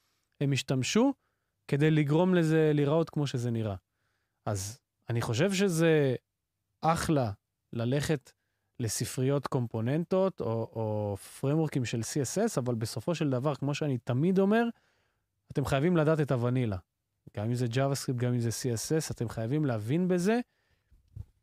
הם 0.42 0.52
השתמשו 0.52 1.14
כדי 1.68 1.92
לגרום 1.92 2.36
לזה 2.36 2.72
להיראות 2.74 3.10
כמו 3.10 3.28
שזה 3.28 3.52
נראה. 3.52 3.76
אז 4.46 4.80
אני 5.10 5.22
חושב 5.22 5.54
שזה 5.54 6.16
אחלה 6.82 7.32
ללכת 7.74 8.32
לספריות 8.80 9.48
קומפוננטות 9.48 10.42
או, 10.42 10.48
או 10.48 11.18
פרמורקים 11.18 11.86
של 11.86 12.00
CSS, 12.00 12.54
אבל 12.58 12.76
בסופו 12.76 13.16
של 13.16 13.30
דבר, 13.30 13.56
כמו 13.56 13.74
שאני 13.74 13.98
תמיד 13.98 14.40
אומר, 14.40 14.64
אתם 15.52 15.66
חייבים 15.66 15.98
לדעת 15.98 16.20
את 16.20 16.32
הוונילה. 16.32 16.78
גם 17.38 17.46
אם 17.46 17.54
זה 17.54 17.66
JavaScript, 17.66 18.18
גם 18.18 18.34
אם 18.34 18.40
זה 18.40 18.50
CSS, 18.50 19.12
אתם 19.12 19.30
חייבים 19.30 19.66
להבין 19.66 20.08
בזה, 20.08 20.40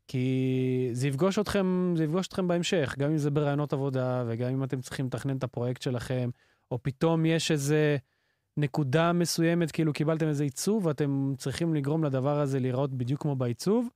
כי 0.07 0.89
זה 0.93 1.07
יפגוש 1.07 1.39
אתכם, 1.39 1.93
זה 1.97 2.03
יפגוש 2.03 2.27
אתכם 2.27 2.47
בהמשך, 2.47 2.95
גם 2.97 3.11
אם 3.11 3.17
זה 3.17 3.31
ברעיונות 3.31 3.73
עבודה, 3.73 4.23
וגם 4.27 4.49
אם 4.49 4.63
אתם 4.63 4.81
צריכים 4.81 5.05
לתכנן 5.05 5.37
את 5.37 5.43
הפרויקט 5.43 5.81
שלכם, 5.81 6.29
או 6.71 6.83
פתאום 6.83 7.25
יש 7.25 7.51
איזה 7.51 7.97
נקודה 8.57 9.13
מסוימת, 9.13 9.71
כאילו 9.71 9.93
קיבלתם 9.93 10.27
איזה 10.27 10.43
עיצוב, 10.43 10.85
ואתם 10.85 11.33
צריכים 11.37 11.73
לגרום 11.73 12.03
לדבר 12.03 12.39
הזה 12.39 12.59
להיראות 12.59 12.93
בדיוק 12.93 13.21
כמו 13.21 13.35
בעיצוב. 13.35 13.87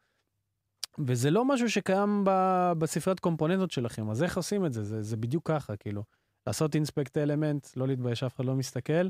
וזה 1.08 1.32
לא 1.32 1.46
משהו 1.46 1.70
שקיים 1.70 2.24
ב, 2.26 2.32
בספריית 2.78 3.20
קומפוננטות 3.20 3.72
שלכם, 3.72 4.10
אז 4.10 4.24
איך 4.24 4.38
עושים 4.38 4.66
את 4.66 4.74
זה? 4.74 4.84
זה, 4.84 5.04
זה 5.04 5.18
בדיוק 5.18 5.48
ככה, 5.48 5.76
כאילו. 5.76 6.04
לעשות 6.48 6.76
אינספקט 6.76 7.18
אלמנט, 7.18 7.68
לא 7.76 7.88
להתבייש, 7.88 8.24
אף 8.24 8.36
אחד 8.36 8.46
לא 8.46 8.56
מסתכל, 8.56 9.08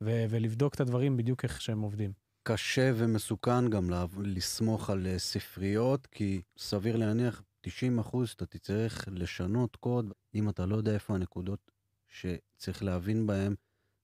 ו, 0.00 0.24
ולבדוק 0.30 0.74
את 0.74 0.80
הדברים 0.80 1.16
בדיוק 1.16 1.44
איך 1.44 1.60
שהם 1.60 1.80
עובדים. 1.80 2.12
קשה 2.42 2.92
ומסוכן 2.94 3.70
גם 3.70 3.90
לסמוך 4.18 4.90
על 4.90 5.06
אה, 5.06 5.18
ספריות, 5.18 6.06
כי 6.06 6.42
סביר 6.58 6.96
להניח 6.96 7.42
90 7.60 7.98
אחוז 7.98 8.30
אתה 8.30 8.46
תצטרך 8.46 9.08
לשנות 9.12 9.76
קוד, 9.76 10.12
אם 10.34 10.48
אתה 10.48 10.66
לא 10.66 10.76
יודע 10.76 10.94
איפה 10.94 11.14
הנקודות 11.14 11.70
שצריך 12.08 12.82
להבין 12.82 13.26
בהן, 13.26 13.54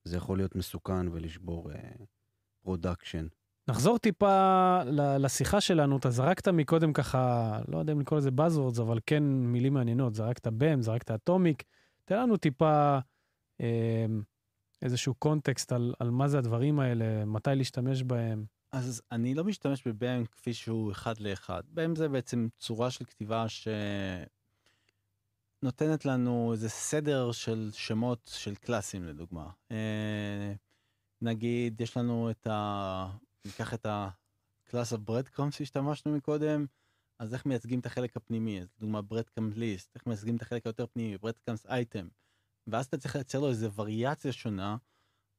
זה 0.04 0.16
יכול 0.16 0.38
להיות 0.38 0.56
מסוכן 0.56 1.08
ולשבור 1.08 1.70
production. 2.62 3.26
Uh, 3.26 3.40
נחזור 3.70 3.98
טיפה 3.98 4.78
לשיחה 5.18 5.60
שלנו, 5.60 5.96
אתה 5.96 6.10
זרקת 6.10 6.48
מקודם 6.48 6.92
ככה, 6.92 7.58
לא 7.68 7.78
יודע 7.78 7.92
אם 7.92 8.00
לקרוא 8.00 8.18
לזה 8.18 8.30
Buzzwords, 8.36 8.80
אבל 8.80 8.98
כן 9.06 9.22
מילים 9.22 9.74
מעניינות, 9.74 10.14
זרקת 10.14 10.46
BEM, 10.46 10.80
זרקת 10.80 11.10
atomic, 11.10 11.62
תן 12.04 12.22
לנו 12.22 12.36
טיפה 12.36 12.98
אה, 13.60 14.06
איזשהו 14.82 15.14
קונטקסט 15.14 15.72
על, 15.72 15.94
על 15.98 16.10
מה 16.10 16.28
זה 16.28 16.38
הדברים 16.38 16.80
האלה, 16.80 17.24
מתי 17.24 17.50
להשתמש 17.54 18.02
בהם. 18.02 18.44
אז 18.72 19.02
אני 19.12 19.34
לא 19.34 19.44
משתמש 19.44 19.86
ב-BEM 19.86 20.26
כפי 20.32 20.52
שהוא 20.52 20.92
אחד 20.92 21.18
לאחד. 21.20 21.62
BEM 21.74 21.96
זה 21.98 22.08
בעצם 22.08 22.48
צורה 22.58 22.90
של 22.90 23.04
כתיבה 23.04 23.48
שנותנת 25.60 26.04
לנו 26.04 26.52
איזה 26.52 26.68
סדר 26.68 27.32
של 27.32 27.70
שמות 27.72 28.30
של 28.34 28.54
classים 28.54 29.04
לדוגמה. 29.04 29.50
אה, 29.70 30.52
נגיד 31.22 31.80
יש 31.80 31.96
לנו 31.96 32.30
את 32.30 32.46
ה... 32.46 33.10
ניקח 33.44 33.74
את 33.74 33.86
ה-breadcrumbs 34.70 35.50
שהשתמשנו 35.50 36.16
מקודם, 36.16 36.66
אז 37.18 37.34
איך 37.34 37.46
מייצגים 37.46 37.80
את 37.80 37.86
החלק 37.86 38.16
הפנימי, 38.16 38.60
אז 38.60 38.68
לדוגמה 38.76 39.00
breadcrumbs 39.10 39.56
list, 39.56 39.88
איך 39.94 40.06
מייצגים 40.06 40.36
את 40.36 40.42
החלק 40.42 40.66
היותר 40.66 40.86
פנימי, 40.86 41.16
breadcrumbs 41.16 41.66
item, 41.66 42.06
ואז 42.66 42.86
אתה 42.86 42.98
צריך 42.98 43.14
לייצר 43.14 43.40
לו 43.40 43.48
איזה 43.48 43.68
וריאציה 43.74 44.32
שונה, 44.32 44.76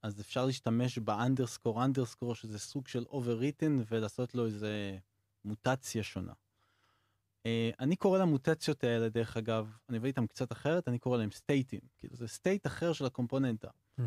אז 0.04 0.22
אפשר 0.22 0.46
להשתמש 0.46 0.98
ב 0.98 1.06
underscore 1.06 1.86
underscore 1.86 2.36
שזה 2.36 2.60
סוג 2.60 2.88
של 2.88 3.06
overwritten 3.10 3.84
ולעשות 3.88 4.36
לו 4.36 4.46
איזה 4.46 4.98
מוטציה 5.46 6.04
שונה. 6.04 6.34
Uh, 7.44 7.76
אני 7.80 7.96
קורא 7.96 8.20
למוטציות 8.20 8.84
האלה 8.84 9.10
דרך 9.10 9.38
אגב, 9.38 9.72
אני 9.90 9.98
עובד 9.98 10.08
איתם 10.08 10.28
קצת 10.28 10.52
אחרת, 10.52 10.88
אני 10.88 11.00
קורא 11.00 11.18
להם 11.18 11.32
stateים, 11.32 11.80
כאילו 11.98 12.16
זה 12.16 12.28
state 12.28 12.68
אחר 12.68 12.94
של 12.94 13.06
הקומפוננטה. 13.06 13.68
Mm-hmm. 13.68 14.04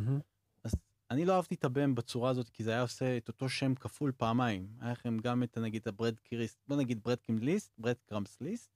אז 0.65 0.75
אני 1.11 1.25
לא 1.25 1.33
אהבתי 1.37 1.55
את 1.55 1.65
ה 1.65 1.72
BEM 1.72 1.95
בצורה 1.95 2.31
הזאת, 2.31 2.49
כי 2.49 2.65
זה 2.65 2.71
היה 2.71 2.83
עושה 2.83 3.17
את 3.17 3.29
אותו 3.29 3.49
שם 3.49 3.75
כפול 3.75 4.13
פעמיים. 4.17 4.69
היה 4.81 4.93
לכם 4.93 5.19
גם 5.19 5.43
את, 5.43 5.59
נגיד, 5.59 5.89
ה 5.89 6.15
breadcrumbs, 6.21 6.59
בוא 6.69 6.77
נגיד 6.77 7.03
breadcrumbs 7.03 7.43
list, 7.43 7.73
breadcrumbs 7.79 8.41
list, 8.41 8.71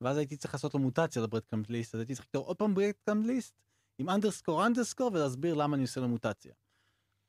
ואז 0.00 0.16
הייתי 0.16 0.36
צריך 0.36 0.54
לעשות 0.54 0.74
לו 0.74 0.80
מוטציה 0.80 1.22
ל 1.22 1.44
breadcrumbs 1.44 1.68
list, 1.68 1.94
אז 1.94 2.00
הייתי 2.00 2.14
צריך 2.14 2.26
לכתוב 2.26 2.46
עוד 2.46 2.56
פעם 2.56 2.74
breadcrumbs 2.74 3.26
list, 3.26 3.54
עם 3.98 4.10
underscore 4.10 4.66
underscore, 4.66 5.10
ולהסביר 5.14 5.54
למה 5.54 5.74
אני 5.74 5.82
עושה 5.82 6.00
לו 6.00 6.08
מוטציה. 6.08 6.52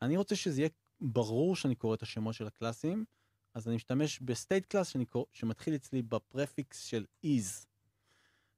אני 0.01 0.17
רוצה 0.17 0.35
שזה 0.35 0.61
יהיה 0.61 0.69
ברור 1.01 1.55
שאני 1.55 1.75
קורא 1.75 1.95
את 1.95 2.01
השמות 2.01 2.33
של 2.33 2.47
ה 2.47 2.54
classים, 2.54 3.05
אז 3.53 3.67
אני 3.67 3.75
משתמש 3.75 4.19
ב 4.19 4.27
state 4.27 4.65
class 4.65 4.93
שמתחיל 5.33 5.75
אצלי 5.75 6.01
ב 6.01 6.13
prefix 6.13 6.83
של 6.83 7.05
is. 7.25 7.65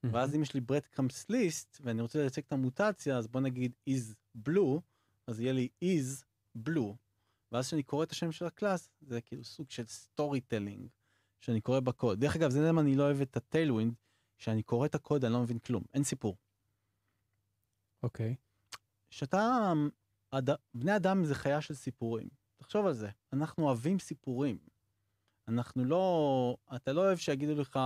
ואז 0.04 0.36
אם 0.36 0.42
יש 0.42 0.54
לי 0.54 0.62
breadcrumbs 0.62 1.30
list, 1.30 1.78
ואני 1.82 2.02
רוצה 2.02 2.20
לייצג 2.20 2.42
את 2.48 2.54
המוטציה, 2.54 3.18
אז 3.18 3.28
בוא 3.28 3.42
נגיד 3.42 3.72
is 3.90 4.16
blue, 4.48 4.80
אז 5.28 5.40
יהיה 5.40 5.54
לי 5.54 5.68
is 5.84 6.24
blue, 6.68 6.96
ואז 7.52 7.68
כשאני 7.68 7.84
קורא 7.84 8.04
את 8.04 8.12
השם 8.12 8.32
של 8.32 8.46
ה 8.46 8.52
class, 8.52 8.90
זה 9.02 9.22
כאילו 9.22 9.44
סוג 9.44 9.72
של 9.72 9.86
storytelling 9.86 10.88
שאני 11.40 11.62
קורא 11.62 11.80
בקוד. 11.80 12.20
דרך 12.20 12.36
אגב, 12.36 12.50
זה 12.50 12.62
למה 12.62 12.82
אני 12.82 12.96
לא 12.96 13.04
אוהב 13.04 13.22
את 13.22 13.38
ה 13.38 13.43
Tailwind, 13.43 13.94
כשאני 14.38 14.64
קורא 14.64 14.86
את 14.86 14.96
הקוד 14.96 15.26
אני 15.26 15.34
לא 15.34 15.42
מבין 15.42 15.60
כלום, 15.60 15.84
אין 15.94 16.04
סיפור. 16.04 16.38
אוקיי. 18.04 18.36
Okay. 18.36 18.78
שאתה, 19.10 19.74
אד... 20.32 20.50
בני 20.74 20.96
אדם 20.96 21.26
זה 21.26 21.36
חיה 21.36 21.62
של 21.62 21.74
סיפורים. 21.74 22.28
תחשוב 22.58 22.86
על 22.86 22.94
זה, 22.94 23.10
אנחנו 23.34 23.66
אוהבים 23.66 24.00
סיפורים. 24.00 24.58
אנחנו 25.48 25.86
לא, 25.86 26.58
אתה 26.76 26.94
לא 26.94 27.02
אוהב 27.02 27.18
שיגידו 27.18 27.62
לך 27.62 27.80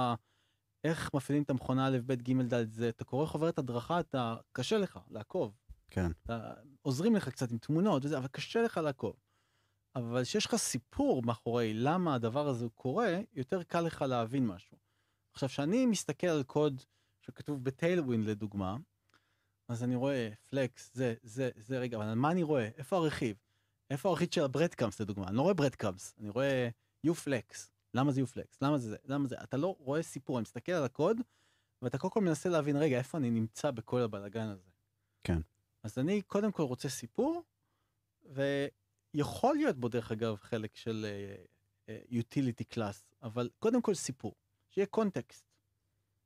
איך 0.84 1.10
מפעילים 1.14 1.44
את 1.44 1.50
המכונה 1.50 1.88
א', 1.88 1.98
ב', 2.06 2.14
ג', 2.14 2.42
ד', 2.42 2.72
זה, 2.72 2.90
אתה 2.90 3.04
קורא 3.04 3.26
חוברת 3.26 3.60
הדרכה, 3.60 4.00
אתה, 4.00 4.36
קשה 4.52 4.78
לך 4.78 5.00
לעקוב. 5.10 5.58
כן. 5.90 6.12
אתה, 6.24 6.54
עוזרים 6.82 7.16
לך 7.16 7.30
קצת 7.30 7.52
עם 7.52 7.58
תמונות 7.58 8.06
וזה, 8.06 8.18
אבל 8.18 8.28
קשה 8.28 8.62
לך 8.62 8.78
לעקוב. 8.78 9.16
אבל 9.96 10.24
כשיש 10.24 10.46
לך 10.46 10.56
סיפור 10.56 11.24
מאחורי 11.24 11.74
למה 11.74 12.16
הדבר 12.16 12.48
הזה 12.48 12.68
קורה, 12.76 13.20
יותר 13.34 13.64
קל 13.64 13.82
לך 13.82 14.02
להבין 14.02 14.48
משהו. 14.48 14.78
עכשיו, 15.34 15.50
כשאני 15.50 15.86
מסתכל 15.86 16.28
על 16.28 16.44
קוד 16.44 16.82
שכתוב 17.22 17.64
בטיילווין 17.64 18.24
לדוגמה, 18.26 18.78
אז 19.68 19.84
אני 19.84 19.96
רואה 19.96 20.30
פלקס, 20.50 20.92
זה, 20.94 21.14
זה, 21.24 21.50
זה, 21.56 21.80
רגע, 21.80 21.98
אבל 21.98 22.14
מה 22.14 22.32
אני 22.32 22.44
רואה? 22.44 22.70
איפה 22.78 22.98
הרכיב? 22.98 23.38
איפה 23.90 24.10
הרכיב 24.10 24.28
של 24.32 24.44
הברדקאמס 24.44 25.02
לדוגמה? 25.02 25.28
אני 25.28 25.36
לא 25.36 25.42
רואה 25.42 25.54
ברדקאמס, 25.54 26.16
אני 26.20 26.30
רואה 26.30 26.70
יו-פלקס. 27.06 27.72
למה 27.94 28.12
זה 28.12 28.20
יו-פלקס? 28.20 28.62
למה 28.62 28.78
זה 28.78 28.90
זה? 28.90 28.98
למה 29.06 29.28
זה? 29.28 29.36
אתה 29.44 29.58
לא 29.58 29.76
רואה 29.80 30.04
סיפור, 30.04 30.38
אני 30.38 30.42
מסתכל 30.42 30.72
על 30.72 30.84
הקוד, 30.84 31.18
ואתה 31.82 31.98
קודם 31.98 32.12
כל 32.14 32.22
מנסה 32.22 32.50
להבין, 32.50 32.76
רגע, 32.76 32.98
איפה 32.98 33.18
אני 33.18 33.30
נמצא 33.30 33.72
בכל 33.72 34.02
הבלאגן 34.02 34.48
הזה? 34.48 34.70
כן. 35.24 35.40
אז 35.84 35.98
אני 35.98 36.22
קודם 36.22 36.52
כל 36.52 36.64
רוצה 36.64 36.90
סיפור, 36.90 37.44
ויכול 38.24 39.56
להיות 39.56 39.76
בו 39.76 39.90
דרך 39.90 40.12
אגב 40.12 40.36
חלק 40.36 40.76
של 40.76 41.06
utility 41.88 42.64
uh, 42.64 42.76
class, 42.76 43.16
אבל 43.22 43.50
קודם 43.60 43.82
כל 43.82 43.94
סיפור, 43.94 44.36
שיהיה 44.70 44.88
קונטקסט. 44.88 45.46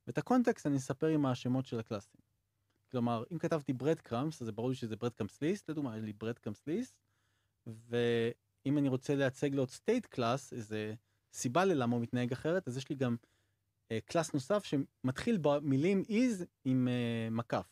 ואת 0.08 0.18
הקונטקסט 0.18 0.68
אני 0.68 0.78
אספר 0.78 1.08
עם 1.08 1.26
השמות 1.26 1.66
של 1.66 1.80
ה 1.80 1.84
classים. 1.84 2.22
כלומר, 2.92 3.24
אם 3.32 3.38
כתבתי 3.38 3.74
breadcrumbs, 3.74 4.42
אז 4.42 4.46
זה 4.46 4.52
ברור 4.52 4.74
שזה 4.74 4.96
breadcrumbs 4.96 5.42
list, 5.42 5.70
לדוגמה, 5.70 5.98
יש 5.98 6.04
לי 6.04 6.14
breadcrumbs 6.14 6.68
list, 6.68 6.96
ואם 8.70 8.78
אני 8.78 8.90
רוצה 8.90 9.16
לייצג 9.16 9.54
לו 9.54 9.64
את 9.64 9.70
state 9.70 10.06
class, 10.06 10.54
איזה 10.54 10.94
סיבה 11.34 11.66
ללמה 11.66 11.96
הוא 11.96 12.02
מתנהג 12.02 12.32
אחרת, 12.32 12.68
אז 12.68 12.78
יש 12.78 12.90
לי 12.90 12.96
גם 12.96 13.16
קלאס 14.06 14.30
uh, 14.30 14.32
נוסף 14.34 14.64
שמתחיל 14.64 15.38
במילים 15.42 16.04
is 16.10 16.46
עם 16.66 16.88
uh, 16.88 17.34
מקף. 17.34 17.68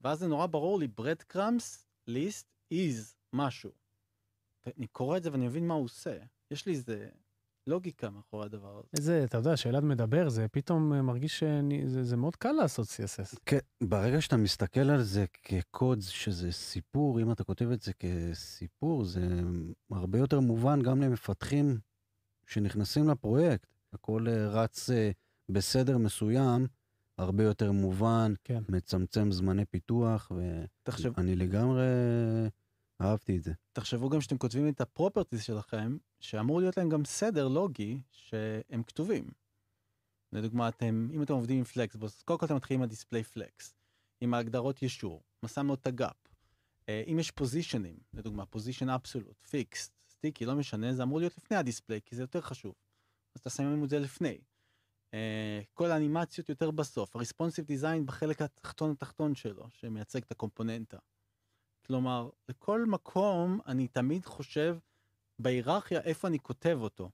ואז 0.00 0.18
זה 0.18 0.26
נורא 0.26 0.46
ברור 0.46 0.78
לי, 0.78 0.88
ברד 0.88 1.22
קראמס 1.22 1.86
ליסט 2.06 2.48
is 2.74 3.14
משהו. 3.32 3.70
אני 4.66 4.86
קורא 4.86 5.16
את 5.16 5.22
זה 5.22 5.32
ואני 5.32 5.46
מבין 5.46 5.68
מה 5.68 5.74
הוא 5.74 5.84
עושה. 5.84 6.18
יש 6.50 6.66
לי 6.66 6.72
איזה 6.72 7.08
לוגיקה 7.66 8.10
מאחורי 8.10 8.46
הדבר 8.46 8.78
הזה. 8.78 8.88
איזה, 8.96 9.24
אתה 9.24 9.38
יודע, 9.38 9.56
שאלעד 9.56 9.84
מדבר, 9.84 10.28
זה 10.28 10.48
פתאום 10.48 11.00
מרגיש 11.00 11.38
שזה 11.38 12.04
זה 12.04 12.16
מאוד 12.16 12.36
קל 12.36 12.52
לעשות 12.52 12.86
CSS. 12.86 13.38
כן, 13.46 13.58
ברגע 13.82 14.20
שאתה 14.20 14.36
מסתכל 14.36 14.90
על 14.90 15.02
זה 15.02 15.24
כקוד, 15.42 16.00
שזה 16.00 16.52
סיפור, 16.52 17.20
אם 17.20 17.32
אתה 17.32 17.44
כותב 17.44 17.70
את 17.70 17.82
זה 17.82 17.92
כסיפור, 17.92 19.04
זה 19.04 19.40
הרבה 19.90 20.18
יותר 20.18 20.40
מובן 20.40 20.82
גם 20.82 21.00
למפתחים 21.00 21.78
שנכנסים 22.46 23.08
לפרויקט. 23.08 23.66
הכל 23.92 24.26
רץ 24.28 24.90
בסדר 25.48 25.98
מסוים, 25.98 26.66
הרבה 27.18 27.44
יותר 27.44 27.72
מובן, 27.72 28.34
כן. 28.44 28.62
מצמצם 28.68 29.32
זמני 29.32 29.64
פיתוח, 29.64 30.32
תחשב... 30.82 31.12
ואני 31.16 31.36
לגמרי 31.36 31.84
אהבתי 33.00 33.36
את 33.36 33.42
זה. 33.42 33.52
תחשבו 33.72 34.08
גם 34.08 34.20
שאתם 34.20 34.38
כותבים 34.38 34.68
את 34.68 34.80
הפרופרטיז 34.80 35.42
שלכם, 35.42 35.96
שאמור 36.20 36.60
להיות 36.60 36.76
להם 36.76 36.88
גם 36.88 37.04
סדר 37.04 37.48
לוגי 37.48 38.00
שהם 38.10 38.82
כתובים. 38.82 39.30
לדוגמה, 40.32 40.68
אתם, 40.68 41.08
אם 41.12 41.22
אתם 41.22 41.32
עובדים 41.32 41.58
עם 41.58 41.64
פלקסבוס, 41.64 42.22
קודם 42.22 42.38
כל 42.38 42.46
אתם 42.46 42.56
מתחילים 42.56 42.80
עם 42.80 42.84
הדיספליי 42.84 43.22
פלקס, 43.22 43.74
עם 44.20 44.34
ההגדרות 44.34 44.82
ישור, 44.82 45.22
מסמנו 45.42 45.74
את 45.74 45.86
הגאפ. 45.86 46.16
אם 46.88 47.16
יש 47.20 47.30
positionים, 47.30 47.96
לדוגמה, 48.14 48.46
position 48.46 48.88
absolute, 48.88 49.46
fixed, 49.50 49.90
sticky, 50.10 50.44
לא 50.44 50.54
משנה, 50.54 50.94
זה 50.94 51.02
אמור 51.02 51.18
להיות 51.18 51.36
לפני 51.38 51.56
ה 51.56 51.61
display, 51.61 52.00
כי 52.04 52.16
זה 52.16 52.22
יותר 52.22 52.40
חשוב. 52.40 52.74
אז 53.34 53.40
אתה 53.40 53.50
שמים 53.50 53.84
את 53.84 53.88
זה 53.88 53.98
לפני. 53.98 54.38
Uh, 55.06 55.14
כל 55.74 55.90
האנימציות 55.90 56.48
יותר 56.48 56.70
בסוף, 56.70 57.16
ה 57.16 57.20
responsive 57.20 57.64
design 57.64 58.06
בחלק 58.06 58.42
התחתון 58.42 58.90
התחתון 58.90 59.34
שלו, 59.34 59.68
שמייצג 59.72 60.22
את 60.22 60.32
הקומפוננטה. 60.32 60.98
כלומר, 61.86 62.30
לכל 62.48 62.84
מקום 62.86 63.60
אני 63.66 63.88
תמיד 63.88 64.24
חושב 64.24 64.78
בהיררכיה 65.38 66.00
איפה 66.00 66.28
אני 66.28 66.38
כותב 66.38 66.78
אותו. 66.80 67.10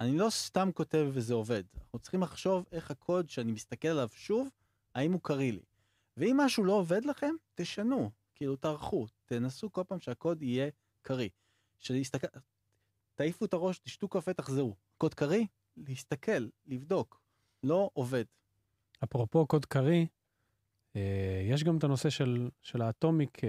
אני 0.00 0.18
לא 0.18 0.30
סתם 0.30 0.70
כותב 0.74 1.06
וזה 1.12 1.34
עובד. 1.34 1.62
אנחנו 1.76 1.98
צריכים 1.98 2.22
לחשוב 2.22 2.64
איך 2.72 2.90
הקוד 2.90 3.30
שאני 3.30 3.52
מסתכל 3.52 3.88
עליו 3.88 4.08
שוב, 4.12 4.48
האם 4.94 5.12
הוא 5.12 5.20
קריא 5.22 5.52
לי. 5.52 5.62
ואם 6.16 6.36
משהו 6.40 6.64
לא 6.64 6.72
עובד 6.72 7.04
לכם, 7.04 7.34
תשנו, 7.54 8.10
כאילו 8.34 8.56
תערכו, 8.56 9.06
תנסו 9.26 9.72
כל 9.72 9.84
פעם 9.88 10.00
שהקוד 10.00 10.42
יהיה 10.42 10.70
קריא. 11.02 11.28
שלהסתכל, 11.78 12.26
תעיפו 13.14 13.44
את 13.44 13.52
הראש, 13.52 13.78
תשתו 13.78 14.08
קפה, 14.08 14.32
תחזרו. 14.32 14.74
קוד 14.98 15.14
קריא, 15.14 15.46
להסתכל, 15.76 16.46
לבדוק, 16.66 17.20
לא 17.62 17.90
עובד. 17.92 18.24
אפרופו 19.04 19.46
קוד 19.46 19.64
קריא, 19.64 20.06
יש 21.50 21.64
גם 21.64 21.78
את 21.78 21.84
הנושא 21.84 22.10
של, 22.10 22.50
של 22.62 22.82
האטומיק 22.82 23.40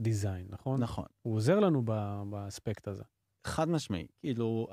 דיזיין, 0.00 0.46
נכון? 0.50 0.80
נכון. 0.80 1.06
הוא 1.22 1.34
עוזר 1.34 1.60
לנו 1.60 1.82
באספקט 2.30 2.88
הזה. 2.88 3.04
חד 3.46 3.68
משמעי, 3.68 4.06
כאילו, 4.20 4.68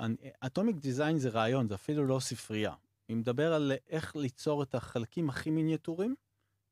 אטומיק 0.46 0.76
דיזיין 0.76 1.18
זה 1.18 1.30
רעיון, 1.30 1.68
זה 1.68 1.76
אפילו 1.76 2.08
לא 2.08 2.20
ספרייה. 2.20 2.74
אם 3.12 3.20
מדבר 3.20 3.54
על 3.54 3.72
איך 3.90 4.16
ליצור 4.16 4.64
את 4.64 4.76
החלקים 4.76 5.30
הכי 5.30 5.50
מיניאטורים, 5.50 6.16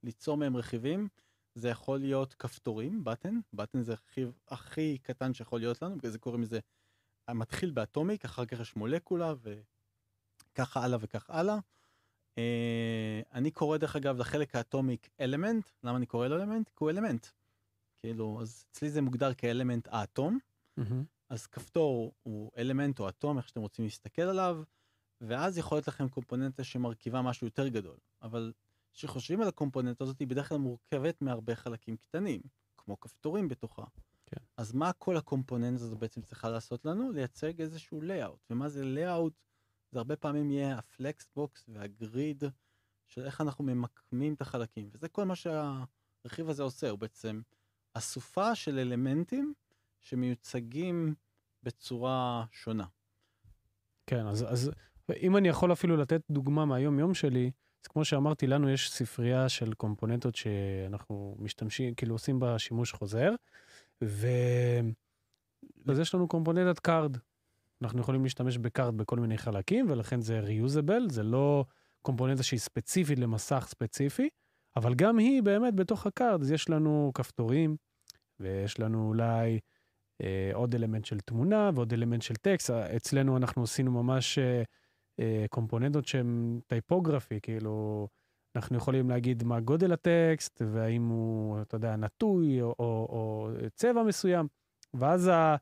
ליצור 0.03 0.38
מהם 0.38 0.57
רכיבים, 0.57 1.07
זה 1.55 1.70
יכול 1.70 1.99
להיות 1.99 2.34
כפתורים, 2.34 3.03
בטן, 3.03 3.39
בטן 3.53 3.82
זה 3.82 3.91
הרכיב 3.91 4.38
הכי 4.47 4.97
קטן 4.97 5.34
שיכול 5.34 5.59
להיות 5.59 5.82
לנו, 5.82 5.97
בגלל 5.97 6.11
זה 6.11 6.20
קוראים 6.20 6.41
לזה, 6.41 6.59
מתחיל 7.32 7.72
באטומיק, 7.72 8.26
אחר 8.26 8.45
כך 8.45 8.59
יש 8.59 8.76
מולקולה 8.76 9.34
וככה 10.51 10.84
הלאה 10.84 10.97
וכך 11.01 11.30
הלאה. 11.30 11.59
אני 13.36 13.52
קורא 13.52 13.78
דרך 13.78 13.96
אגב 13.96 14.18
לחלק 14.18 14.56
האטומיק 14.56 15.10
אלמנט, 15.20 15.70
למה 15.84 15.98
אני 15.98 16.06
קורא 16.06 16.28
לו 16.28 16.36
אלמנט? 16.36 16.70
כי 16.70 16.76
הוא 16.80 16.90
אלמנט. 16.90 17.28
כאילו, 18.00 18.42
אז 18.42 18.66
אצלי 18.72 18.90
זה 18.90 19.02
מוגדר 19.02 19.34
כאלמנט 19.34 19.88
האטום, 19.92 20.40
Mm-hmm. 20.80 21.04
אז 21.30 21.48
כפתור 21.48 22.14
הוא 22.24 22.52
אלמנט 22.58 23.00
או 23.00 23.10
אטום, 23.10 23.38
איך 23.38 23.48
שאתם 23.48 23.62
רוצים 23.62 23.86
להסתכל 23.86 24.22
עליו, 24.22 24.64
ואז 25.22 25.58
יכול 25.58 25.76
להיות 25.76 25.88
לכם 25.88 26.10
קומפוננטה 26.10 26.64
שמרכיבה 26.64 27.22
משהו 27.22 27.48
יותר 27.48 27.68
גדול. 27.68 27.98
אבל 28.22 28.54
כשחושבים 28.94 29.42
על 29.42 29.48
הקומפוננטה 29.48 30.04
הזאת, 30.04 30.20
היא 30.20 30.28
בדרך 30.28 30.50
כלל 30.50 30.58
מורכבת 30.58 31.22
מהרבה 31.22 31.56
חלקים 31.56 31.98
קטנים, 31.98 32.42
כמו 32.78 33.00
כפתורים 33.00 33.48
בתוכה. 33.48 33.84
כן. 34.26 34.42
אז 34.58 34.74
מה 34.74 34.94
כל 34.94 35.18
הקומפוננטה 35.18 35.84
הזאת 35.84 36.00
בעצם 36.00 36.22
צריכה 36.22 36.50
לעשות 36.50 36.86
לנו? 36.86 37.12
לייצג 37.12 37.62
איזשהו 37.62 38.02
layout. 38.02 38.38
ומה 38.50 38.70
זה 38.70 38.84
layout? 38.84 39.34
זה 39.92 40.00
הרבה 40.00 40.16
פעמים 40.16 40.52
יהיה 40.52 40.78
ה 40.78 40.84
flexbox 40.84 41.30
וה 41.36 41.66
grid 41.70 42.43
של 43.08 43.26
איך 43.26 43.41
אנחנו 43.41 43.64
ממקמים 43.64 44.34
את 44.34 44.41
החלקים. 44.41 44.89
וזה 44.93 45.08
כל 45.08 45.24
מה 45.24 45.36
שהרכיב 45.36 46.49
הזה 46.49 46.64
עושה, 46.64 46.89
הוא 46.89 46.99
בעצם 46.99 47.41
אסופה 47.93 48.56
של 48.56 48.80
אלמנטים 48.80 49.53
שמיוצגים 50.01 51.16
בצורה 51.64 52.45
שונה. 52.51 52.86
כן, 54.08 54.28
אז, 54.28 54.45
אז 54.49 54.72
אם 55.22 55.38
אני 55.38 55.47
יכול 55.47 55.74
אפילו 55.74 55.97
לתת 55.97 56.22
דוגמה 56.30 56.66
מהיום-יום 56.66 57.14
שלי, 57.14 57.51
אז 57.84 57.88
כמו 57.88 58.06
שאמרתי, 58.06 58.47
לנו 58.47 58.70
יש 58.70 58.91
ספרייה 58.91 59.49
של 59.49 59.74
קומפוננטות 59.74 60.36
שאנחנו 60.36 61.36
משתמשים, 61.39 61.95
כאילו 61.95 62.16
עושים 62.16 62.39
בה 62.39 62.60
שימוש 62.60 62.93
חוזר, 62.93 63.32
ו... 64.03 64.28
אז 65.88 65.99
יש 65.99 66.16
לנו 66.16 66.28
קומפוננטת 66.28 66.80
card. 66.80 67.18
אנחנו 67.82 67.99
יכולים 67.99 68.24
להשתמש 68.24 68.58
ב 68.58 68.66
card 68.66 68.97
בכל 68.97 69.20
מיני 69.20 69.38
חלקים, 69.38 69.86
ולכן 69.89 70.22
זה 70.22 70.41
reusable, 70.41 71.12
זה 71.12 71.24
לא 71.24 71.66
קומפוננטה 72.06 72.43
שהיא 72.43 72.60
ספציפית 72.60 73.20
למסך 73.20 73.66
ספציפי, 73.70 74.30
אבל 74.76 74.93
גם 74.93 75.18
היא 75.18 75.43
באמת 75.43 75.76
בתוך 75.76 76.08
ה 76.08 76.13
card, 76.13 76.41
אז 76.41 76.51
יש 76.51 76.70
לנו 76.70 77.12
כפתורים, 77.14 77.76
ויש 78.39 78.80
לנו 78.80 79.08
אולי 79.08 79.60
אה, 80.22 80.51
עוד 80.53 80.76
אלמנט 80.76 81.06
של 81.06 81.20
תמונה 81.20 81.72
ועוד 81.76 81.93
אלמנט 81.93 82.22
של 82.22 82.36
טקסט. 82.36 82.70
אצלנו 82.70 83.38
אנחנו 83.38 83.64
עשינו 83.64 83.91
ממש 83.91 84.38
אה, 84.38 84.64
אה, 85.20 85.45
קומפוננטות 85.49 86.06
שהן 86.06 86.60
typography, 86.68 87.39
כאילו, 87.41 88.08
אנחנו 88.56 88.78
יכולים 88.78 89.10
להגיד 89.10 89.43
מה 89.43 89.60
גודל 89.60 89.93
הטקסט, 89.93 90.62
והאם 90.72 91.08
הוא, 91.08 91.62
אתה 91.62 91.76
יודע, 91.76 91.95
נטוי 91.95 92.62
או, 92.62 92.76
או, 92.80 93.08
או 93.10 93.49
צבע 93.76 94.03
מסוים, 94.03 94.47
ואז 94.93 95.28
ה, 95.28 95.56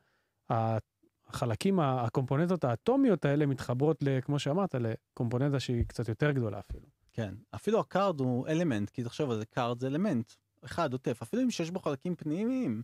החלקים, 1.36 1.80
הקומפוננטות 1.80 2.64
האטומיות 2.64 3.26
האלה 3.26 3.46
מתחברות, 3.46 4.04
כמו 4.22 4.40
שאמרת, 4.40 4.76
לקומפוננטה 4.76 5.60
שהיא 5.60 5.84
קצת 5.88 6.10
יותר 6.10 6.32
גדולה 6.32 6.60
אפילו. 6.60 6.86
כן, 7.12 7.36
אפילו 7.56 7.80
ה 7.80 7.88
card 7.88 8.20
הוא 8.20 8.48
אלמנט, 8.48 8.90
כי 8.90 9.04
תחשוב 9.04 9.32
על 9.32 9.38
זה, 9.38 9.46
card 9.46 9.80
זה 9.80 9.88
אלמנט, 9.88 10.34
אחד 10.66 10.94
עוטף, 10.94 11.22
אפילו 11.22 11.44
אם 11.44 11.52
שיש 11.52 11.72
בו 11.72 11.80
חלקים 11.80 12.16
פנימיים, 12.16 12.84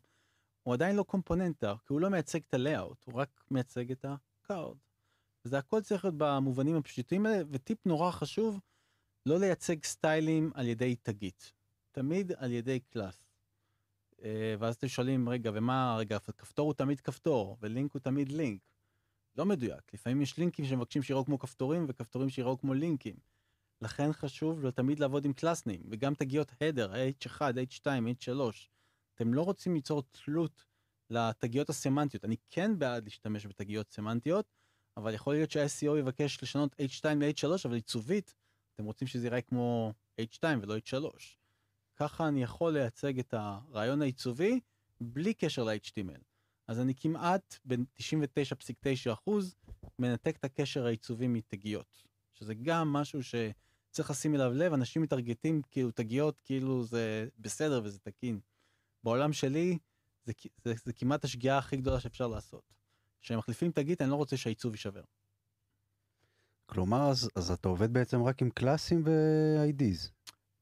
הוא 0.64 0.74
עדיין 0.74 0.95
לא 0.95 1.04
קומפוננטה, 1.04 1.76
כי 1.88 1.93
הוא 1.93 2.02
לא 2.02 2.10
מייצג 2.10 2.39
את 2.50 2.54
ה 2.53 2.60
layout, 2.60 3.03
הוא 3.06 3.16
רק 3.16 3.43
מייצג 3.52 3.91
את 3.91 4.06
ה 4.05 4.18
card. 4.18 4.78
וזה 5.45 5.58
הכל 5.58 5.82
צריך 5.82 6.06
להיות 6.06 6.16
במובנים 6.18 6.76
הפשוטים 6.76 7.26
האלה, 7.26 7.43
וטיפ 7.52 7.86
נורא 7.86 8.12
חשוב, 8.12 8.60
לא 9.26 9.39
לייצג 9.39 9.84
סטיילים 9.84 10.52
על 10.54 10.68
ידי 10.68 10.95
תגית, 10.95 11.54
תמיד 11.91 12.32
על 12.38 12.52
ידי 12.52 12.80
class. 12.80 13.28
אה, 14.24 14.55
ואז 14.59 14.76
אתם 14.76 14.88
שואלים, 14.88 15.30
רגע, 15.30 15.51
ומה, 15.53 15.95
רגע, 15.99 16.20
כפתור 16.20 16.65
הוא 16.65 16.74
תמיד 16.74 17.01
כפתור, 17.01 17.57
ולינק 17.61 17.93
הוא 17.93 17.99
תמיד 17.99 18.32
לינק. 18.32 18.61
לא 19.36 19.45
מדויק, 19.45 19.93
לפעמים 19.93 20.22
יש 20.22 20.38
לינקים 20.38 20.65
שמבקשים 20.65 21.03
שיראו 21.03 21.26
כמו 21.26 21.39
כפתורים, 21.39 21.86
וכפתורים 21.89 22.30
שיראו 22.30 22.57
כמו 22.57 22.74
לינקים. 22.74 23.15
לכן 23.82 24.13
חשוב 24.13 24.61
לו 24.61 24.72
תמיד 24.72 24.99
לעבוד 24.99 25.26
עם 25.26 25.34
קלאסנים, 25.34 25.82
וגם 25.91 26.13
תגיות 26.13 26.51
הדר, 26.61 26.93
h1, 26.93 27.41
h2, 27.41 27.86
h3. 27.86 28.30
אתם 29.15 29.34
לא 29.34 29.41
רוצים 29.41 29.74
ליצור 29.74 30.03
תלות 30.11 30.65
לתגיות 31.09 31.70
הסמנטיות. 31.70 32.26
אני 32.26 32.36
כן 32.49 32.80
בעד 32.80 33.03
להשתמש 33.03 33.45
בתגיות 33.45 33.91
סמנטיות, 33.91 34.45
אבל 34.97 35.13
יכול 35.13 35.34
להיות 35.34 35.51
שה-SEO 35.51 35.97
יבקש 35.99 36.43
לשנות 36.43 36.76
h2 36.82 37.05
ל-h3, 37.15 37.47
אבל 37.65 37.76
עיצובית, 37.76 38.34
אתם 38.76 38.86
רוצים 38.86 39.07
שזה 39.07 39.26
ייראה 39.26 39.41
כמו 39.41 39.93
h2 40.22 40.43
ולא 40.61 40.78
h3. 40.78 41.39
ככה 42.00 42.28
אני 42.28 42.43
יכול 42.43 42.74
לייצג 42.74 43.20
את 43.20 43.34
הרעיון 43.38 44.02
העיצובי 44.02 44.60
בלי 45.02 45.34
קשר 45.34 45.64
ל-HTML. 45.64 46.22
אז 46.68 46.80
אני 46.80 46.93
כמעט 46.95 47.56
בין 47.66 47.86
99.9% 47.97 49.32
מנתק 50.00 50.36
את 50.36 50.45
הקשר 50.45 50.86
העיצובי 50.86 51.28
מתגיות, 51.28 52.04
שזה 52.34 52.54
גם 52.54 52.93
משהו 52.93 53.20
שצריך 53.24 54.10
לשים 54.10 54.36
אליו 54.36 54.54
לב, 54.54 54.74
אנשים 54.74 55.02
מטרגטים 55.02 55.62
כאילו 55.72 55.91
תגיות 55.91 56.39
כאילו 56.39 56.84
זה 56.84 57.28
בסדר 57.38 57.82
וזה 57.84 58.00
תקין. 58.00 58.39
בעולם 59.04 59.34
שלי 59.34 59.78
זה, 60.24 60.34
זה, 60.64 60.74
זה, 60.74 60.82
זה 60.86 60.93
כמעט 60.93 61.24
השגיאה 61.24 61.58
הכי 61.58 61.78
גדולה 61.78 62.00
שאפשר 62.00 62.28
לעשות. 62.28 62.74
כשהם 63.22 63.39
מחליפים 63.39 63.72
תגית 63.72 64.02
אני 64.02 64.10
לא 64.10 64.16
רוצה 64.16 64.38
שהעיצוב 64.38 64.74
יישבר. 64.74 65.04
כלומר, 66.66 67.10
אז, 67.10 67.30
אז 67.36 67.52
אתה 67.52 67.70
עובד 67.70 67.93
בעצם 67.93 68.24
רק 68.24 68.41
עם 68.41 68.50
קלאסים 68.50 69.04
ו-IDs. 69.06 70.10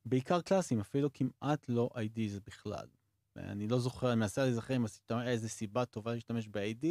בעיקר 0.10 0.42
קלאסים, 0.42 0.80
אפילו 0.80 1.10
כמעט 1.14 1.66
לא 1.70 1.90
IDs 1.96 2.40
בכלל. 2.46 2.88
אני 3.36 3.68
לא 3.68 3.80
זוכר, 3.80 4.12
אני 4.12 4.20
מנסה 4.20 4.44
להיזכר 4.44 4.76
אם 4.76 4.86
איזה 5.22 5.50
סיבה 5.50 5.86
טובה 5.86 6.14
להשתמש 6.14 6.48
ב-ID, 6.48 6.86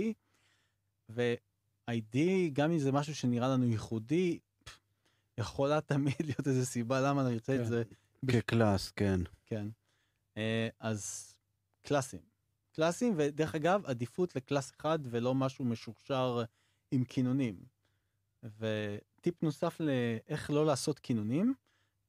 ו-ID, 1.08 2.16
גם 2.52 2.70
אם 2.70 2.78
זה 2.78 2.92
משהו 2.92 3.14
שנראה 3.14 3.48
לנו 3.48 3.66
ייחודי, 3.66 4.38
יכולה 5.38 5.80
תמיד 5.80 6.14
להיות 6.26 6.46
איזה 6.46 6.66
סיבה 6.66 7.00
למה 7.00 7.26
אני 7.26 7.34
רוצה 7.34 7.56
כן. 7.56 7.62
את 7.62 7.66
זה. 7.66 7.82
כ 8.30 8.45
class, 8.45 8.90
כן. 8.90 9.20
כן. 9.46 9.66
אה, 10.36 10.68
אז 10.80 11.34
קלאסים. 11.82 12.20
קלאסים, 12.72 13.14
ודרך 13.16 13.54
אגב, 13.54 13.86
עדיפות 13.86 14.36
ל 14.36 14.42
class 14.42 14.72
אחד 14.80 14.98
ולא 15.02 15.34
משהו 15.34 15.64
משורשר 15.64 16.44
עם 16.90 17.04
קינונים. 17.04 17.56
וטיפ 18.58 19.42
נוסף 19.42 19.80
לאיך 19.80 20.50
לא 20.50 20.66
לעשות 20.66 20.98
קינונים, 20.98 21.54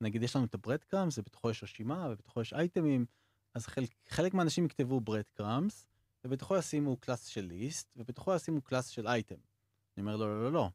נגיד 0.02 0.24
יש 0.24 0.36
לנו 0.36 0.45
את 0.45 0.54
ה 0.54 0.84
breadcrumbs, 0.84 1.18
ובתוכו 1.18 1.50
יש 1.50 1.64
רשימה, 1.64 2.08
ובתוכו 2.12 2.41
יש 2.41 2.54
אייטמים, 2.54 3.06
אז 3.54 3.68
חלק, 3.68 3.89
חלק 4.10 4.34
מהאנשים 4.34 4.66
יכתבו 4.66 5.02
breadcrumbs, 5.02 5.88
ובתוכו 6.24 6.58
ישימו 6.58 6.98
class 6.98 7.26
של 7.26 7.41
list, 7.41 7.93
ובתוכו 7.95 8.36
ישימו 8.36 8.62
class 8.62 8.88
של 8.88 9.08
אייטם. 9.08 9.36
אני 9.36 10.02
אומר 10.02 10.16
לא, 10.16 10.28
לא, 10.28 10.43
לא, 10.43 10.52
לא, 10.52 10.70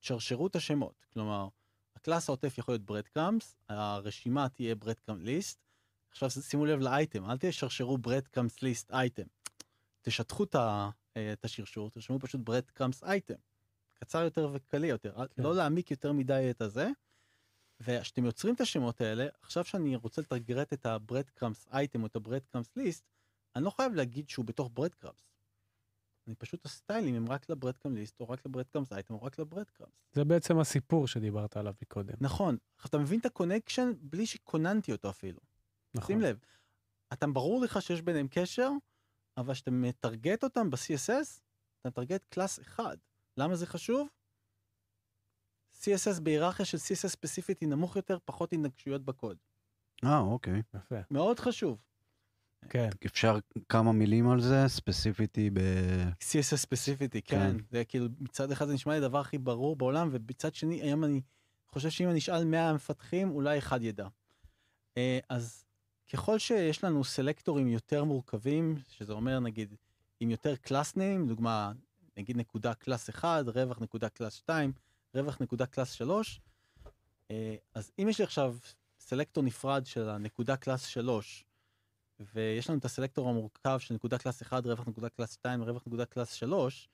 תשרשרו 0.00 0.46
את 0.46 0.56
השמות. 0.56 1.06
כלומר, 1.12 1.48
ה 1.96 2.01
class 2.01 2.28
העוטף 2.28 2.58
יכול 2.58 2.74
להיות 2.74 2.84
breadcrumbs, 2.84 3.56
הרשימה 3.68 4.48
תהיה 4.48 4.74
breadcrumbs 4.74 5.22
list, 5.22 5.60
עכשיו 6.10 6.30
שימו 6.30 6.66
לב 6.66 6.80
לאייטם, 6.80 7.30
אל 7.30 7.36
תשרשרו 7.40 7.98
breadcrumbs 7.98 8.62
list 8.62 8.90
item. 8.92 9.26
תשטחו 10.02 10.44
אה, 10.54 10.90
את 11.32 11.44
השרשור, 11.44 11.90
תרשמו 11.90 12.18
פשוט 12.18 12.40
breadcrumbs 12.44 13.04
item. 13.04 13.34
קצר 13.94 14.22
יותר 14.22 14.50
וקלי 14.52 14.86
יותר, 14.86 15.14
כן. 15.14 15.42
לא 15.42 15.54
להעמיק 15.54 15.90
יותר 15.90 16.12
מדי 16.12 16.46
את 16.50 16.60
הזה. 16.60 16.90
וכשאתם 17.80 18.24
יוצרים 18.24 18.54
את 18.54 18.60
השמות 18.60 19.00
האלה, 19.00 19.26
עכשיו 19.42 19.64
שאני 19.64 19.96
רוצה 19.96 20.20
לטרגט 20.20 20.72
את 20.72 20.86
crumbs 21.34 21.66
item 21.72 22.02
או 22.02 22.06
את 22.06 22.16
crumbs 22.52 22.76
list, 22.76 23.04
אני 23.56 23.64
לא 23.64 23.70
חייב 23.70 23.94
להגיד 23.94 24.28
שהוא 24.28 24.44
בתוך 24.44 24.70
breadcrumbs. 24.74 25.34
אני 26.26 26.34
פשוט 26.34 26.64
הסטיילים 26.64 27.14
הם 27.14 27.28
רק 27.28 27.50
ל 27.50 27.76
breadcrumbs 27.76 27.98
list 27.98 28.20
או 28.20 28.28
רק 28.28 28.46
ל 28.46 28.68
breadcrumbs 28.68 28.92
item 28.92 29.14
או 29.14 29.22
רק 29.22 29.38
ל 29.38 29.70
breadcrumbs. 29.70 29.92
זה 30.12 30.24
בעצם 30.24 30.58
הסיפור 30.58 31.06
שדיברת 31.06 31.56
עליו 31.56 31.74
מקודם. 31.82 32.14
נכון, 32.20 32.56
אתה 32.86 32.98
מבין 32.98 33.20
את 33.20 33.26
ה 33.26 33.32
connection 33.32 33.92
בלי 34.00 34.26
שקיננתי 34.26 34.92
אותו 34.92 35.10
אפילו. 35.10 35.40
נכון. 35.94 36.06
שים 36.06 36.20
לב, 36.20 36.38
אתה 37.12 37.26
ברור 37.26 37.60
לך 37.60 37.82
שיש 37.82 38.02
ביניהם 38.02 38.26
קשר, 38.30 38.70
אבל 39.36 39.54
כשאתה 39.54 39.70
מטרגט 39.70 40.44
אותם 40.44 40.70
ב-CSS, 40.70 41.40
אתה 41.80 41.88
מטרגט 41.88 42.24
class 42.28 42.60
אחד. 42.60 42.96
למה 43.36 43.56
זה 43.56 43.66
חשוב? 43.66 44.08
CSS 45.80 46.20
בהיררכיה 46.22 46.64
של 46.66 46.78
CSS 46.78 47.08
ספציפית 47.08 47.60
היא 47.60 47.68
נמוך 47.68 47.96
יותר, 47.96 48.18
פחות 48.24 48.52
התנגשויות 48.52 49.04
בקוד. 49.04 49.36
אה, 50.04 50.18
אוקיי. 50.18 50.62
יפה. 50.74 50.96
מאוד 51.10 51.40
חשוב. 51.40 51.78
כן. 52.68 52.88
אפשר 53.06 53.38
כמה 53.68 53.92
מילים 53.92 54.28
על 54.28 54.40
זה? 54.40 54.68
ספציפיטי 54.68 55.50
ב... 55.50 55.58
CSS 56.20 56.56
ספציפיטי, 56.56 57.22
כן. 57.22 57.36
כן. 57.38 57.56
זה 57.70 57.84
כאילו, 57.84 58.06
מצד 58.20 58.52
אחד 58.52 58.66
זה 58.66 58.74
נשמע 58.74 58.92
לי 58.92 58.98
הדבר 58.98 59.20
הכי 59.20 59.38
ברור 59.38 59.76
בעולם, 59.76 60.08
ובצד 60.12 60.54
שני, 60.54 60.82
היום 60.82 61.04
אני 61.04 61.20
חושב 61.66 61.90
שאם 61.90 62.08
אני 62.08 62.18
אשאל 62.18 62.44
100 62.44 62.72
מפתחים, 62.72 63.30
אולי 63.30 63.58
אחד 63.58 63.82
ידע. 63.82 64.08
אה, 64.96 65.18
אז 65.28 65.64
ככל 66.12 66.38
שיש 66.38 66.84
לנו 66.84 67.04
סלקטורים 67.04 67.68
יותר 67.68 68.04
מורכבים, 68.04 68.74
שזה 68.88 69.12
אומר 69.12 69.40
נגיד 69.40 69.74
עם 70.20 70.30
יותר 70.30 70.56
קלאסים, 70.56 71.26
דוגמה, 71.26 71.72
נגיד 72.16 72.36
נקודה 72.36 72.74
class 72.74 73.08
1, 73.08 73.44
רווח 73.46 73.80
נקודה 73.80 74.08
class 74.08 74.32
2, 74.32 74.72
רווח 75.14 75.40
נקודה 75.40 75.66
class 75.66 75.92
3. 75.92 76.40
אה, 77.30 77.56
אז 77.74 77.92
אם 77.98 78.08
יש 78.08 78.18
לי 78.18 78.24
עכשיו 78.24 78.56
selector 79.00 79.44
נפרד 79.44 79.86
של 79.86 80.08
הנקודה 80.08 80.56
class 80.56 80.84
3, 80.86 81.44
ויש 82.20 82.70
לנו 82.70 82.78
את 82.78 82.84
ה 82.84 82.89
selector 82.89 83.28
המורכב 83.28 83.78
של 83.78 83.94
נקודה 83.94 84.18
class 84.18 84.42
1, 84.42 84.66
רווח 84.66 84.88
נקודה 84.88 85.08
class 85.08 85.32
2, 85.32 85.62
רווח 85.62 85.82
נקודה 85.86 86.04
class 86.04 86.32
3, 86.32 86.88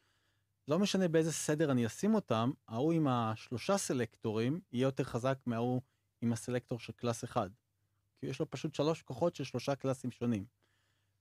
לא 0.69 0.79
משנה 0.79 1.09
באיזה 1.09 1.33
סדר 1.33 1.71
אני 1.71 1.87
אשים 1.87 2.15
אותם, 2.15 2.51
ההוא 2.69 2.93
עם 2.93 3.07
השלושה 3.09 3.79
סלקטורים 3.79 4.61
יהיה 4.73 4.83
יותר 4.83 5.05
חזק 5.05 5.39
מההוא 5.47 5.81
עם 6.21 6.33
ה 6.33 6.38
selector 6.38 6.79
של 6.79 6.93
class 6.93 7.25
1. 7.25 7.51
כי 8.21 8.27
יש 8.27 8.41
לו 8.41 8.51
פשוט 8.51 8.75
שלוש 8.75 9.03
כוחות 9.03 9.35
של 9.35 9.45
שלושה 9.45 9.75
קלאסים 9.75 10.11
שונים. 10.11 10.45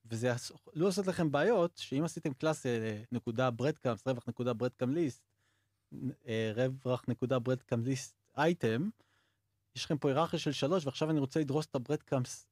וזה 0.05 0.33
לא 0.73 0.87
עושה 0.87 1.01
לכם 1.07 1.31
בעיות 1.31 1.77
שאם 1.77 2.03
עשיתם 2.03 2.33
class 2.33 2.65
אה, 2.65 3.01
נקודה 3.11 3.51
breadcrumbs, 3.51 4.07
רווח 4.07 4.27
נקודה 4.27 4.53
breadcrumb 4.53 4.93
list, 4.93 5.23
רווח 6.55 7.03
נקודה 7.07 7.39
breadcrumb 7.39 7.83
list 7.83 8.15
item, 8.37 8.89
יש 9.75 9.85
לכם 9.85 9.97
פה 9.97 10.09
היררכיה 10.09 10.39
של 10.39 10.51
שלוש 10.51 10.85
ועכשיו 10.85 11.09
אני 11.09 11.19
רוצה 11.19 11.39
לדרוס 11.39 11.65
את 11.65 11.75
ה 11.75 11.81
breadcrumbs 11.81 12.47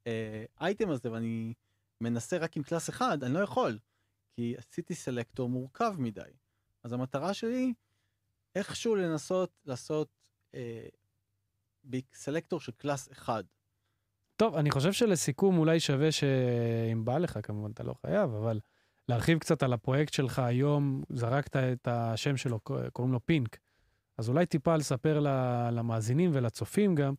item 0.62 0.90
הזה 0.90 1.12
ואני 1.12 1.54
מנסה 2.02 2.38
רק 2.38 2.58
עם 2.58 2.64
class 2.64 2.90
אחד, 2.90 3.24
אני 3.24 3.34
לא 3.34 3.40
יכול, 3.40 3.80
כי 4.36 4.56
עשיתי 4.58 4.96
selector 4.96 5.50
מורכב 5.50 5.96
מדי. 5.98 6.22
אז 6.84 6.94
המטרה 6.94 7.34
שלי 7.34 7.74
איכשהו 8.56 8.96
לנסות 8.96 9.52
לעשות 9.66 10.08
אה, 10.56 10.88
selector 12.14 12.60
של 12.60 12.72
class 12.72 13.12
אחד. 13.12 13.44
טוב, 14.36 14.56
אני 14.56 14.72
חושב 14.72 14.92
שלסיכום 14.92 15.58
אולי 15.58 15.80
שווה 15.80 16.12
שאם 16.12 17.06
בא 17.06 17.18
לך, 17.18 17.40
כמובן 17.44 17.72
אתה 17.72 17.84
לא 17.84 17.94
חייב, 18.02 18.34
אבל 18.34 18.60
להרחיב 19.12 19.40
קצת 19.40 19.64
על 19.64 19.74
הפרויקט 19.74 20.14
שלך 20.14 20.40
היום, 20.40 21.04
זרקת 21.10 21.56
את 21.56 21.88
השם 21.88 22.38
שלו, 22.38 22.60
קוראים 22.94 23.14
לו 23.14 23.26
פינק. 23.26 23.58
אז 24.18 24.30
אולי 24.30 24.46
טיפה 24.46 24.76
לספר 24.76 25.20
למאזינים 25.72 26.32
ולצופים 26.34 26.96
גם, 26.96 27.14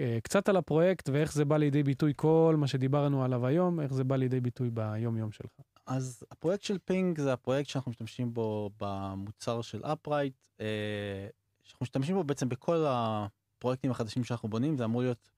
אה, 0.00 0.18
קצת 0.22 0.48
על 0.48 0.56
הפרויקט 0.56 1.08
ואיך 1.08 1.32
זה 1.32 1.44
בא 1.44 1.56
לידי 1.56 1.82
ביטוי, 1.82 2.12
כל 2.16 2.54
מה 2.58 2.66
שדיברנו 2.66 3.24
עליו 3.24 3.46
היום, 3.46 3.80
איך 3.80 3.92
זה 3.92 4.04
בא 4.04 4.16
לידי 4.16 4.40
ביטוי 4.40 4.70
ביום-יום 4.70 5.32
שלך. 5.32 5.50
אז 5.86 6.22
הפרויקט 6.30 6.62
של 6.62 6.78
פינק 6.84 7.20
זה 7.20 7.32
הפרויקט 7.32 7.68
שאנחנו 7.68 7.90
משתמשים 7.90 8.34
בו 8.34 8.70
במוצר 8.80 9.62
של 9.62 9.84
אפרייט, 9.84 10.34
אה, 10.60 11.28
שאנחנו 11.64 11.84
משתמשים 11.84 12.14
בו 12.16 12.24
בעצם 12.24 12.48
בכל 12.48 12.84
הפרויקטים 12.88 13.90
החדשים 13.90 14.24
שאנחנו 14.24 14.48
בונים, 14.48 14.76
זה 14.76 14.84
אמור 14.84 15.02
להיות 15.02 15.30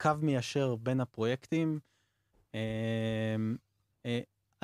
קו 0.00 0.10
מיישר 0.22 0.76
בין 0.76 1.00
הפרויקטים. 1.00 1.78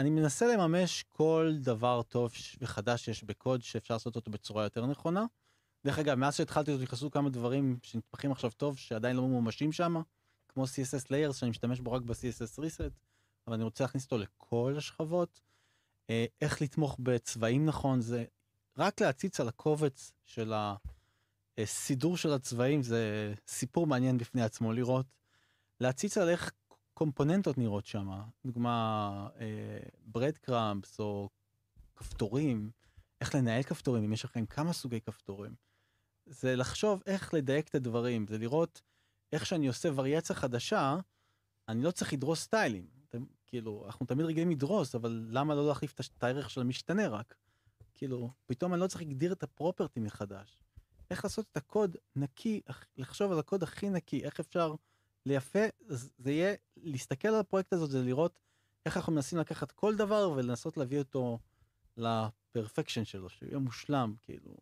אה, 0.03 0.07
אני 0.07 0.11
מנסה 0.11 0.47
לממש 0.47 1.05
כל 1.09 1.53
דבר 1.61 2.03
טוב 2.03 2.33
וחדש 2.61 3.05
שיש 3.05 3.25
בקוד 3.25 3.63
שאפשר 3.63 3.95
לעשות 3.95 4.17
אותו 4.17 4.31
בצורה 4.31 4.65
יותר 4.65 4.87
נכונה. 4.87 5.25
דרך 5.85 5.99
אגב, 5.99 6.15
מאז 6.15 6.37
שהתחלתי 6.37 6.73
אותו 6.73 6.83
נכנסו 6.83 7.11
כמה 7.11 7.31
דברים 7.31 7.79
שנתפחים 7.83 8.33
עכשיו 8.33 8.51
טוב 8.51 8.79
שעדיין 8.79 9.17
לא 9.17 9.23
ממומשים 9.23 9.73
שם, 9.73 10.03
כמו 10.49 10.65
CSS 10.65 11.07
Layers 11.07 11.33
שאני 11.33 11.51
משתמש 11.51 11.81
בו 11.81 11.93
רק 11.93 12.03
ב-CSS 12.03 12.59
Reset, 12.59 12.93
אבל 13.47 13.55
אני 13.55 13.65
רוצה 13.65 13.85
להכניס 13.85 14.05
אותו 14.05 14.19
לכל 14.19 14.75
השכבות. 14.77 15.41
אה, 16.11 16.25
איך 16.41 16.63
לתמוך 16.63 16.97
בצבעים 16.99 17.67
נכון, 17.67 18.01
זה 18.01 18.25
רק 18.79 19.01
להציץ 19.01 19.41
על 19.41 19.49
הקובץ 19.49 20.13
של 20.25 20.53
הסידור 21.59 22.17
של 22.17 22.33
הצבעים, 22.33 22.83
זה 22.83 23.35
סיפור 23.49 23.87
מעניין 23.87 24.19
בפני 24.19 24.43
עצמו 24.43 24.73
לראות. 24.73 25.07
להציץ 25.81 26.19
על 26.19 26.29
איך 26.29 26.53
קומפוננטות 27.03 27.59
נראות 27.59 27.87
שם, 27.87 28.11
דוגמה 28.45 29.29
ברד 30.05 30.39
קראמפס 30.39 31.01
או 31.01 31.29
כפתורים, 31.97 32.71
איך 33.21 33.35
לנהל 33.35 33.63
כפתורים, 33.63 34.05
אם 34.05 34.13
יש 34.13 34.25
לכם 34.25 34.47
כמה 34.47 34.73
סוגי 34.73 35.01
כפתורים. 35.01 35.55
זה 36.27 36.57
לחשוב 36.57 37.03
איך 37.07 37.35
לדייק 37.35 37.69
את 37.69 37.75
הדברים, 37.75 38.27
זה 38.27 38.39
לראות 38.39 38.83
איך 39.33 39.47
שאני 39.47 39.69
עושה 39.69 39.89
וריאציה 39.95 40.37
חדשה, 40.37 40.97
אני 41.69 41.83
לא 41.83 41.91
צריך 41.91 42.13
לדרוס 42.13 42.41
סטיילים. 42.41 42.87
אתם, 43.09 43.25
כאילו, 43.47 43.83
אנחנו 43.87 44.07
תמיד 44.07 44.27
רגילים 44.27 44.51
לדרוס, 44.51 44.95
אבל 44.95 45.27
למה 45.31 45.55
לא 45.55 45.69
להחליף 45.69 46.01
את 46.01 46.25
הערך 46.25 46.51
של 46.51 46.61
המשתנה 46.61 47.09
רק? 47.09 47.35
כאילו, 47.95 48.31
פתאום 48.47 48.73
אני 48.73 48.81
לא 48.81 48.87
צריך 48.87 49.03
להגדיר 49.03 49.33
את 49.33 49.43
הפרופרטי 49.43 50.01
מחדש. 50.01 50.59
איך 51.11 51.25
לעשות 51.25 51.47
את 51.53 51.57
הקוד 51.57 51.97
נקי, 52.17 52.61
לחשוב 52.97 53.33
על 53.33 53.39
הקוד 53.39 53.63
הכי 53.63 53.91
נקי, 53.91 54.25
איך 54.25 54.41
אפשר 54.41 54.75
ליפה, 55.27 55.59
זה 55.89 56.31
יהיה, 56.33 56.55
להסתכל 56.77 57.29
על 57.29 57.41
הפרויקט 57.41 57.73
הזה, 57.73 57.87
זה 57.87 58.03
לראות 58.03 58.39
איך 58.87 58.97
אנחנו 58.97 59.13
מנסים 59.13 59.39
לקחת 59.39 59.73
כל 59.73 59.97
דבר 59.97 60.31
ולנסות 60.31 60.77
להביא 60.77 60.99
אותו 60.99 61.39
לפרפקשן 61.97 63.05
שלו, 63.05 63.29
שיהיה 63.29 63.59
מושלם, 63.59 64.15
כאילו. 64.23 64.57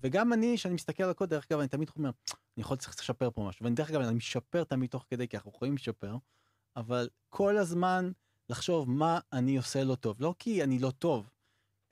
וגם 0.00 0.32
אני, 0.32 0.54
כשאני 0.56 0.74
מסתכל 0.74 1.02
על 1.02 1.10
הקוד, 1.10 1.30
דרך 1.30 1.46
אגב, 1.50 1.58
אני 1.58 1.68
תמיד 1.68 1.90
אומר, 1.96 2.10
אני 2.56 2.60
יכול 2.60 2.76
צריך 2.76 3.00
לשפר 3.00 3.30
פה 3.30 3.42
משהו, 3.42 3.64
ואני 3.64 3.74
דרך 3.74 3.90
אגב, 3.90 4.00
אני 4.00 4.14
משפר 4.14 4.64
תמיד 4.64 4.90
תוך 4.90 5.04
כדי, 5.08 5.28
כי 5.28 5.36
אנחנו 5.36 5.50
יכולים 5.54 5.74
לשפר, 5.74 6.16
אבל 6.76 7.08
כל 7.28 7.58
הזמן 7.58 8.12
לחשוב 8.50 8.90
מה 8.90 9.18
אני 9.32 9.56
עושה 9.56 9.84
לא 9.84 9.94
טוב, 9.94 10.16
לא 10.20 10.34
כי 10.38 10.62
אני 10.62 10.78
לא 10.78 10.90
טוב, 10.90 11.30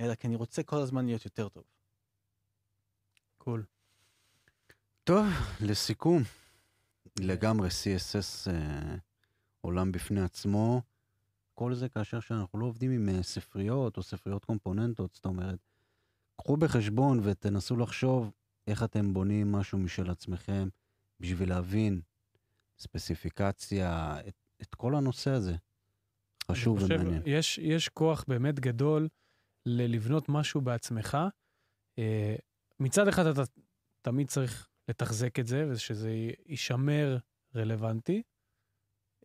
אלא 0.01 0.15
כי 0.15 0.27
אני 0.27 0.37
רוצה 0.37 0.63
כל 0.63 0.77
הזמן 0.77 1.07
להיות 1.07 1.25
יותר 1.25 1.49
טוב. 1.49 1.65
קול. 3.39 3.65
טוב, 5.05 5.27
לסיכום, 5.61 6.23
לגמרי 7.19 7.69
CSS 7.69 8.51
אה, 8.51 8.97
עולם 9.61 9.93
בפני 9.93 10.21
עצמו. 10.21 10.83
כל 11.55 11.75
זה 11.75 11.89
כאשר 11.89 12.21
שאנחנו 12.21 12.59
לא 12.59 12.67
עובדים 12.67 12.91
עם 12.91 13.09
אה, 13.09 13.23
ספריות 13.23 13.97
או 13.97 14.03
ספריות 14.03 14.45
קומפוננטות, 14.45 15.15
זאת 15.15 15.25
אומרת, 15.25 15.59
קחו 16.37 16.57
בחשבון 16.57 17.21
ותנסו 17.23 17.77
לחשוב 17.77 18.31
איך 18.67 18.83
אתם 18.83 19.15
בונים 19.15 19.53
משהו 19.53 19.79
משל 19.79 20.11
עצמכם 20.11 20.69
בשביל 21.21 21.49
להבין 21.49 22.01
ספציפיקציה, 22.79 24.17
את, 24.29 24.35
את 24.63 24.75
כל 24.75 24.95
הנושא 24.95 25.31
הזה. 25.31 25.57
חשוב 26.51 26.81
חושב, 26.81 26.95
ומעניין. 26.95 27.23
יש, 27.27 27.59
יש 27.59 27.89
כוח 27.89 28.25
באמת 28.29 28.61
גדול 28.61 29.09
ללבנות 29.67 30.29
משהו 30.29 30.61
בעצמך. 30.61 31.19
אה, 31.99 32.37
מצד 32.81 33.09
אחד 33.09 33.27
אתה 33.27 33.43
תמיד 34.03 34.29
צריך 34.29 34.69
לתחזק 34.91 35.39
את 35.39 35.47
זה, 35.47 35.69
ושזה 35.71 36.11
יישמר 36.47 37.19
רלוונטי. 37.57 38.23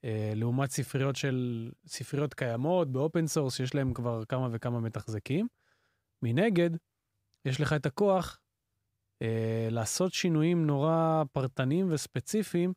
אה, 0.03 0.33
לעומת 0.35 0.71
ספריות 0.71 1.15
של, 1.15 1.71
ספריות 1.87 2.33
קיימות 2.33 2.91
ב 2.91 2.99
open 2.99 3.27
source, 3.27 3.55
שיש 3.55 3.75
להם 3.75 3.93
כבר 3.93 4.25
כמה 4.25 4.49
וכמה 4.51 4.79
מתחזקים. 4.79 5.47
מנגד, 6.23 6.69
יש 7.45 7.61
לך 7.61 7.73
את 7.73 7.85
הכוח 7.85 8.39
אה, 9.21 9.67
לעשות 9.71 10.13
שינויים 10.13 10.67
נורא 10.67 11.23
פרטניים 11.31 11.91
וספציפיים, 11.91 12.73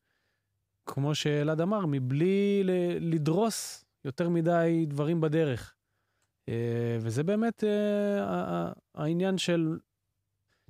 כמו 0.87 1.15
שאלעד 1.15 1.61
אמר, 1.61 1.87
מבלי 1.87 2.63
ל- 2.65 3.15
לדרוס 3.15 3.85
יותר 4.05 4.29
מדי 4.29 4.87
דברים 4.89 5.21
בדרך. 5.21 5.75
אה, 6.49 6.97
וזה 7.01 7.25
באמת 7.25 7.65
אה, 7.65 8.73
העניין 8.95 9.39
של 9.39 9.79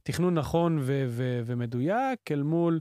תכנון 0.09 0.35
נכון 0.35 0.79
ו- 0.79 1.07
ו- 1.09 1.41
ומדויק, 1.47 2.33
אל 2.33 2.43
מול 2.43 2.81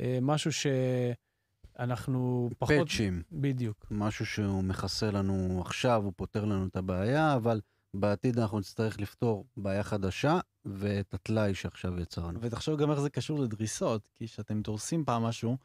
אה, 0.00 0.18
משהו 0.22 0.50
שאנחנו 0.52 2.50
פחות... 2.58 2.74
פאצ'ים, 2.78 3.22
בדיוק. 3.32 3.86
משהו 3.90 4.26
שהוא 4.26 4.64
מכסה 4.64 5.10
לנו 5.10 5.60
עכשיו, 5.60 6.02
הוא 6.04 6.12
פותר 6.16 6.44
לנו 6.44 6.66
את 6.66 6.76
הבעיה, 6.76 7.34
אבל 7.34 7.60
בעתיד 7.96 8.38
אנחנו 8.38 8.58
נצטרך 8.58 9.00
לפתור 9.00 9.46
בעיה 9.56 9.82
חדשה 9.82 10.40
ואת 10.64 11.14
הטלאי 11.14 11.54
שעכשיו 11.54 12.00
יצרנו. 12.00 12.40
ותחשוב 12.42 12.80
גם 12.80 12.90
איך 12.90 13.00
זה 13.00 13.10
קשור 13.10 13.38
לדריסות, 13.40 14.08
כי 14.14 14.26
כשאתם 14.26 14.60
דורסים 14.62 15.04
פעם 15.04 15.22
משהו, 15.22 15.56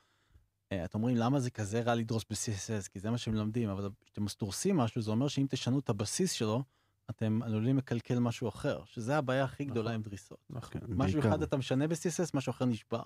אה, 0.72 0.86
אתם 0.86 0.98
אומרים 0.98 1.18
למה 1.18 1.40
זה 1.40 1.52
כזה 1.52 1.82
רע 1.82 1.96
לדרוס 1.96 2.26
ב-CSS, 2.30 2.90
כי 2.92 3.00
זה 3.00 3.12
מה 3.12 3.18
שהם 3.18 3.34
לומדים, 3.34 3.70
אבל 3.70 3.90
כשאתם 4.02 4.26
דורסים 4.40 4.78
משהו, 4.78 5.02
זה 5.02 5.12
אומר 5.12 5.28
שאם 5.28 5.46
תשנו 5.50 5.80
את 5.80 5.90
הבסיס 5.90 6.32
שלו, 6.32 6.64
אתם 7.10 7.40
עלולים 7.44 7.78
לקלקל 7.78 8.20
משהו 8.20 8.50
אחר, 8.50 8.84
שזה 8.86 9.18
הבעיה 9.18 9.44
הכי 9.44 9.66
גדולה 9.66 9.90
נכון. 9.90 9.96
עם 9.96 10.02
דריסות. 10.02 10.38
נכון. 10.50 10.82
משהו 10.90 11.22
בעיקר. 11.22 11.36
אחד 11.36 11.44
אתה 11.44 11.58
משנה 11.58 11.88
ב-CSS, 11.88 12.30
משהו 12.34 12.52
אחר 12.52 12.66
נשבר. 12.66 13.04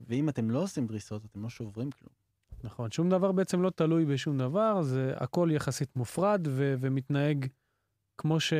ואם 0.00 0.28
אתם 0.28 0.50
לא 0.50 0.62
עושים 0.62 0.86
דריסות, 0.86 1.24
אתם 1.24 1.42
לא 1.42 1.48
שוברים 1.48 1.90
כלום. 1.90 2.12
נכון, 2.64 2.90
שום 2.90 3.10
דבר 3.10 3.32
בעצם 3.32 3.62
לא 3.62 3.70
תלוי 3.70 4.04
בשום 4.04 4.38
דבר, 4.38 4.82
זה 4.82 5.12
הכל 5.16 5.48
יחסית 5.52 5.96
מופרד 5.96 6.46
ו- 6.50 6.74
ומתנהג 6.80 7.46
כמו, 8.18 8.40
ש- 8.40 8.52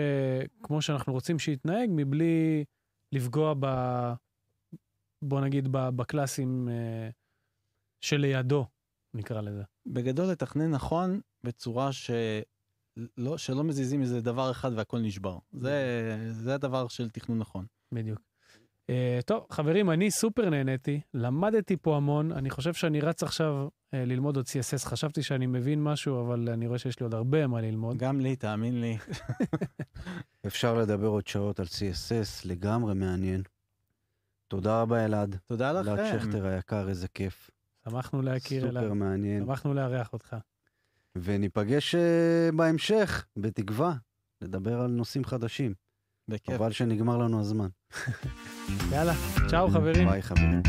כמו 0.62 0.82
שאנחנו 0.82 1.12
רוצים 1.12 1.38
שיתנהג, 1.38 1.90
מבלי 1.92 2.64
לפגוע 3.12 3.54
ב... 3.60 3.66
בוא 5.22 5.40
נגיד 5.40 5.68
ב- 5.72 5.88
בקלאסים 5.88 6.68
אה, 6.68 7.08
שלידו, 8.00 8.66
נקרא 9.14 9.40
לזה. 9.40 9.62
בגדול 9.86 10.26
לתכנן 10.26 10.70
נכון 10.70 11.20
בצורה 11.44 11.92
ש... 11.92 12.10
לא, 13.16 13.38
שלא 13.38 13.64
מזיזים 13.64 14.00
איזה 14.00 14.20
דבר 14.20 14.50
אחד 14.50 14.70
והכל 14.76 14.98
נשבר. 14.98 15.38
זה, 15.52 16.16
זה 16.30 16.54
הדבר 16.54 16.88
של 16.88 17.10
תכנון 17.10 17.38
נכון. 17.38 17.66
בדיוק. 17.92 18.20
Uh, 18.90 19.22
טוב, 19.26 19.46
חברים, 19.50 19.90
אני 19.90 20.10
סופר 20.10 20.50
נהניתי, 20.50 21.00
למדתי 21.14 21.76
פה 21.76 21.96
המון, 21.96 22.32
אני 22.32 22.50
חושב 22.50 22.72
שאני 22.72 23.00
רץ 23.00 23.22
עכשיו 23.22 23.68
uh, 23.68 23.96
ללמוד 23.96 24.36
עוד 24.36 24.46
CSS, 24.46 24.88
חשבתי 24.88 25.22
שאני 25.22 25.46
מבין 25.46 25.82
משהו, 25.82 26.20
אבל 26.26 26.48
אני 26.48 26.66
רואה 26.66 26.78
שיש 26.78 27.00
לי 27.00 27.04
עוד 27.04 27.14
הרבה 27.14 27.46
מה 27.46 27.60
ללמוד. 27.60 27.96
גם 27.96 28.20
לי, 28.20 28.36
תאמין 28.36 28.80
לי. 28.80 28.98
אפשר 30.46 30.74
לדבר 30.74 31.06
עוד 31.06 31.26
שעות 31.26 31.60
על 31.60 31.66
CSS, 31.66 32.48
לגמרי 32.48 32.94
מעניין. 32.94 33.42
תודה 34.48 34.82
רבה 34.82 35.04
אלעד. 35.04 35.36
תודה 35.46 35.70
אלעד 35.70 35.86
לכם. 35.86 36.20
שכטר 36.20 36.46
היקר, 36.46 36.88
איזה 36.88 37.08
כיף. 37.08 37.50
שמחנו 37.84 38.22
להכיר 38.22 38.68
אליו, 38.68 38.82
סופר 38.82 38.94
מעניין. 38.94 39.44
שמחנו 39.44 39.74
לארח 39.74 40.12
אותך. 40.12 40.36
וניפגש 41.16 41.94
אה, 41.94 42.48
בהמשך, 42.56 43.26
בתקווה, 43.36 43.94
לדבר 44.42 44.80
על 44.80 44.90
נושאים 44.90 45.24
חדשים. 45.24 45.74
בכיף. 46.28 46.54
חבל 46.54 46.72
שנגמר 46.72 47.18
לנו 47.18 47.40
הזמן. 47.40 47.68
יאללה, 48.92 49.14
צ'או 49.50 49.68
חברים. 49.68 50.08
ביי 50.08 50.22
חברים. 50.22 50.62